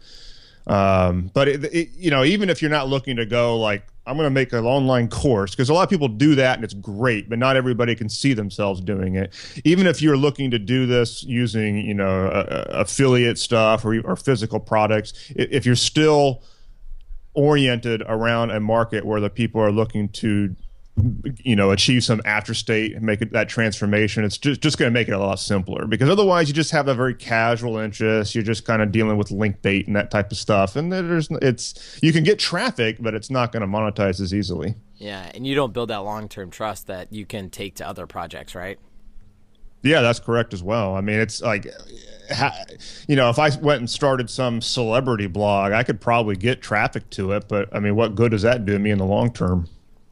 um, 0.67 1.31
but 1.35 1.49
it, 1.49 1.65
it, 1.65 1.91
you 1.97 2.11
know, 2.11 2.25
even 2.25 2.51
if 2.51 2.63
you're 2.63 2.71
not 2.71 2.89
looking 2.89 3.17
to 3.17 3.27
go 3.27 3.59
like 3.59 3.87
I'm 4.07 4.17
going 4.17 4.27
to 4.27 4.31
make 4.31 4.53
an 4.53 4.65
online 4.65 5.09
course 5.09 5.53
because 5.53 5.69
a 5.69 5.75
lot 5.75 5.85
of 5.85 5.91
people 5.91 6.09
do 6.09 6.35
that 6.35 6.57
and 6.57 6.65
it's 6.65 6.75
great, 6.75 7.29
but 7.29 7.39
not 7.39 7.57
everybody 7.57 7.95
can 7.95 8.09
see 8.09 8.33
themselves 8.33 8.81
doing 8.81 9.15
it. 9.15 9.33
Even 9.65 9.87
if 9.87 10.03
you're 10.03 10.17
looking 10.17 10.51
to 10.51 10.59
do 10.59 10.87
this 10.87 11.23
using, 11.23 11.77
you 11.77 11.95
know, 11.95 12.27
affiliate 12.71 13.39
stuff 13.39 13.85
or, 13.85 14.01
or 14.01 14.17
physical 14.17 14.59
products, 14.59 15.13
if 15.37 15.65
you're 15.65 15.77
still 15.77 16.43
oriented 17.35 18.03
around 18.07 18.51
a 18.51 18.59
market 18.59 19.05
where 19.05 19.21
the 19.21 19.31
people 19.31 19.61
are 19.61 19.71
looking 19.71 20.09
to 20.09 20.57
you 21.39 21.57
know 21.57 21.71
achieve 21.71 22.05
some 22.05 22.21
after 22.25 22.55
state 22.55 22.95
and 22.95 23.03
make 23.03 23.21
it 23.21 23.33
that 23.33 23.49
transformation 23.49 24.25
it's 24.25 24.39
just 24.39 24.61
just 24.61 24.79
going 24.79 24.91
to 24.91 24.93
make 24.93 25.09
it 25.09 25.13
a 25.13 25.19
lot 25.19 25.39
simpler. 25.39 25.87
Because 25.87 26.09
otherwise 26.09 26.49
you 26.49 26.55
just 26.55 26.71
have 26.71 26.89
a 26.89 26.95
very 26.95 27.15
casual 27.15 27.79
interest. 27.79 28.35
You're 28.35 28.45
just 28.45 28.65
kind 28.65 28.83
of 28.83 28.93
dealing 28.93 29.17
with 29.17 29.31
link 29.31 29.63
bait 29.63 29.87
and 29.87 29.97
that 29.97 30.11
type 30.11 30.31
of 30.31 30.39
stuff. 30.39 30.77
And 30.77 30.93
there's 30.93 31.29
it's 31.43 31.99
you 32.03 32.13
can 32.13 32.25
get 32.25 32.39
traffic 32.39 32.99
but 33.01 33.15
it's 33.15 33.31
not 33.31 33.53
going 33.53 33.63
to 33.63 33.67
monetize 33.67 34.21
as 34.21 34.33
easily. 34.35 34.75
Yeah 34.97 35.31
and 35.35 35.47
you 35.47 35.55
don't 35.55 35.73
build 35.73 35.91
that 35.91 35.99
long-term 35.99 36.51
trust 36.51 36.87
that 36.87 37.13
you 37.13 37.27
can 37.27 37.51
take 37.51 37.77
to 37.77 37.87
other 37.87 38.07
projects 38.07 38.55
right? 38.55 38.79
Yeah 39.83 40.03
that's 40.03 40.21
correct 40.21 40.53
as 40.53 40.63
well. 40.63 40.95
I 40.95 41.01
mean 41.01 41.21
it's 41.21 41.43
like 41.43 41.67
you 43.09 43.17
know 43.17 43.29
if 43.29 43.41
i 43.41 43.51
went 43.57 43.81
and 43.81 43.91
started 43.91 44.31
some 44.31 44.61
celebrity 44.61 45.27
blog 45.27 45.73
i 45.73 45.83
could 45.83 46.01
probably 46.01 46.37
get 46.37 46.63
traffic 46.63 47.11
to 47.11 47.33
it 47.33 47.49
but 47.49 47.69
i 47.75 47.81
mean 47.81 47.97
what 47.97 48.15
good 48.15 48.31
does 48.31 48.43
that 48.43 48.65
do 48.65 48.79
me 48.79 48.91
in 48.93 48.99
the 48.99 49.05
long 49.05 49.33
term? 49.33 49.69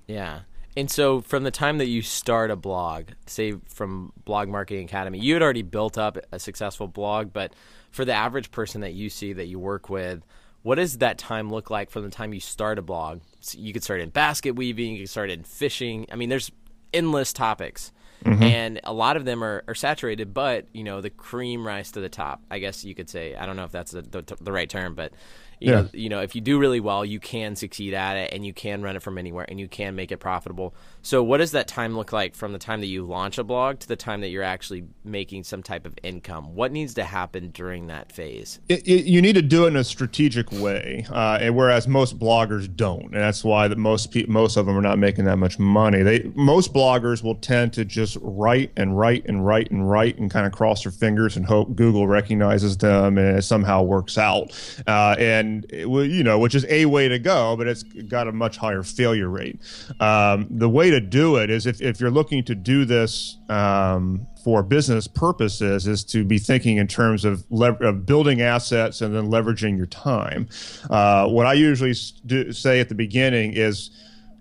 Yeah 0.09 0.40
and 0.78 0.88
so, 0.88 1.20
from 1.20 1.42
the 1.42 1.50
time 1.50 1.78
that 1.78 1.88
you 1.88 2.02
start 2.02 2.52
a 2.52 2.56
blog, 2.56 3.08
say 3.26 3.56
from 3.66 4.12
Blog 4.24 4.48
Marketing 4.48 4.84
Academy, 4.84 5.18
you 5.18 5.34
had 5.34 5.42
already 5.42 5.62
built 5.62 5.98
up 5.98 6.16
a 6.30 6.38
successful 6.38 6.86
blog. 6.86 7.32
But 7.32 7.52
for 7.90 8.04
the 8.04 8.12
average 8.12 8.52
person 8.52 8.82
that 8.82 8.94
you 8.94 9.10
see 9.10 9.32
that 9.32 9.46
you 9.46 9.58
work 9.58 9.90
with, 9.90 10.22
what 10.62 10.76
does 10.76 10.98
that 10.98 11.18
time 11.18 11.50
look 11.50 11.68
like 11.68 11.90
from 11.90 12.04
the 12.04 12.10
time 12.10 12.32
you 12.32 12.38
start 12.38 12.78
a 12.78 12.82
blog? 12.82 13.22
So 13.40 13.58
you 13.58 13.72
could 13.72 13.82
start 13.82 14.00
in 14.00 14.10
basket 14.10 14.52
weaving, 14.52 14.92
you 14.92 15.00
could 15.00 15.10
start 15.10 15.30
in 15.30 15.42
fishing. 15.42 16.06
I 16.12 16.14
mean, 16.14 16.28
there's 16.28 16.52
endless 16.94 17.32
topics. 17.32 17.90
Mm-hmm. 18.24 18.42
And 18.42 18.80
a 18.84 18.92
lot 18.92 19.16
of 19.16 19.24
them 19.24 19.42
are, 19.42 19.64
are 19.66 19.74
saturated, 19.74 20.32
but 20.32 20.66
you 20.72 20.84
know 20.84 21.00
the 21.00 21.10
cream 21.10 21.66
rise 21.66 21.90
to 21.92 22.00
the 22.00 22.08
top. 22.08 22.40
I 22.52 22.60
guess 22.60 22.84
you 22.84 22.94
could 22.94 23.10
say. 23.10 23.34
I 23.34 23.46
don't 23.46 23.56
know 23.56 23.64
if 23.64 23.72
that's 23.72 23.90
the, 23.90 24.02
the, 24.02 24.36
the 24.40 24.52
right 24.52 24.68
term, 24.68 24.94
but 24.94 25.12
You 25.60 25.70
yeah. 25.70 25.80
know, 25.80 25.88
you 25.92 26.08
know, 26.08 26.20
if 26.20 26.34
you 26.34 26.40
do 26.40 26.58
really 26.58 26.80
well, 26.80 27.04
you 27.04 27.20
can 27.20 27.56
succeed 27.56 27.94
at 27.94 28.16
it, 28.16 28.32
and 28.32 28.44
you 28.44 28.52
can 28.52 28.82
run 28.82 28.96
it 28.96 29.02
from 29.02 29.18
anywhere, 29.18 29.46
and 29.48 29.58
you 29.58 29.68
can 29.68 29.94
make 29.94 30.12
it 30.12 30.18
profitable. 30.18 30.74
So, 31.02 31.22
what 31.22 31.38
does 31.38 31.52
that 31.52 31.68
time 31.68 31.96
look 31.96 32.12
like 32.12 32.34
from 32.34 32.52
the 32.52 32.58
time 32.58 32.80
that 32.80 32.86
you 32.86 33.04
launch 33.04 33.38
a 33.38 33.44
blog 33.44 33.80
to 33.80 33.88
the 33.88 33.96
time 33.96 34.20
that 34.20 34.28
you're 34.28 34.42
actually 34.42 34.84
making 35.04 35.44
some 35.44 35.62
type 35.62 35.86
of 35.86 35.94
income? 36.02 36.54
What 36.54 36.72
needs 36.72 36.94
to 36.94 37.04
happen 37.04 37.50
during 37.50 37.88
that 37.88 38.12
phase? 38.12 38.61
It, 38.68 38.86
it, 38.86 39.04
you 39.06 39.22
need 39.22 39.34
to 39.34 39.42
do 39.42 39.64
it 39.64 39.68
in 39.68 39.76
a 39.76 39.84
strategic 39.84 40.50
way, 40.52 41.06
uh, 41.11 41.38
and 41.40 41.56
whereas 41.56 41.88
most 41.88 42.18
bloggers 42.18 42.74
don't, 42.74 43.04
and 43.04 43.14
that's 43.14 43.42
why 43.42 43.68
that 43.68 43.78
most 43.78 44.12
pe- 44.12 44.26
most 44.26 44.56
of 44.56 44.66
them 44.66 44.76
are 44.76 44.82
not 44.82 44.98
making 44.98 45.24
that 45.24 45.38
much 45.38 45.59
money. 45.59 46.02
They 46.02 46.30
most 46.34 46.72
bloggers 46.72 47.22
will 47.22 47.36
tend 47.36 47.72
to 47.74 47.84
just 47.84 48.16
write 48.20 48.72
and 48.76 48.98
write 48.98 49.24
and 49.26 49.44
write 49.44 49.70
and 49.70 49.88
write 49.88 50.18
and 50.18 50.30
kind 50.30 50.46
of 50.46 50.52
cross 50.52 50.82
their 50.82 50.92
fingers 50.92 51.36
and 51.36 51.46
hope 51.46 51.74
Google 51.74 52.06
recognizes 52.06 52.76
them 52.76 53.18
and 53.18 53.38
it 53.38 53.42
somehow 53.42 53.82
works 53.82 54.18
out. 54.18 54.52
Uh, 54.86 55.16
and 55.18 55.47
it, 55.70 55.86
you 56.11 56.22
know, 56.22 56.38
which 56.38 56.55
is 56.55 56.64
a 56.68 56.86
way 56.86 57.09
to 57.09 57.18
go, 57.18 57.57
but 57.57 57.66
it's 57.66 57.82
got 57.82 58.28
a 58.28 58.32
much 58.32 58.57
higher 58.57 58.82
failure 58.82 59.28
rate. 59.28 59.59
Um, 60.01 60.46
the 60.51 60.68
way 60.68 60.90
to 60.90 61.01
do 61.01 61.36
it 61.36 61.51
is 61.51 61.66
if, 61.66 61.80
if 61.80 62.01
you're 62.01 62.11
looking 62.11 62.44
to 62.44 62.55
do 62.55 62.84
this 62.84 63.38
um, 63.49 64.26
for 64.44 64.62
business 64.62 65.07
purposes 65.07 65.86
is 65.86 66.05
to 66.05 66.24
be 66.24 66.38
thinking 66.38 66.76
in 66.76 66.86
terms 66.86 67.24
of, 67.24 67.44
of 67.51 68.07
building 68.07 68.40
assets 68.40 69.01
and 69.01 69.14
then 69.14 69.28
leveraging 69.30 69.76
your 69.76 69.86
time. 69.86 70.49
Uh, 70.90 71.28
what 71.28 71.46
I 71.46 71.55
usually 71.55 71.94
do, 72.26 72.53
say 72.53 72.80
at 72.80 72.88
the 72.88 72.94
beginning 72.94 73.53
is 73.55 73.90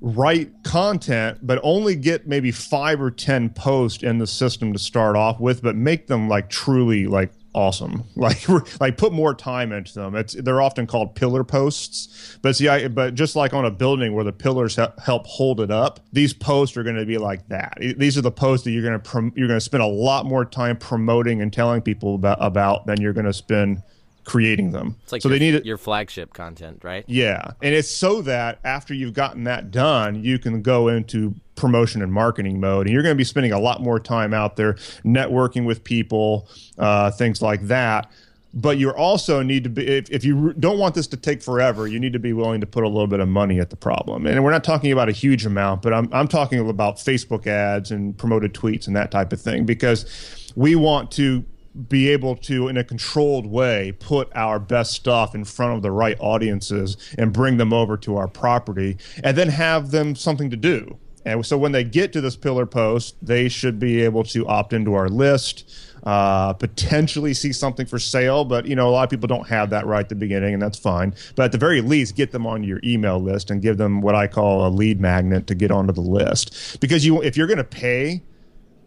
write 0.02 0.52
content, 0.64 1.40
but 1.42 1.60
only 1.64 1.96
get 1.96 2.28
maybe 2.28 2.52
five 2.52 3.02
or 3.02 3.10
10 3.10 3.50
posts 3.52 4.04
in 4.04 4.20
the 4.20 4.28
system 4.28 4.74
to 4.74 4.80
start 4.80 5.16
off 5.16 5.40
with, 5.40 5.62
but 5.62 5.76
make 5.76 6.08
them 6.08 6.30
like 6.30 6.50
truly 6.50 7.08
like 7.08 7.32
awesome. 7.58 8.04
Like 8.18 8.48
like 8.82 8.98
put 8.98 9.14
more 9.14 9.34
time 9.34 9.72
into 9.72 9.94
them. 9.94 10.16
It's 10.16 10.34
they're 10.34 10.62
often 10.62 10.88
called 10.88 11.16
pillar 11.16 11.44
posts, 11.44 12.38
but 12.42 12.56
see, 12.56 12.68
I 12.68 12.88
but 12.88 13.14
just 13.14 13.36
like 13.36 13.54
on 13.54 13.64
a 13.64 13.72
building 13.72 14.14
where 14.14 14.24
the 14.24 14.34
pillars 14.34 14.76
help 14.76 15.28
hold 15.28 15.62
it 15.62 15.70
up, 15.70 16.00
these 16.12 16.34
posts 16.34 16.76
are 16.78 16.84
going 16.84 16.96
to 16.96 17.06
be 17.06 17.18
like 17.18 17.48
that. 17.50 17.78
These 17.80 18.18
are 18.18 18.22
the 18.22 18.32
posts 18.32 18.66
that 18.66 18.72
you're 18.72 18.82
going 18.82 19.00
to 19.00 19.00
prom- 19.00 19.34
you're 19.36 19.48
going 19.48 19.60
to 19.60 19.64
spend 19.64 19.84
a 19.84 19.88
lot 19.88 20.26
more 20.26 20.46
time 20.46 20.78
promoting 20.78 21.42
and 21.42 21.54
telling 21.54 21.82
people 21.82 22.16
about 22.16 22.38
about 22.42 22.86
than 22.86 23.00
you're 23.00 23.14
going 23.14 23.28
to 23.28 23.34
spend 23.34 23.84
creating 24.24 24.72
them. 24.72 24.96
It's 25.04 25.12
like 25.12 25.22
so 25.22 25.30
your, 25.30 25.40
they 25.40 25.52
need 25.52 25.66
your 25.66 25.78
flagship 25.78 26.34
content, 26.34 26.84
right? 26.84 27.06
Yeah, 27.08 27.52
and 27.62 27.74
it's 27.74 27.90
so 27.90 28.22
that 28.24 28.60
after 28.64 28.94
you've 28.94 29.14
gotten 29.14 29.46
that 29.46 29.72
done, 29.72 30.24
you 30.24 30.40
can 30.40 30.62
go 30.62 30.90
into 30.90 31.36
promotion 31.58 32.02
and 32.02 32.14
marketing 32.14 32.60
mode, 32.60 32.88
and 32.88 32.94
you're 32.94 33.04
going 33.04 33.14
to 33.14 33.18
be 33.18 33.26
spending 33.26 33.52
a 33.52 33.60
lot 33.60 33.82
more 33.82 34.00
time 34.00 34.34
out 34.34 34.56
there 34.56 34.74
networking 35.04 35.66
with 35.66 35.84
people, 35.84 36.48
uh, 36.78 37.12
things 37.12 37.42
like 37.42 37.64
that. 37.64 38.10
But 38.54 38.78
you 38.78 38.90
also 38.92 39.44
need 39.44 39.66
to 39.66 39.70
be 39.70 39.86
if, 39.86 40.10
if 40.10 40.24
you 40.24 40.54
don't 40.54 40.80
want 40.80 40.96
this 40.96 41.06
to 41.08 41.18
take 41.18 41.44
forever, 41.44 41.86
you 41.86 42.00
need 42.00 42.14
to 42.14 42.20
be 42.20 42.34
willing 42.34 42.62
to 42.62 42.66
put 42.66 42.84
a 42.84 42.88
little 42.88 43.08
bit 43.08 43.20
of 43.20 43.28
money 43.28 43.60
at 43.60 43.70
the 43.70 43.76
problem. 43.76 44.26
And 44.26 44.44
we're 44.44 44.52
not 44.52 44.64
talking 44.64 44.92
about 44.92 45.10
a 45.10 45.12
huge 45.12 45.46
amount, 45.46 45.82
but 45.82 45.94
I'm 45.94 46.10
I'm 46.14 46.28
talking 46.28 46.68
about 46.68 46.96
Facebook 46.96 47.46
ads 47.46 47.92
and 47.92 48.18
promoted 48.18 48.54
tweets 48.54 48.88
and 48.88 48.96
that 48.96 49.12
type 49.12 49.34
of 49.34 49.42
thing 49.42 49.66
because 49.66 50.52
we 50.56 50.76
want 50.76 51.12
to 51.12 51.44
be 51.90 52.10
able 52.10 52.36
to, 52.36 52.68
in 52.68 52.78
a 52.78 52.84
controlled 52.84 53.46
way, 53.46 53.92
put 54.00 54.30
our 54.36 54.60
best 54.60 54.94
stuff 54.94 55.36
in 55.36 55.44
front 55.46 55.76
of 55.76 55.82
the 55.82 55.92
right 55.92 56.18
audiences 56.20 56.98
and 57.18 57.32
bring 57.32 57.58
them 57.58 57.72
over 57.72 57.98
to 57.98 58.18
our 58.18 58.28
property 58.28 58.98
and 59.24 59.38
then 59.38 59.50
have 59.50 59.92
them 59.92 60.16
something 60.16 60.50
to 60.50 60.58
do. 60.58 60.98
And 61.28 61.46
so 61.46 61.58
when 61.58 61.74
they 61.74 61.84
get 61.84 62.14
to 62.14 62.22
this 62.22 62.38
pillar 62.38 62.66
post, 62.66 63.18
they 63.22 63.50
should 63.50 63.80
be 63.80 64.02
able 64.02 64.24
to 64.24 64.48
opt 64.48 64.72
into 64.72 64.94
our 64.94 65.10
list, 65.10 65.70
uh, 66.04 66.54
potentially 66.54 67.34
see 67.34 67.52
something 67.52 67.86
for 67.86 68.00
sale. 68.00 68.46
But, 68.46 68.66
you 68.66 68.78
know, 68.78 68.88
a 68.88 68.92
lot 68.92 69.04
of 69.04 69.10
people 69.10 69.28
don't 69.28 69.48
have 69.50 69.70
that 69.72 69.86
right 69.86 70.00
at 70.00 70.08
the 70.08 70.16
beginning, 70.16 70.54
and 70.54 70.64
that's 70.64 70.80
fine. 70.80 71.14
But 71.36 71.44
at 71.44 71.52
the 71.52 71.58
very 71.58 71.82
least, 71.82 72.16
get 72.16 72.32
them 72.32 72.48
on 72.48 72.64
your 72.64 72.80
email 72.82 73.20
list 73.20 73.52
and 73.52 73.62
give 73.62 73.76
them 73.76 74.00
what 74.00 74.16
I 74.16 74.28
call 74.28 74.66
a 74.66 74.70
lead 74.70 75.02
magnet 75.02 75.48
to 75.48 75.56
get 75.56 75.70
onto 75.70 75.92
the 75.92 76.00
list. 76.00 76.80
Because 76.80 77.06
you, 77.06 77.22
if 77.22 77.36
you're 77.36 77.48
going 77.48 77.58
to 77.58 77.66
pay, 77.66 78.22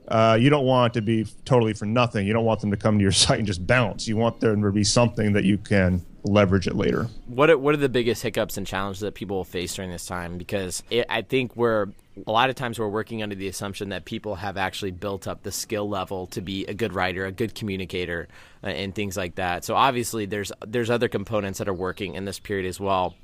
uh, 0.09 0.39
you 0.41 0.49
don't 0.49 0.65
want 0.65 0.97
it 0.97 1.01
to 1.01 1.03
be 1.03 1.27
totally 1.45 1.75
for 1.75 1.85
nothing. 1.85 2.27
You 2.27 2.33
don't 2.33 2.47
want 2.47 2.63
them 2.63 2.71
to 2.71 2.77
come 2.79 2.97
to 2.97 3.03
your 3.03 3.13
site 3.13 3.37
and 3.39 3.47
just 3.47 3.67
bounce. 3.67 4.09
You 4.09 4.17
want 4.17 4.41
there 4.41 4.57
to 4.57 4.73
be 4.73 4.85
something 4.85 5.35
that 5.35 5.45
you 5.45 5.59
can 5.59 6.07
leverage 6.25 6.67
it 6.67 6.75
later. 6.75 7.09
What 7.27 7.51
are, 7.51 7.59
what 7.59 7.75
are 7.75 7.79
the 7.79 7.91
biggest 7.91 8.23
hiccups 8.23 8.57
and 8.57 8.67
challenges 8.67 9.01
that 9.01 9.15
people 9.15 9.37
will 9.37 9.45
face 9.45 9.75
during 9.75 9.91
this 9.91 10.07
time? 10.07 10.39
Because 10.39 10.83
it, 10.89 11.05
I 11.11 11.21
think 11.21 11.55
we're 11.55 11.89
a 12.27 12.33
lot 12.33 12.51
of 12.51 12.57
times 12.57 12.79
we're 12.79 12.89
working 12.89 13.23
under 13.23 13.35
the 13.35 13.49
assumption 13.49 13.91
that 13.91 14.05
people 14.05 14.37
have 14.37 14.57
actually 14.57 14.91
built 14.91 15.27
up 15.27 15.43
the 15.43 15.53
skill 15.53 15.89
level 15.89 16.27
to 16.29 16.41
be 16.41 16.65
a 16.67 16.75
good 16.75 16.93
writer, 16.93 17.27
a 17.27 17.33
good 17.33 17.55
communicator, 17.55 18.29
uh, 18.63 18.69
and 18.69 18.95
things 18.95 19.17
like 19.17 19.37
that. 19.37 19.65
So 19.65 19.75
obviously 19.75 20.27
there's 20.27 20.53
there's 20.67 20.91
other 20.91 21.09
components 21.09 21.59
that 21.59 21.69
are 21.69 21.75
working 21.75 22.15
in 22.15 22.25
this 22.25 22.39
period 22.39 22.69
as 22.69 22.81
well. 22.81 23.15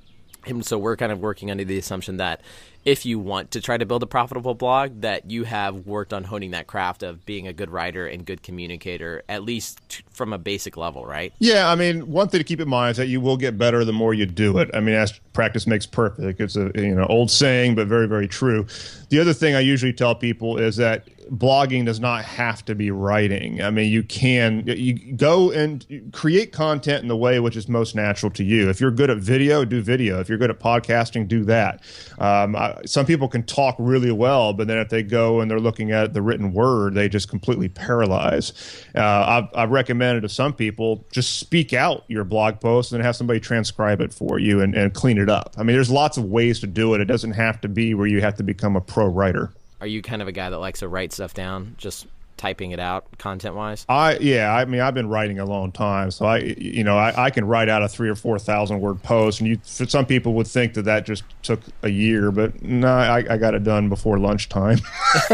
And 0.47 0.65
so 0.65 0.79
we're 0.79 0.97
kind 0.97 1.11
of 1.11 1.21
working 1.21 1.51
under 1.51 1.65
the 1.65 1.77
assumption 1.77 2.19
that 2.19 2.41
if 2.85 3.05
you 3.05 3.19
want 3.19 3.51
to 3.51 3.61
try 3.61 3.77
to 3.77 3.85
build 3.85 4.05
a 4.05 4.07
profitable 4.07 4.55
blog, 4.55 5.01
that 5.01 5.29
you 5.29 5.43
have 5.43 5.87
worked 5.87 6.13
on 6.13 6.23
honing 6.23 6.53
that 6.53 6.69
craft 6.69 7.03
of 7.03 7.27
being 7.27 7.49
a 7.49 7.53
good 7.53 7.69
writer 7.69 8.07
and 8.07 8.25
good 8.25 8.45
communicator, 8.45 9.25
at 9.29 9.43
least 9.43 9.81
t- 9.89 10.05
from 10.13 10.33
a 10.33 10.39
basic 10.39 10.77
level, 10.77 11.05
right? 11.05 11.33
Yeah, 11.41 11.69
I 11.69 11.75
mean, 11.75 12.07
one 12.07 12.29
thing 12.29 12.39
to 12.39 12.45
keep 12.45 12.61
in 12.61 12.69
mind 12.69 12.93
is 12.93 12.97
that 12.99 13.09
you 13.09 13.21
will 13.21 13.37
get 13.37 13.59
better 13.59 13.85
the 13.85 13.93
more 13.93 14.15
you 14.15 14.25
do 14.25 14.59
it. 14.59 14.71
I 14.73 14.79
mean, 14.79 14.95
as 14.95 15.21
practice 15.37 15.67
makes 15.67 15.87
perfect. 15.87 16.41
It's 16.41 16.57
a 16.57 16.73
you 16.75 16.95
know 16.95 17.07
old 17.07 17.31
saying, 17.31 17.77
but 17.77 17.87
very 17.87 18.09
very 18.09 18.27
true. 18.27 18.67
The 19.11 19.21
other 19.21 19.35
thing 19.35 19.55
I 19.55 19.61
usually 19.61 19.93
tell 19.93 20.15
people 20.17 20.59
is 20.59 20.77
that 20.77 21.07
blogging 21.31 21.85
does 21.85 21.99
not 22.01 22.25
have 22.25 22.65
to 22.65 22.75
be 22.75 22.91
writing. 22.91 23.63
I 23.63 23.71
mean, 23.71 23.91
you 23.91 24.03
can 24.03 24.65
you 24.67 25.13
go 25.15 25.51
and 25.51 26.11
create 26.13 26.53
content 26.53 27.03
in 27.03 27.09
the 27.09 27.17
way 27.17 27.41
which 27.41 27.57
is 27.57 27.69
most 27.69 27.95
natural 27.95 28.31
to 28.33 28.45
you. 28.45 28.69
If 28.71 28.81
you're 28.81 28.91
good 28.91 29.11
at 29.11 29.19
video, 29.19 29.65
do 29.65 29.83
video. 29.83 30.21
If 30.21 30.29
you're 30.29 30.39
good 30.39 30.51
at 30.51 30.61
podcasting, 30.61 31.29
do 31.29 31.45
that. 31.45 31.83
Um, 32.19 32.57
I, 32.57 32.81
some 32.87 33.07
people 33.07 33.29
can 33.29 33.43
talk 33.43 33.77
really 33.79 34.13
well, 34.13 34.53
but 34.53 34.69
then 34.69 34.79
if 34.79 34.89
they 34.89 35.03
go 35.03 35.41
and 35.41 35.51
they're 35.51 35.61
looking 35.61 35.91
at 35.93 36.15
the 36.15 36.23
written 36.23 36.53
word, 36.53 36.95
they 36.95 37.09
just 37.09 37.29
completely 37.29 37.69
paralyze. 37.69 38.53
Uh, 38.95 39.01
I've, 39.03 39.59
I've 39.59 39.71
recommended 39.71 40.23
to 40.23 40.29
some 40.29 40.53
people 40.53 41.05
just 41.13 41.39
speak 41.39 41.73
out 41.73 42.05
your 42.09 42.25
blog 42.25 42.61
post 42.61 42.93
and 42.93 43.03
have 43.03 43.17
somebody 43.17 43.41
transcribe 43.41 44.01
it 44.01 44.13
for 44.13 44.39
you 44.39 44.61
and, 44.61 44.75
and 44.75 44.95
clean 44.95 45.19
it 45.19 45.26
up. 45.29 45.55
I 45.57 45.63
mean, 45.63 45.77
there's 45.77 45.91
lots 45.91 46.17
of 46.17 46.25
ways 46.25 46.61
to 46.61 46.67
do 46.67 46.95
it. 46.95 47.01
It 47.01 47.07
doesn't 47.07 47.33
have 47.33 47.61
to 47.63 47.69
be 47.69 47.95
where 47.95 48.07
you 48.07 48.21
have 48.21 48.37
to 48.37 48.43
become 48.43 48.77
a 48.77 48.81
pro 48.81 49.07
writer 49.07 49.53
are 49.81 49.87
you 49.87 50.03
kind 50.03 50.23
of 50.23 50.29
a 50.29 50.33
guy 50.33 50.51
that 50.51 50.59
likes 50.59 50.81
to 50.81 50.89
write 50.89 51.13
stuff 51.13 51.35
down, 51.35 51.75
just 51.79 52.07
typing 52.37 52.71
it 52.71 52.81
out 52.81 53.07
content 53.19 53.55
wise? 53.55 53.85
I 53.89 54.17
yeah, 54.19 54.55
I 54.55 54.65
mean 54.65 54.81
I've 54.81 54.95
been 54.95 55.09
writing 55.09 55.39
a 55.39 55.45
long 55.45 55.73
time, 55.73 56.11
so 56.11 56.27
I 56.27 56.39
you 56.39 56.85
know 56.85 56.97
I, 56.97 57.27
I 57.27 57.31
can 57.31 57.45
write 57.47 57.69
out 57.69 57.83
a 57.83 57.89
three 57.89 58.09
or 58.09 58.15
four 58.15 58.39
thousand 58.39 58.81
word 58.81 59.03
post, 59.03 59.41
and 59.41 59.49
you 59.49 59.59
some 59.63 60.07
people 60.07 60.35
would 60.35 60.47
think 60.47 60.75
that 60.75 60.83
that 60.83 61.05
just 61.05 61.25
took 61.43 61.61
a 61.83 61.89
year, 61.89 62.31
but 62.31 62.63
no, 62.63 62.89
I, 62.89 63.25
I 63.35 63.37
got 63.37 63.55
it 63.55 63.65
done 63.65 63.89
before 63.89 64.19
lunchtime. 64.19 64.79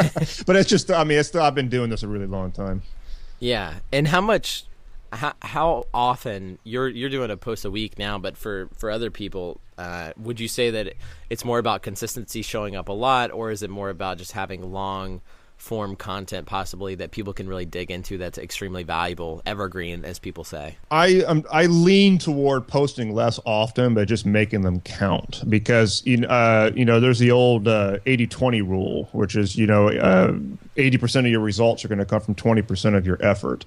but 0.47 0.57
it's 0.57 0.69
just 0.69 0.91
I 0.91 1.05
mean 1.05 1.19
it's 1.19 1.35
I've 1.35 1.55
been 1.55 1.69
doing 1.69 1.91
this 1.91 2.03
a 2.03 2.09
really 2.09 2.27
long 2.27 2.53
time. 2.53 2.83
Yeah, 3.39 3.75
and 3.93 4.09
how 4.09 4.21
much 4.21 4.65
how, 5.13 5.35
how 5.43 5.85
often 5.93 6.59
you're 6.65 6.89
you're 6.89 7.11
doing 7.11 7.31
a 7.31 7.37
post 7.37 7.65
a 7.65 7.71
week 7.71 7.99
now, 7.99 8.19
but 8.19 8.37
for 8.37 8.69
for 8.75 8.91
other 8.91 9.11
people, 9.11 9.61
uh, 9.77 10.13
would 10.17 10.41
you 10.41 10.49
say 10.49 10.71
that 10.71 10.95
it's 11.29 11.45
more 11.45 11.59
about 11.59 11.83
consistency, 11.83 12.43
showing 12.43 12.75
up 12.77 12.89
a 12.89 12.93
lot, 12.93 13.31
or 13.31 13.51
is 13.51 13.63
it 13.63 13.71
more 13.71 13.91
about 13.91 14.19
just 14.19 14.33
having 14.33 14.73
long 14.73 15.21
form 15.63 15.95
content 15.95 16.45
possibly 16.45 16.97
that 16.97 17.13
people 17.13 17.33
can 17.33 17.49
really 17.49 17.65
dig 17.65 17.89
into 17.89 18.19
that's 18.19 18.37
extremely 18.37 18.83
valuable 18.83 19.41
evergreen 19.47 20.05
as 20.05 20.19
people 20.19 20.43
say? 20.43 20.77
I 20.91 21.21
um, 21.23 21.45
i 21.53 21.67
lean 21.67 22.19
toward 22.19 22.67
posting 22.67 23.15
less 23.15 23.39
often 23.45 23.95
but 23.95 24.09
just 24.09 24.27
making 24.27 24.63
them 24.63 24.81
count 24.81 25.49
because 25.49 26.05
you 26.05 26.27
uh, 26.27 26.73
you 26.75 26.85
know 26.85 26.99
there's 26.99 27.21
the 27.21 27.31
old 27.31 27.69
uh, 27.69 27.99
80-20 28.07 28.69
rule 28.69 29.09
which 29.13 29.37
is 29.37 29.55
you 29.55 29.69
know 29.69 29.89
uh, 29.89 30.33
80% 30.77 31.21
of 31.21 31.27
your 31.27 31.41
results 31.41 31.85
are 31.85 31.89
going 31.89 32.01
to 32.01 32.07
come 32.07 32.21
from 32.21 32.35
20% 32.35 32.97
of 32.97 33.07
your 33.07 33.19
effort. 33.25 33.65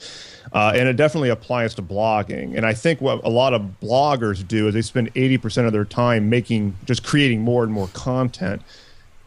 Uh, 0.51 0.73
and 0.75 0.89
it 0.89 0.97
definitely 0.97 1.29
applies 1.29 1.75
to 1.75 1.81
blogging. 1.81 2.57
And 2.57 2.65
i 2.65 2.73
think 2.73 2.99
what 2.99 3.23
a 3.23 3.29
lot 3.29 3.53
of 3.53 3.61
bloggers 3.81 4.45
do 4.45 4.67
is 4.67 4.73
they 4.73 4.81
spend 4.81 5.13
80% 5.13 5.65
of 5.65 5.71
their 5.71 5.85
time 5.85 6.29
making 6.29 6.75
just 6.83 7.05
creating 7.05 7.39
more 7.39 7.63
and 7.63 7.71
more 7.71 7.87
content 7.93 8.61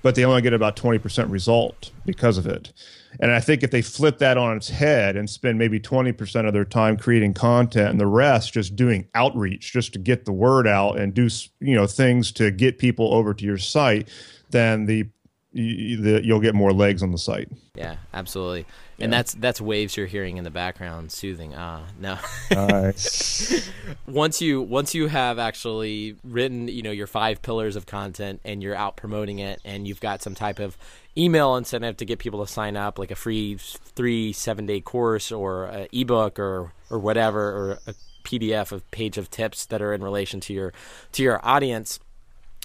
but 0.02 0.14
they 0.14 0.24
only 0.24 0.42
get 0.42 0.52
about 0.52 0.76
20% 0.76 1.30
result 1.30 1.90
because 2.04 2.38
of 2.38 2.46
it. 2.46 2.72
And 3.20 3.32
I 3.32 3.40
think 3.40 3.62
if 3.62 3.70
they 3.70 3.82
flip 3.82 4.18
that 4.18 4.36
on 4.36 4.56
its 4.56 4.68
head 4.68 5.16
and 5.16 5.28
spend 5.28 5.58
maybe 5.58 5.80
20% 5.80 6.46
of 6.46 6.52
their 6.52 6.64
time 6.64 6.96
creating 6.96 7.34
content 7.34 7.90
and 7.90 8.00
the 8.00 8.06
rest 8.06 8.52
just 8.52 8.76
doing 8.76 9.08
outreach 9.14 9.72
just 9.72 9.92
to 9.94 9.98
get 9.98 10.24
the 10.24 10.32
word 10.32 10.66
out 10.66 10.98
and 10.98 11.14
do 11.14 11.28
you 11.60 11.74
know 11.74 11.86
things 11.86 12.30
to 12.32 12.50
get 12.50 12.78
people 12.78 13.12
over 13.14 13.34
to 13.34 13.44
your 13.44 13.58
site, 13.58 14.08
then 14.50 14.86
the, 14.86 15.04
the 15.52 16.20
you'll 16.22 16.40
get 16.40 16.54
more 16.54 16.72
legs 16.72 17.02
on 17.02 17.10
the 17.10 17.18
site. 17.18 17.48
Yeah, 17.74 17.96
absolutely. 18.14 18.66
And 19.00 19.12
that's 19.12 19.34
that's 19.34 19.60
waves 19.60 19.96
you're 19.96 20.06
hearing 20.06 20.38
in 20.38 20.44
the 20.44 20.50
background, 20.50 21.12
soothing. 21.12 21.54
Ah, 21.56 21.84
no. 22.00 22.18
Nice. 22.50 23.70
once 24.08 24.42
you 24.42 24.60
once 24.60 24.92
you 24.92 25.06
have 25.06 25.38
actually 25.38 26.16
written, 26.24 26.66
you 26.66 26.82
know, 26.82 26.90
your 26.90 27.06
five 27.06 27.40
pillars 27.40 27.76
of 27.76 27.86
content, 27.86 28.40
and 28.44 28.60
you're 28.60 28.74
out 28.74 28.96
promoting 28.96 29.38
it, 29.38 29.60
and 29.64 29.86
you've 29.86 30.00
got 30.00 30.20
some 30.20 30.34
type 30.34 30.58
of 30.58 30.76
email 31.16 31.54
incentive 31.54 31.96
to 31.98 32.04
get 32.04 32.18
people 32.18 32.44
to 32.44 32.52
sign 32.52 32.76
up, 32.76 32.98
like 32.98 33.12
a 33.12 33.16
free 33.16 33.56
three 33.58 34.32
seven 34.32 34.66
day 34.66 34.80
course 34.80 35.30
or 35.30 35.66
an 35.66 35.86
ebook 35.92 36.40
or 36.40 36.72
or 36.90 36.98
whatever, 36.98 37.40
or 37.40 37.78
a 37.86 37.94
PDF 38.24 38.72
of 38.72 38.88
page 38.90 39.16
of 39.16 39.30
tips 39.30 39.66
that 39.66 39.80
are 39.80 39.94
in 39.94 40.02
relation 40.02 40.40
to 40.40 40.52
your 40.52 40.72
to 41.12 41.22
your 41.22 41.40
audience. 41.46 42.00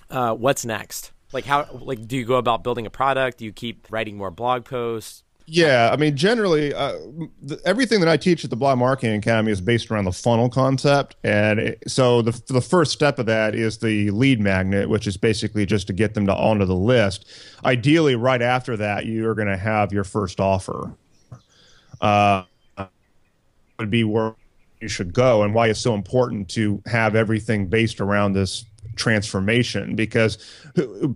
Uh, 0.09 0.33
what's 0.33 0.65
next? 0.65 1.11
Like 1.31 1.45
how 1.45 1.67
like 1.71 2.07
do 2.07 2.17
you 2.17 2.25
go 2.25 2.35
about 2.35 2.63
building 2.63 2.87
a 2.87 2.89
product? 2.89 3.37
Do 3.37 3.45
you 3.45 3.51
keep 3.51 3.87
writing 3.91 4.17
more 4.17 4.31
blog 4.31 4.65
posts? 4.65 5.23
Yeah, 5.45 5.89
I 5.91 5.97
mean, 5.97 6.15
generally, 6.15 6.73
uh, 6.73 6.93
the, 7.41 7.59
everything 7.65 7.99
that 7.99 8.07
I 8.07 8.15
teach 8.15 8.45
at 8.45 8.49
the 8.49 8.55
Blog 8.55 8.77
Marketing 8.77 9.15
Academy 9.15 9.51
is 9.51 9.59
based 9.59 9.91
around 9.91 10.05
the 10.05 10.11
funnel 10.13 10.49
concept, 10.49 11.17
and 11.23 11.59
it, 11.59 11.83
so 11.85 12.21
the 12.21 12.41
the 12.47 12.61
first 12.61 12.93
step 12.93 13.19
of 13.19 13.25
that 13.25 13.53
is 13.53 13.77
the 13.77 14.09
lead 14.11 14.39
magnet, 14.39 14.89
which 14.89 15.05
is 15.05 15.17
basically 15.17 15.65
just 15.65 15.87
to 15.87 15.93
get 15.93 16.13
them 16.13 16.25
to 16.27 16.33
onto 16.33 16.63
the 16.65 16.75
list. 16.75 17.25
Ideally, 17.65 18.15
right 18.15 18.41
after 18.41 18.77
that, 18.77 19.05
you 19.05 19.27
are 19.27 19.35
going 19.35 19.49
to 19.49 19.57
have 19.57 19.91
your 19.91 20.05
first 20.05 20.39
offer. 20.39 20.93
Uh, 21.99 22.43
would 23.79 23.89
be 23.89 24.05
where 24.05 24.35
you 24.79 24.87
should 24.87 25.13
go, 25.13 25.43
and 25.43 25.53
why 25.53 25.67
it's 25.67 25.79
so 25.79 25.93
important 25.93 26.49
to 26.51 26.81
have 26.85 27.15
everything 27.15 27.67
based 27.67 27.99
around 27.99 28.31
this 28.31 28.63
transformation 28.95 29.95
because 29.95 30.37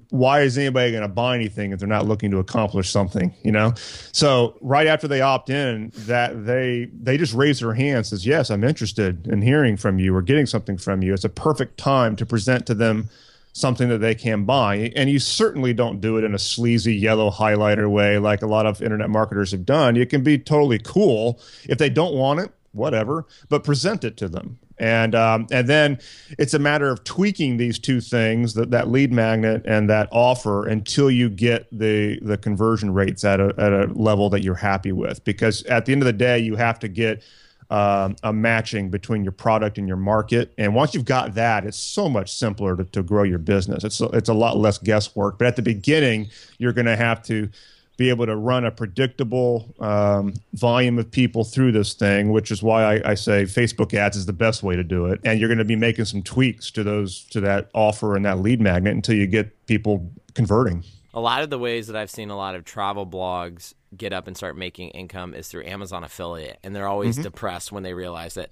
why 0.10 0.42
is 0.42 0.58
anybody 0.58 0.92
going 0.92 1.02
to 1.02 1.08
buy 1.08 1.36
anything 1.36 1.72
if 1.72 1.80
they're 1.80 1.88
not 1.88 2.08
looking 2.08 2.32
to 2.32 2.40
accomplish 2.40 2.90
something 2.90 3.34
you 3.44 3.52
know? 3.52 3.74
So 4.12 4.58
right 4.62 4.88
after 4.88 5.08
they 5.08 5.22
opt 5.22 5.50
in 5.50 5.92
that 5.96 6.46
they 6.46 6.90
they 6.94 7.18
just 7.18 7.34
raise 7.34 7.60
their 7.60 7.74
hand 7.74 8.06
says 8.06 8.26
yes 8.26 8.50
i'm 8.50 8.64
interested 8.64 9.28
in 9.28 9.42
hearing 9.42 9.78
from 9.78 10.00
you 10.00 10.16
or 10.16 10.22
getting 10.22 10.46
something 10.46 10.78
from 10.78 11.02
you. 11.02 11.14
It's 11.14 11.24
a 11.24 11.30
perfect 11.30 11.78
time 11.78 12.16
to 12.18 12.26
present 12.26 12.66
to 12.68 12.74
them 12.74 13.10
something 13.54 13.90
that 13.90 14.00
they 14.00 14.14
can 14.14 14.46
buy. 14.46 14.92
And 14.96 15.10
you 15.10 15.20
certainly 15.20 15.74
don't 15.74 16.00
do 16.00 16.18
it 16.18 16.24
in 16.24 16.36
a 16.36 16.40
sleazy 16.40 16.96
yellow 16.96 17.32
highlighter 17.32 17.90
way 17.90 18.20
like 18.20 18.42
a 18.42 18.48
lot 18.48 18.66
of 18.66 18.82
internet 18.82 19.10
marketers 19.10 19.52
have 19.52 19.66
done. 19.66 19.98
It 19.98 20.10
can 20.10 20.24
be 20.24 20.38
totally 20.38 20.80
cool 20.80 21.40
if 21.68 21.78
they 21.78 21.90
don't 21.90 22.14
want 22.14 22.40
it 22.40 22.52
whatever 22.74 23.26
but 23.50 23.64
present 23.64 24.04
it 24.04 24.18
to 24.18 24.28
them 24.28 24.60
and 24.80 25.16
um, 25.16 25.48
and 25.52 25.68
then 25.68 26.00
it's 26.38 26.54
a 26.54 26.60
matter 26.60 26.90
of 26.90 27.04
tweaking 27.04 27.58
these 27.58 27.80
two 27.80 28.00
things 28.00 28.54
that, 28.54 28.72
that 28.72 28.90
lead 28.90 29.12
magnet 29.12 29.64
and 29.66 29.90
that 29.90 30.08
offer 30.12 30.68
until 30.68 31.10
you 31.10 31.30
get 31.30 31.68
the 31.72 32.20
the 32.22 32.38
conversion 32.38 32.94
rates 32.94 33.24
at 33.24 33.40
a, 33.40 33.54
at 33.58 33.74
a 33.74 33.88
level 33.94 34.30
that 34.30 34.44
you're 34.44 34.56
happy 34.56 34.92
with. 34.92 35.24
Because 35.24 35.64
at 35.64 35.86
the 35.86 35.94
end 35.94 36.02
of 36.02 36.06
the 36.06 36.14
day 36.14 36.40
you 36.40 36.56
have 36.56 36.80
to 36.80 36.88
get 36.88 37.24
um, 37.70 38.16
a 38.24 38.32
matching 38.32 38.90
between 38.90 39.24
your 39.24 39.34
product 39.34 39.78
and 39.78 39.88
your 39.88 39.98
market. 39.98 40.54
And 40.58 40.74
once 40.74 40.94
you've 40.94 41.06
got 41.06 41.34
that 41.34 41.66
it's 41.66 41.78
so 41.78 42.08
much 42.08 42.32
simpler 42.32 42.78
to, 42.78 42.84
to 42.86 43.04
grow 43.04 43.24
your 43.24 43.40
business. 43.40 43.84
It's 43.84 44.00
it's 44.00 44.30
a 44.30 44.34
lot 44.34 44.58
less 44.58 44.78
guesswork. 44.78 45.40
But 45.40 45.48
at 45.48 45.56
the 45.56 45.64
beginning 45.64 46.30
you're 46.60 46.74
going 46.74 46.86
to 46.86 46.96
have 46.96 47.24
to 47.24 47.50
be 47.98 48.10
able 48.10 48.28
to 48.28 48.36
run 48.36 48.64
a 48.64 48.72
predictable 48.72 49.74
um, 49.80 50.34
volume 50.54 51.00
of 51.00 51.10
people 51.10 51.44
through 51.44 51.72
this 51.72 51.94
thing, 51.94 52.32
which 52.32 52.52
is 52.52 52.62
why 52.62 52.98
I, 52.98 53.12
I, 53.12 53.14
say 53.16 53.44
Facebook 53.44 53.94
ads 53.96 54.16
is 54.16 54.28
the 54.28 54.34
best 54.34 54.62
way 54.62 54.76
to 54.76 54.84
do 54.84 55.08
it. 55.08 55.20
And 55.26 55.40
you're 55.40 55.50
going 55.50 55.58
to 55.58 55.66
be 55.66 55.76
making 55.76 56.06
some 56.06 56.22
tweaks 56.22 56.70
to 56.72 56.84
those 56.84 57.24
to 57.32 57.42
that 57.42 57.72
offer 57.74 58.16
and 58.16 58.24
that 58.26 58.40
lead 58.40 58.62
magnet 58.62 58.94
until 58.94 59.16
you 59.16 59.26
get 59.26 59.66
people 59.66 60.12
converting. 60.36 60.84
A 61.16 61.20
lot 61.20 61.42
of 61.42 61.50
the 61.50 61.58
ways 61.58 61.88
that 61.88 61.96
I've 61.96 62.12
seen 62.12 62.30
a 62.30 62.38
lot 62.38 62.54
of 62.54 62.64
travel 62.64 63.08
blogs 63.08 63.74
get 63.96 64.14
up 64.14 64.28
and 64.28 64.38
start 64.38 64.56
making 64.56 64.90
income 64.90 65.34
is 65.34 65.48
through 65.48 65.66
Amazon 65.66 66.04
affiliate, 66.04 66.60
and 66.64 66.76
they're 66.76 66.88
always 66.88 67.16
mm-hmm. 67.16 67.24
depressed 67.24 67.72
when 67.72 67.82
they 67.82 67.96
realize 67.96 68.36
that 68.36 68.52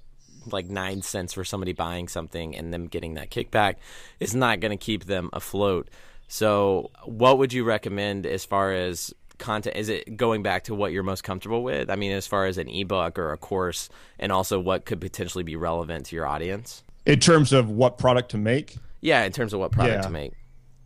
like 0.52 0.68
nine 0.68 1.02
cents 1.02 1.34
for 1.34 1.44
somebody 1.44 1.74
buying 1.74 2.08
something 2.08 2.56
and 2.56 2.74
them 2.74 2.88
getting 2.88 3.16
that 3.16 3.30
kickback 3.30 3.76
is 4.20 4.36
not 4.36 4.60
going 4.60 4.72
to 4.72 4.84
keep 4.84 5.06
them 5.06 5.30
afloat. 5.34 5.90
So, 6.28 6.90
what 7.04 7.38
would 7.38 7.54
you 7.54 7.64
recommend 7.64 8.26
as 8.26 8.46
far 8.46 8.74
as 8.74 9.14
content 9.38 9.76
is 9.76 9.90
it 9.90 10.18
going 10.18 10.44
back 10.44 10.64
to 10.64 10.76
what 10.76 10.92
you're 10.92 11.04
most 11.04 11.24
comfortable 11.24 11.64
with 11.64 11.90
i 11.90 11.96
mean 11.96 12.12
as 12.12 12.28
far 12.28 12.46
as 12.46 12.58
an 12.58 12.68
ebook 12.70 13.20
or 13.20 13.32
a 13.32 13.38
course 13.38 13.90
and 14.20 14.32
also 14.32 14.60
what 14.60 14.86
could 14.86 15.02
potentially 15.02 15.44
be 15.44 15.56
relevant 15.56 16.06
to 16.06 16.16
your 16.16 16.26
audience 16.26 16.84
in 17.06 17.20
terms 17.20 17.54
of 17.54 17.70
what 17.70 17.98
product 17.98 18.32
to 18.32 18.38
make 18.38 18.78
yeah 19.02 19.24
in 19.24 19.32
terms 19.32 19.54
of 19.54 19.60
what 19.60 19.72
product 19.72 19.98
yeah. 19.98 20.02
to 20.02 20.10
make 20.10 20.34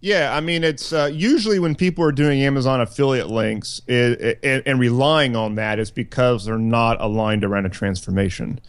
yeah, 0.01 0.33
I 0.33 0.39
mean, 0.39 0.63
it's 0.63 0.93
uh, 0.93 1.09
usually 1.11 1.59
when 1.59 1.75
people 1.75 2.05
are 2.05 2.13
doing 2.13 2.41
Amazon 2.41 2.79
affiliate 2.79 3.29
links 3.29 3.81
it, 3.85 4.39
it, 4.41 4.63
and 4.65 4.79
relying 4.79 5.35
on 5.35 5.55
that 5.55 5.77
is 5.77 5.91
because 5.91 6.45
they're 6.45 6.57
not 6.57 7.01
aligned 7.01 7.43
around 7.43 7.65
a 7.65 7.69
transformation. 7.69 8.61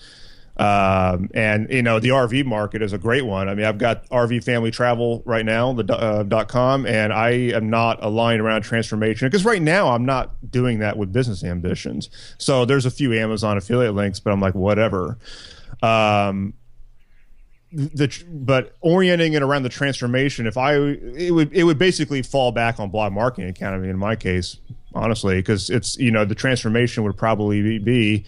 Um, 0.61 1.31
and 1.33 1.71
you 1.71 1.83
know 1.83 2.01
the 2.01 2.11
RV 2.11 2.45
market 2.45 2.83
is 2.83 2.93
a 2.93 2.99
great 2.99 3.25
one. 3.25 3.49
I 3.49 3.55
mean, 3.55 3.65
I've 3.65 3.79
got 3.79 4.07
RV 4.11 4.45
Family 4.45 4.71
Travel 4.71 5.23
right 5.25 5.45
now, 5.45 5.73
the 5.73 5.97
uh, 5.97 6.23
dot 6.23 6.49
com, 6.49 6.85
and 6.85 7.15
I 7.15 7.31
am 7.31 7.71
not 7.71 8.05
aligned 8.05 8.43
around 8.43 8.61
transformation 8.61 9.27
because 9.27 9.47
right 9.47 9.63
now 9.63 9.89
I'm 9.89 10.05
not 10.05 10.51
doing 10.51 10.81
that 10.81 10.99
with 10.99 11.15
business 11.15 11.43
ambitions. 11.43 12.11
So 12.37 12.67
there's 12.67 12.85
a 12.85 12.91
few 12.91 13.15
Amazon 13.15 13.57
affiliate 13.57 13.95
links, 13.95 14.21
but 14.21 14.35
I'm 14.35 14.41
like 14.41 14.55
whatever. 14.55 15.17
Um, 15.83 16.53
the 17.73 18.13
but 18.29 18.77
orienting 18.83 19.33
it 19.33 19.43
around 19.43 19.63
the 19.63 19.71
transformation, 19.71 20.47
if 20.47 20.59
I 20.59 20.75
it 20.75 21.31
would 21.31 21.55
it 21.55 21.65
would 21.65 21.79
basically 21.79 22.21
fall 22.21 22.53
back 22.53 22.79
on 22.79 22.91
Blog 22.91 23.15
Marketing 23.15 23.49
Academy 23.49 23.89
in 23.89 23.97
my 23.97 24.15
case, 24.15 24.59
honestly, 24.95 25.37
because 25.37 25.71
it's 25.71 25.97
you 25.97 26.11
know 26.11 26.27
the 26.27 26.35
transformation 26.35 27.03
would 27.05 27.17
probably 27.17 27.79
be 27.79 28.27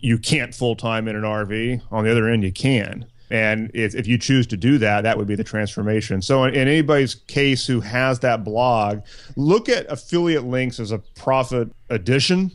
you 0.00 0.18
can't 0.18 0.54
full 0.54 0.76
time 0.76 1.08
in 1.08 1.16
an 1.16 1.22
RV. 1.22 1.82
On 1.90 2.04
the 2.04 2.10
other 2.10 2.28
end, 2.28 2.44
you 2.44 2.52
can. 2.52 3.06
And 3.30 3.70
if, 3.74 3.94
if 3.94 4.06
you 4.06 4.16
choose 4.16 4.46
to 4.48 4.56
do 4.56 4.78
that, 4.78 5.02
that 5.02 5.18
would 5.18 5.26
be 5.26 5.34
the 5.34 5.44
transformation. 5.44 6.22
So, 6.22 6.44
in, 6.44 6.54
in, 6.54 6.68
anybody's 6.68 7.14
case 7.14 7.66
who 7.66 7.80
has 7.80 8.20
that 8.20 8.42
blog, 8.42 9.00
look 9.36 9.68
at 9.68 9.86
affiliate 9.90 10.44
links 10.44 10.80
as 10.80 10.92
a 10.92 10.98
profit 10.98 11.70
addition 11.90 12.52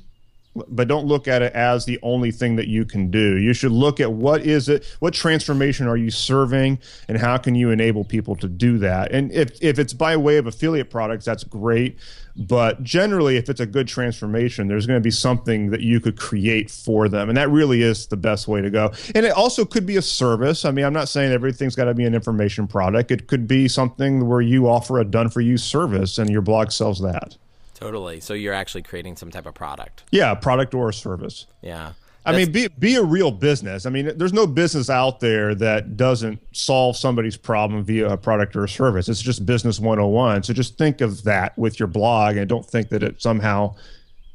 but 0.56 0.88
don't 0.88 1.06
look 1.06 1.28
at 1.28 1.41
it 1.41 1.54
as 1.54 1.86
the 1.86 1.99
only 2.04 2.32
thing 2.32 2.56
that 2.58 2.68
you 2.68 2.86
can 2.86 3.10
do. 3.10 3.38
You 3.38 3.54
should 3.54 3.72
look 3.72 3.99
at 3.99 4.12
what 4.12 4.41
is 4.41 4.70
it, 4.70 4.86
what 4.99 5.14
transformation 5.14 5.88
are 5.88 5.97
you 5.97 6.12
serving, 6.12 6.80
and 7.08 7.18
how 7.18 7.38
can 7.38 7.56
you 7.56 7.72
enable 7.72 8.04
people 8.04 8.36
to 8.38 8.47
do 8.47 8.78
that. 8.80 9.12
And 9.12 9.32
if, 9.32 9.62
if 9.62 9.80
it's 9.80 9.93
by 9.93 10.16
way 10.16 10.38
of 10.38 10.45
affiliate 10.45 10.89
products, 10.89 11.26
that's 11.26 11.43
great. 11.43 11.97
But 12.36 12.84
generally, 12.84 13.38
if 13.38 13.49
it's 13.49 13.60
a 13.60 13.66
good 13.66 13.88
transformation, 13.88 14.68
there's 14.68 14.88
going 14.88 14.99
to 14.99 15.04
be 15.04 15.12
something 15.12 15.70
that 15.70 15.82
you 15.82 15.99
could 15.99 16.18
create 16.18 16.72
for 16.72 17.08
them. 17.08 17.30
And 17.30 17.38
that 17.38 17.49
really 17.49 17.82
is 17.82 18.08
the 18.08 18.18
best 18.18 18.47
way 18.47 18.62
to 18.62 18.70
go. 18.70 18.91
And 19.14 19.26
it 19.26 19.32
also 19.32 19.66
could 19.66 19.86
be 19.86 19.97
a 19.97 20.01
service. 20.01 20.66
I 20.66 20.72
mean, 20.72 20.86
I'm 20.86 20.93
not 20.93 21.10
saying 21.10 21.32
everything's 21.32 21.76
got 21.76 21.86
to 21.86 21.93
be 21.93 22.06
an 22.06 22.16
information 22.16 22.68
product, 22.68 23.12
it 23.12 23.28
could 23.28 23.47
be 23.47 23.68
something 23.68 24.28
where 24.28 24.41
you 24.41 24.68
offer 24.68 24.99
a 24.99 25.06
done 25.06 25.30
for 25.30 25.41
you 25.41 25.58
service 25.58 26.18
and 26.18 26.30
your 26.30 26.41
blog 26.41 26.72
sells 26.72 26.99
that. 27.01 27.38
Totally. 27.84 28.20
So 28.20 28.34
you're 28.34 28.54
actually 28.54 28.84
creating 28.84 29.18
some 29.18 29.32
type 29.32 29.46
of 29.46 29.54
product. 29.54 30.04
Yeah, 30.12 30.34
product 30.36 30.74
or 30.74 30.92
service. 30.92 31.46
Yeah. 31.62 31.94
I 32.26 32.36
mean, 32.36 32.52
be 32.52 32.70
be 32.80 32.96
a 32.96 33.04
real 33.04 33.32
business. 33.32 33.86
I 33.86 33.90
mean, 33.90 34.18
there's 34.18 34.34
no 34.34 34.48
business 34.48 34.90
out 34.90 35.20
there 35.20 35.54
that 35.56 35.98
doesn't 35.98 36.40
solve 36.56 36.96
somebody's 36.96 37.36
problem 37.36 37.84
via 37.84 38.12
a 38.12 38.18
product 38.18 38.56
or 38.56 38.64
a 38.64 38.70
service. 38.70 39.10
It's 39.10 39.22
just 39.22 39.46
business 39.46 39.80
101. 39.80 40.44
So 40.44 40.54
just 40.54 40.78
think 40.78 41.02
of 41.02 41.24
that 41.24 41.58
with 41.58 41.80
your 41.80 41.88
blog 41.88 42.38
and 42.38 42.48
don't 42.48 42.66
think 42.66 42.90
that 42.90 43.04
it 43.04 43.22
somehow 43.22 43.76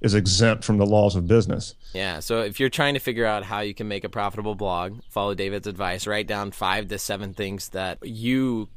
is 0.01 0.15
exempt 0.15 0.65
from 0.65 0.79
the 0.79 0.87
laws 0.87 1.17
of 1.17 1.27
business. 1.27 1.75
Yeah. 1.93 2.21
So 2.21 2.43
if 2.43 2.61
you're 2.61 2.69
trying 2.69 2.95
to 2.95 3.01
figure 3.01 3.25
out 3.25 3.43
how 3.43 3.61
you 3.61 3.75
can 3.75 3.89
make 3.89 4.05
a 4.05 4.09
profitable 4.09 4.55
blog, 4.55 5.01
follow 5.09 5.35
David's 5.35 5.67
advice. 5.67 6.07
Write 6.07 6.27
down 6.27 6.53
five 6.53 6.89
to 6.89 6.99
seven 6.99 7.35
things 7.35 7.71
that 7.71 7.99
you 8.03 8.69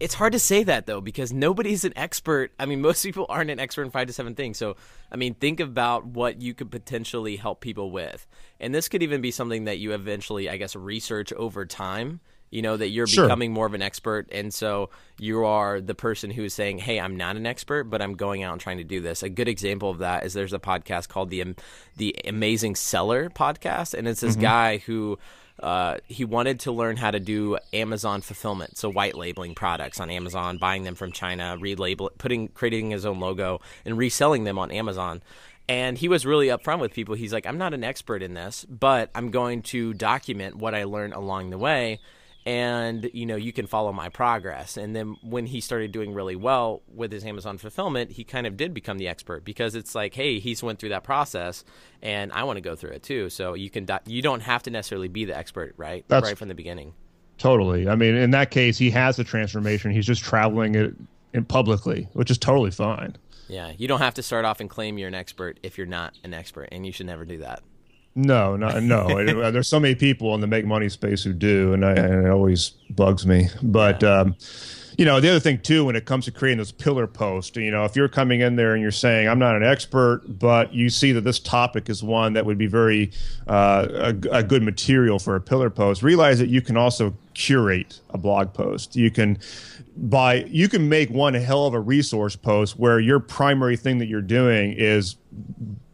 it's 0.00 0.14
hard 0.14 0.32
to 0.32 0.38
say 0.38 0.64
that 0.64 0.86
though 0.86 1.00
because 1.00 1.32
nobody's 1.32 1.84
an 1.84 1.92
expert. 1.96 2.52
I 2.58 2.66
mean, 2.66 2.80
most 2.88 3.02
people 3.02 3.26
aren't 3.28 3.50
an 3.50 3.60
expert 3.60 3.82
in 3.82 3.90
five 3.90 4.06
to 4.08 4.12
seven 4.12 4.34
things. 4.34 4.58
So, 4.58 4.76
I 5.10 5.16
mean, 5.16 5.34
think 5.34 5.60
about 5.60 6.06
what 6.06 6.40
you 6.42 6.54
could 6.54 6.70
potentially 6.70 7.36
help 7.36 7.60
people 7.60 7.90
with, 7.90 8.26
and 8.60 8.74
this 8.74 8.88
could 8.88 9.02
even 9.02 9.20
be 9.20 9.30
something 9.30 9.64
that 9.64 9.78
you 9.78 9.92
eventually, 9.92 10.48
I 10.48 10.56
guess, 10.56 10.74
research 10.74 11.32
over 11.32 11.64
time. 11.64 12.20
You 12.50 12.62
know 12.62 12.78
that 12.78 12.88
you're 12.88 13.06
sure. 13.06 13.26
becoming 13.26 13.52
more 13.52 13.66
of 13.66 13.74
an 13.74 13.82
expert, 13.82 14.26
and 14.32 14.54
so 14.54 14.88
you 15.18 15.44
are 15.44 15.82
the 15.82 15.94
person 15.94 16.30
who 16.30 16.44
is 16.44 16.54
saying, 16.54 16.78
"Hey, 16.78 16.98
I'm 16.98 17.14
not 17.14 17.36
an 17.36 17.44
expert, 17.44 17.84
but 17.84 18.00
I'm 18.00 18.14
going 18.14 18.42
out 18.42 18.52
and 18.52 18.60
trying 18.60 18.78
to 18.78 18.84
do 18.84 19.02
this." 19.02 19.22
A 19.22 19.28
good 19.28 19.48
example 19.48 19.90
of 19.90 19.98
that 19.98 20.24
is 20.24 20.32
there's 20.32 20.54
a 20.54 20.58
podcast 20.58 21.08
called 21.08 21.28
the 21.28 21.44
the 21.96 22.16
Amazing 22.24 22.76
Seller 22.76 23.28
podcast, 23.28 23.92
and 23.92 24.08
it's 24.08 24.22
this 24.22 24.32
mm-hmm. 24.32 24.42
guy 24.42 24.78
who 24.78 25.18
uh, 25.60 25.98
he 26.06 26.24
wanted 26.24 26.60
to 26.60 26.72
learn 26.72 26.96
how 26.96 27.10
to 27.10 27.20
do 27.20 27.58
Amazon 27.72 28.20
fulfillment, 28.20 28.76
so 28.76 28.90
white 28.90 29.14
labeling 29.14 29.54
products 29.54 30.00
on 30.00 30.10
Amazon, 30.10 30.58
buying 30.58 30.84
them 30.84 30.94
from 30.94 31.12
China, 31.12 31.56
relabel, 31.60 32.10
putting, 32.18 32.48
creating 32.48 32.90
his 32.90 33.04
own 33.04 33.18
logo, 33.18 33.60
and 33.84 33.98
reselling 33.98 34.44
them 34.44 34.58
on 34.58 34.70
Amazon. 34.70 35.22
And 35.68 35.98
he 35.98 36.08
was 36.08 36.24
really 36.24 36.46
upfront 36.46 36.80
with 36.80 36.94
people. 36.94 37.14
He's 37.14 37.32
like, 37.32 37.46
"I'm 37.46 37.58
not 37.58 37.74
an 37.74 37.84
expert 37.84 38.22
in 38.22 38.34
this, 38.34 38.64
but 38.68 39.10
I'm 39.14 39.30
going 39.30 39.62
to 39.62 39.92
document 39.92 40.56
what 40.56 40.74
I 40.74 40.84
learned 40.84 41.12
along 41.12 41.50
the 41.50 41.58
way." 41.58 42.00
And 42.48 43.10
you 43.12 43.26
know 43.26 43.36
you 43.36 43.52
can 43.52 43.66
follow 43.66 43.92
my 43.92 44.08
progress. 44.08 44.78
And 44.78 44.96
then 44.96 45.16
when 45.22 45.44
he 45.44 45.60
started 45.60 45.92
doing 45.92 46.14
really 46.14 46.34
well 46.34 46.82
with 46.92 47.12
his 47.12 47.22
amazon 47.22 47.58
fulfillment 47.58 48.12
he 48.12 48.24
kind 48.24 48.46
of 48.46 48.56
did 48.56 48.72
become 48.72 48.96
the 48.96 49.06
expert 49.06 49.44
because 49.44 49.74
it's 49.74 49.94
like 49.94 50.14
hey 50.14 50.38
he's 50.38 50.62
went 50.62 50.78
through 50.78 50.88
that 50.88 51.04
process 51.04 51.62
and 52.00 52.32
i 52.32 52.44
want 52.44 52.56
to 52.56 52.62
go 52.62 52.74
through 52.74 52.92
it 52.92 53.02
too. 53.02 53.28
So 53.28 53.52
you 53.52 53.68
can 53.68 53.86
you 54.06 54.22
don't 54.22 54.40
have 54.40 54.62
to 54.62 54.70
necessarily 54.70 55.08
be 55.08 55.26
the 55.26 55.36
expert 55.36 55.74
right? 55.76 56.06
That's, 56.08 56.26
right 56.26 56.38
from 56.38 56.48
the 56.48 56.54
beginning. 56.54 56.94
Totally. 57.36 57.86
I 57.86 57.96
mean 57.96 58.14
in 58.14 58.30
that 58.30 58.50
case 58.50 58.78
he 58.78 58.90
has 58.92 59.16
the 59.16 59.24
transformation. 59.24 59.90
He's 59.90 60.06
just 60.06 60.24
traveling 60.24 60.74
it 60.74 60.94
in 61.34 61.44
publicly 61.44 62.08
which 62.14 62.30
is 62.30 62.38
totally 62.38 62.70
fine. 62.70 63.14
Yeah. 63.48 63.72
You 63.76 63.88
don't 63.88 64.00
have 64.00 64.14
to 64.14 64.22
start 64.22 64.46
off 64.46 64.60
and 64.60 64.70
claim 64.70 64.96
you're 64.96 65.08
an 65.08 65.14
expert 65.14 65.60
if 65.62 65.76
you're 65.76 65.86
not 65.86 66.14
an 66.24 66.32
expert 66.32 66.70
and 66.72 66.86
you 66.86 66.92
should 66.92 67.06
never 67.06 67.26
do 67.26 67.38
that 67.38 67.62
No, 68.18 68.56
no, 68.56 68.80
no. 68.80 69.06
There's 69.52 69.68
so 69.68 69.78
many 69.78 69.94
people 69.94 70.34
in 70.34 70.40
the 70.40 70.48
make 70.48 70.66
money 70.66 70.88
space 70.88 71.22
who 71.22 71.32
do, 71.32 71.72
and, 71.72 71.84
I, 71.84 71.92
and 71.92 72.26
it 72.26 72.30
always 72.30 72.70
bugs 72.90 73.24
me. 73.24 73.48
But 73.62 74.02
yeah. 74.02 74.20
um, 74.20 74.36
you 74.98 75.04
know, 75.04 75.20
the 75.20 75.30
other 75.30 75.38
thing 75.38 75.60
too, 75.60 75.84
when 75.84 75.94
it 75.94 76.04
comes 76.04 76.24
to 76.24 76.32
creating 76.32 76.58
those 76.58 76.72
pillar 76.72 77.06
posts, 77.06 77.56
you 77.56 77.70
know, 77.70 77.84
if 77.84 77.94
you're 77.94 78.08
coming 78.08 78.40
in 78.40 78.56
there 78.56 78.72
and 78.72 78.82
you're 78.82 78.90
saying, 78.90 79.28
I'm 79.28 79.38
not 79.38 79.54
an 79.54 79.62
expert, 79.62 80.22
but 80.26 80.74
you 80.74 80.90
see 80.90 81.12
that 81.12 81.20
this 81.20 81.38
topic 81.38 81.88
is 81.88 82.02
one 82.02 82.32
that 82.32 82.44
would 82.44 82.58
be 82.58 82.66
very 82.66 83.12
uh, 83.46 83.86
a, 83.88 84.38
a 84.38 84.42
good 84.42 84.64
material 84.64 85.20
for 85.20 85.36
a 85.36 85.40
pillar 85.40 85.70
post, 85.70 86.02
realize 86.02 86.40
that 86.40 86.48
you 86.48 86.60
can 86.60 86.76
also 86.76 87.14
curate 87.34 88.00
a 88.10 88.18
blog 88.18 88.52
post. 88.52 88.96
You 88.96 89.12
can 89.12 89.38
by 89.96 90.44
you 90.48 90.68
can 90.68 90.88
make 90.88 91.10
one 91.10 91.34
hell 91.34 91.66
of 91.66 91.74
a 91.74 91.80
resource 91.80 92.34
post 92.34 92.76
where 92.76 92.98
your 92.98 93.20
primary 93.20 93.76
thing 93.76 93.98
that 93.98 94.06
you're 94.06 94.20
doing 94.20 94.74
is 94.76 95.14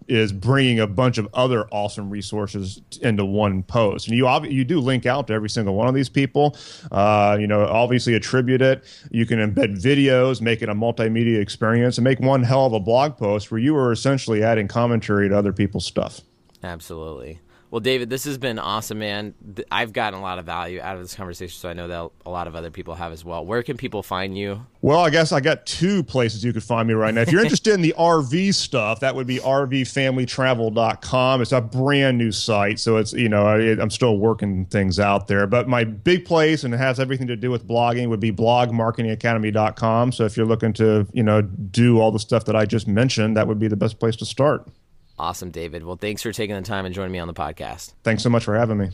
is 0.09 0.33
bringing 0.33 0.81
a 0.81 0.87
bunch 0.87 1.19
of 1.19 1.29
other 1.35 1.67
awesome 1.71 2.11
resources 2.11 2.81
into 3.01 3.25
one 3.25 3.63
post. 3.63 4.09
And 4.09 4.17
you 4.17 4.29
you 4.47 4.65
do 4.65 4.81
link 4.81 5.07
out 5.07 5.27
to 5.29 5.33
every 5.33 5.51
single 5.51 5.75
one 5.75 5.89
of 5.89 5.95
these 5.95 6.09
people. 6.09 6.57
Uh, 6.91 7.37
you 7.41 7.47
know, 7.47 7.67
obviously 7.67 8.15
attribute 8.15 8.63
it. 8.63 8.85
You 9.11 9.27
can 9.27 9.39
embed 9.39 9.81
videos, 9.83 10.41
make 10.41 10.63
it 10.63 10.69
a 10.69 10.75
multimedia 10.75 11.41
experience, 11.41 11.99
and 11.99 12.05
make 12.05 12.21
one 12.21 12.43
hell 12.43 12.67
of 12.67 12.73
a 12.73 12.81
blog 12.81 13.17
post 13.17 13.51
where 13.51 13.61
you 13.61 13.77
are 13.77 13.93
essentially 13.93 14.43
adding 14.43 14.69
commentary 14.69 15.29
to 15.29 15.37
other 15.37 15.53
people's 15.53 15.87
stuff. 15.87 16.21
Absolutely. 16.63 17.41
Well, 17.75 17.81
David, 17.81 18.09
this 18.09 18.25
has 18.27 18.39
been 18.39 18.61
awesome, 18.61 19.01
man. 19.01 19.35
I've 19.69 19.93
gotten 19.93 20.17
a 20.17 20.23
lot 20.23 20.39
of 20.39 20.47
value 20.47 20.81
out 20.81 20.95
of 20.95 21.03
this 21.03 21.17
conversation, 21.17 21.59
so 21.59 21.69
I 21.69 21.73
know 21.73 21.89
that 21.89 22.09
a 22.25 22.31
lot 22.31 22.47
of 22.47 22.55
other 22.55 22.71
people 22.71 22.95
have 22.95 23.11
as 23.11 23.25
well. 23.25 23.45
Where 23.45 23.65
can 23.65 23.77
people 23.77 24.05
find 24.05 24.39
you? 24.39 24.65
Well, 24.81 25.01
I 25.01 25.11
guess 25.11 25.33
I 25.33 25.41
got 25.41 25.67
two 25.67 26.05
places 26.05 26.45
you 26.45 26.53
could 26.53 26.63
find 26.63 26.87
me 26.87 26.95
right 26.95 27.13
now. 27.13 27.23
If 27.23 27.33
you're 27.33 27.41
interested 27.43 27.75
in 27.75 27.83
the 27.83 27.93
RV 27.99 28.55
stuff, 28.55 29.01
that 29.01 29.17
would 29.17 29.27
be 29.27 29.39
rvfamilytravel.com. 29.39 31.43
It's 31.43 31.51
a 31.51 31.61
brand 31.61 32.17
new 32.17 32.31
site, 32.31 32.79
so 32.79 32.97
it's, 32.97 33.13
you 33.13 33.29
know, 33.29 33.45
I, 33.45 33.59
I'm 33.83 33.91
still 33.91 34.19
working 34.19 34.67
things 34.67 35.01
out 35.01 35.27
there. 35.27 35.49
But 35.49 35.67
my 35.67 35.83
big 35.83 36.27
place, 36.27 36.63
and 36.63 36.73
it 36.73 36.77
has 36.77 37.01
everything 37.01 37.27
to 37.27 37.35
do 37.35 37.51
with 37.51 37.67
blogging, 37.67 38.09
would 38.09 38.21
be 38.21 38.31
blogmarketingacademy.com. 38.31 40.13
So 40.13 40.25
if 40.25 40.37
you're 40.37 40.47
looking 40.47 40.75
to, 40.75 41.09
you 41.13 41.25
know, 41.25 41.43
do 41.43 41.99
all 41.99 42.13
the 42.13 42.21
stuff 42.21 42.45
that 42.45 42.55
I 42.55 42.67
just 42.67 42.87
mentioned, 42.87 43.37
that 43.37 43.49
would 43.49 43.59
be 43.59 43.67
the 43.67 43.75
best 43.75 43.99
place 43.99 44.15
to 44.15 44.25
start. 44.25 44.69
Awesome, 45.19 45.51
David. 45.51 45.85
Well, 45.85 45.97
thanks 45.97 46.23
for 46.23 46.33
taking 46.33 46.57
the 46.57 46.63
time 46.63 46.87
and 46.87 46.95
joining 46.95 47.13
me 47.13 47.19
on 47.19 47.29
the 47.29 47.35
podcast. 47.35 47.95
Thanks 48.03 48.23
so 48.23 48.31
much 48.31 48.45
for 48.45 48.57
having 48.57 48.79
me. 48.79 48.91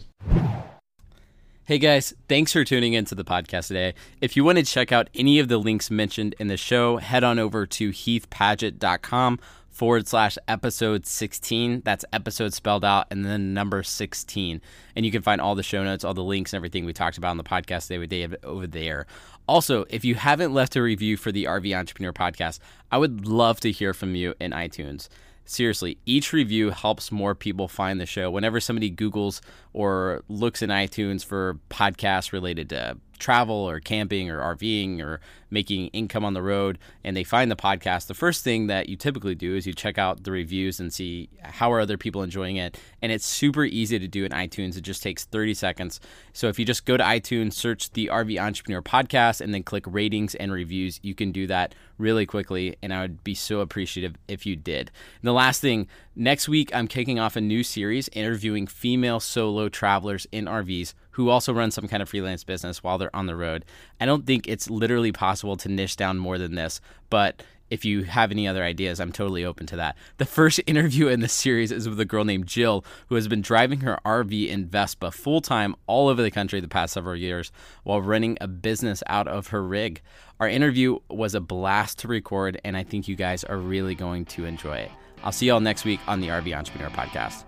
Hey 1.65 1.79
guys, 1.79 2.13
thanks 2.29 2.53
for 2.53 2.65
tuning 2.65 2.95
into 2.95 3.15
the 3.15 3.25
podcast 3.25 3.69
today. 3.69 3.95
If 4.21 4.37
you 4.37 4.43
want 4.43 4.59
to 4.59 4.65
check 4.65 4.91
out 4.91 5.09
any 5.15 5.39
of 5.39 5.47
the 5.47 5.57
links 5.57 5.89
mentioned 5.89 6.35
in 6.41 6.49
the 6.49 6.57
show, 6.57 6.97
head 6.97 7.23
on 7.23 7.39
over 7.39 7.65
to 7.65 7.91
heathpadgett.com 7.91 9.39
forward 9.69 10.09
slash 10.09 10.37
episode 10.49 11.07
16. 11.07 11.83
That's 11.85 12.05
episode 12.13 12.55
spelled 12.55 12.85
out 12.85 13.07
and 13.13 13.25
then 13.25 13.55
number 13.55 13.85
16. 13.85 14.61
And 14.97 15.07
you 15.07 15.13
can 15.13 15.23
find 15.23 15.41
all 15.41 15.55
the 15.55 15.63
show 15.63 15.85
notes, 15.85 16.03
all 16.03 16.13
the 16.13 16.25
links, 16.25 16.53
and 16.53 16.59
everything 16.59 16.87
we 16.87 16.93
talked 16.93 17.19
about 17.19 17.31
on 17.31 17.37
the 17.37 17.45
podcast 17.45 17.87
today 17.87 17.99
with 17.99 18.11
Dave 18.11 18.35
over 18.43 18.67
there. 18.67 19.07
Also, 19.47 19.85
if 19.91 20.05
you 20.05 20.17
haven't 20.17 20.53
left 20.53 20.75
a 20.75 20.83
review 20.83 21.17
for 21.17 21.31
the 21.31 21.45
RV 21.45 21.77
Entrepreneur 21.79 22.13
podcast, 22.13 22.59
I 22.91 22.99
would 22.99 23.29
love 23.29 23.61
to 23.61 23.71
hear 23.71 23.95
from 23.95 24.17
you 24.17 24.35
in 24.41 24.51
iTunes 24.51 25.09
seriously, 25.51 25.99
each 26.07 26.33
review 26.33 26.71
helps 26.71 27.11
more 27.11 27.35
people 27.35 27.69
find 27.69 28.01
the 28.01 28.07
show. 28.07 28.31
Whenever 28.31 28.61
somebody 28.61 28.91
Googles 28.91 29.41
or 29.73 30.23
looks 30.29 30.63
in 30.63 30.71
iTunes 30.71 31.25
for 31.25 31.59
podcasts 31.69 32.33
related 32.33 32.69
to 32.71 32.97
travel 33.21 33.55
or 33.55 33.79
camping 33.79 34.31
or 34.31 34.41
RVing 34.41 35.01
or 35.01 35.21
making 35.51 35.89
income 35.89 36.25
on 36.25 36.35
the 36.35 36.43
road 36.43 36.79
and 37.05 37.17
they 37.17 37.25
find 37.25 37.51
the 37.51 37.57
podcast, 37.57 38.07
the 38.07 38.15
first 38.15 38.45
thing 38.45 38.69
that 38.69 38.89
you 38.89 38.97
typically 38.97 39.35
do 39.35 39.57
is 39.57 39.67
you 39.67 39.73
check 39.73 39.99
out 39.99 40.25
the 40.25 40.31
reviews 40.31 40.81
and 40.81 40.93
see 40.93 41.29
how 41.43 41.73
are 41.73 41.81
other 41.81 41.99
people 41.99 42.23
enjoying 42.23 42.57
it. 42.57 42.79
And 43.03 43.11
it's 43.11 43.27
super 43.27 43.65
easy 43.65 43.99
to 43.99 44.09
do 44.09 44.25
in 44.25 44.33
iTunes. 44.33 44.77
It 44.77 44.83
just 44.83 45.03
takes 45.03 45.25
30 45.25 45.55
seconds. 45.55 46.01
So 46.33 46.49
if 46.49 46.59
you 46.59 46.65
just 46.65 46.87
go 46.87 46.97
to 46.97 47.05
iTunes, 47.05 47.55
search 47.55 47.93
the 47.93 48.09
RV 48.13 48.41
Entrepreneur 48.41 48.83
podcast 48.83 49.41
and 49.41 49.53
then 49.53 49.63
click 49.63 49.85
ratings 49.87 50.35
and 50.35 50.53
reviews, 50.53 51.01
you 51.03 51.15
can 51.15 51.33
do 51.33 51.47
that 51.49 51.75
really 51.99 52.27
quickly 52.27 52.77
and 52.83 52.95
I 52.95 53.03
would 53.03 53.23
be 53.25 53.35
so 53.35 53.61
appreciative 53.61 54.17
if 54.29 54.47
you 54.47 54.57
did. 54.57 54.91
And 55.21 55.29
the 55.29 55.33
last 55.33 55.61
thing, 55.61 55.89
next 56.15 56.49
week 56.49 56.75
I'm 56.75 56.89
kicking 56.89 57.19
off 57.19 57.37
a 57.37 57.41
new 57.41 57.63
series 57.63 58.09
interviewing 58.13 58.67
female 58.67 59.21
solo 59.21 59.69
travelers 59.69 60.27
in 60.33 60.47
RVs 60.47 60.95
who 61.21 61.29
also 61.29 61.53
run 61.53 61.71
some 61.71 61.87
kind 61.87 62.03
of 62.03 62.09
freelance 62.09 62.45
business 62.45 62.83
while 62.83 62.97
they're 62.97 63.15
on 63.15 63.27
the 63.27 63.37
road. 63.37 63.67
I 64.01 64.07
don't 64.07 64.27
think 64.27 64.49
it's 64.49 64.71
literally 64.71 65.13
possible 65.13 65.55
to 65.59 65.69
niche 65.69 65.97
down 65.97 66.17
more 66.17 66.39
than 66.39 66.55
this, 66.55 66.81
but 67.11 67.43
if 67.69 67.85
you 67.85 68.05
have 68.05 68.31
any 68.31 68.49
other 68.49 68.65
ideas, 68.65 68.99
I'm 68.99 69.13
totally 69.13 69.45
open 69.45 69.67
to 69.67 69.77
that. 69.77 69.99
The 70.17 70.25
first 70.25 70.63
interview 70.67 71.09
in 71.09 71.21
the 71.21 71.29
series 71.29 71.71
is 71.71 71.87
with 71.87 72.01
a 72.01 72.07
girl 72.07 72.25
named 72.25 72.47
Jill, 72.47 72.87
who 73.09 73.17
has 73.17 73.29
been 73.29 73.43
driving 73.43 73.81
her 73.81 73.99
RV 74.03 74.49
in 74.49 74.67
Vespa 74.67 75.11
full 75.11 75.43
time 75.43 75.77
all 75.87 76.09
over 76.09 76.23
the 76.23 76.31
country 76.31 76.59
the 76.59 76.69
past 76.69 76.95
several 76.95 77.17
years 77.17 77.53
while 77.85 78.01
running 78.01 78.39
a 78.41 78.49
business 78.49 79.03
out 79.09 79.29
of 79.29 79.49
her 79.49 79.63
rig. 79.63 80.01
Our 80.41 80.49
interview 80.49 81.01
was 81.11 81.35
a 81.35 81.41
blast 81.41 81.99
to 81.99 82.09
record, 82.09 82.59
and 82.65 82.79
I 82.79 82.83
think 82.83 83.09
you 83.09 83.15
guys 83.15 83.45
are 83.45 83.59
really 83.59 83.95
going 83.95 84.25
to 84.27 84.47
enjoy 84.47 84.79
it. 84.79 84.91
I'll 85.23 85.33
see 85.33 85.49
y'all 85.49 85.61
next 85.61 85.85
week 85.85 86.01
on 86.09 86.21
the 86.23 86.29
RV 86.29 86.57
Entrepreneur 86.57 86.89
Podcast. 86.89 87.45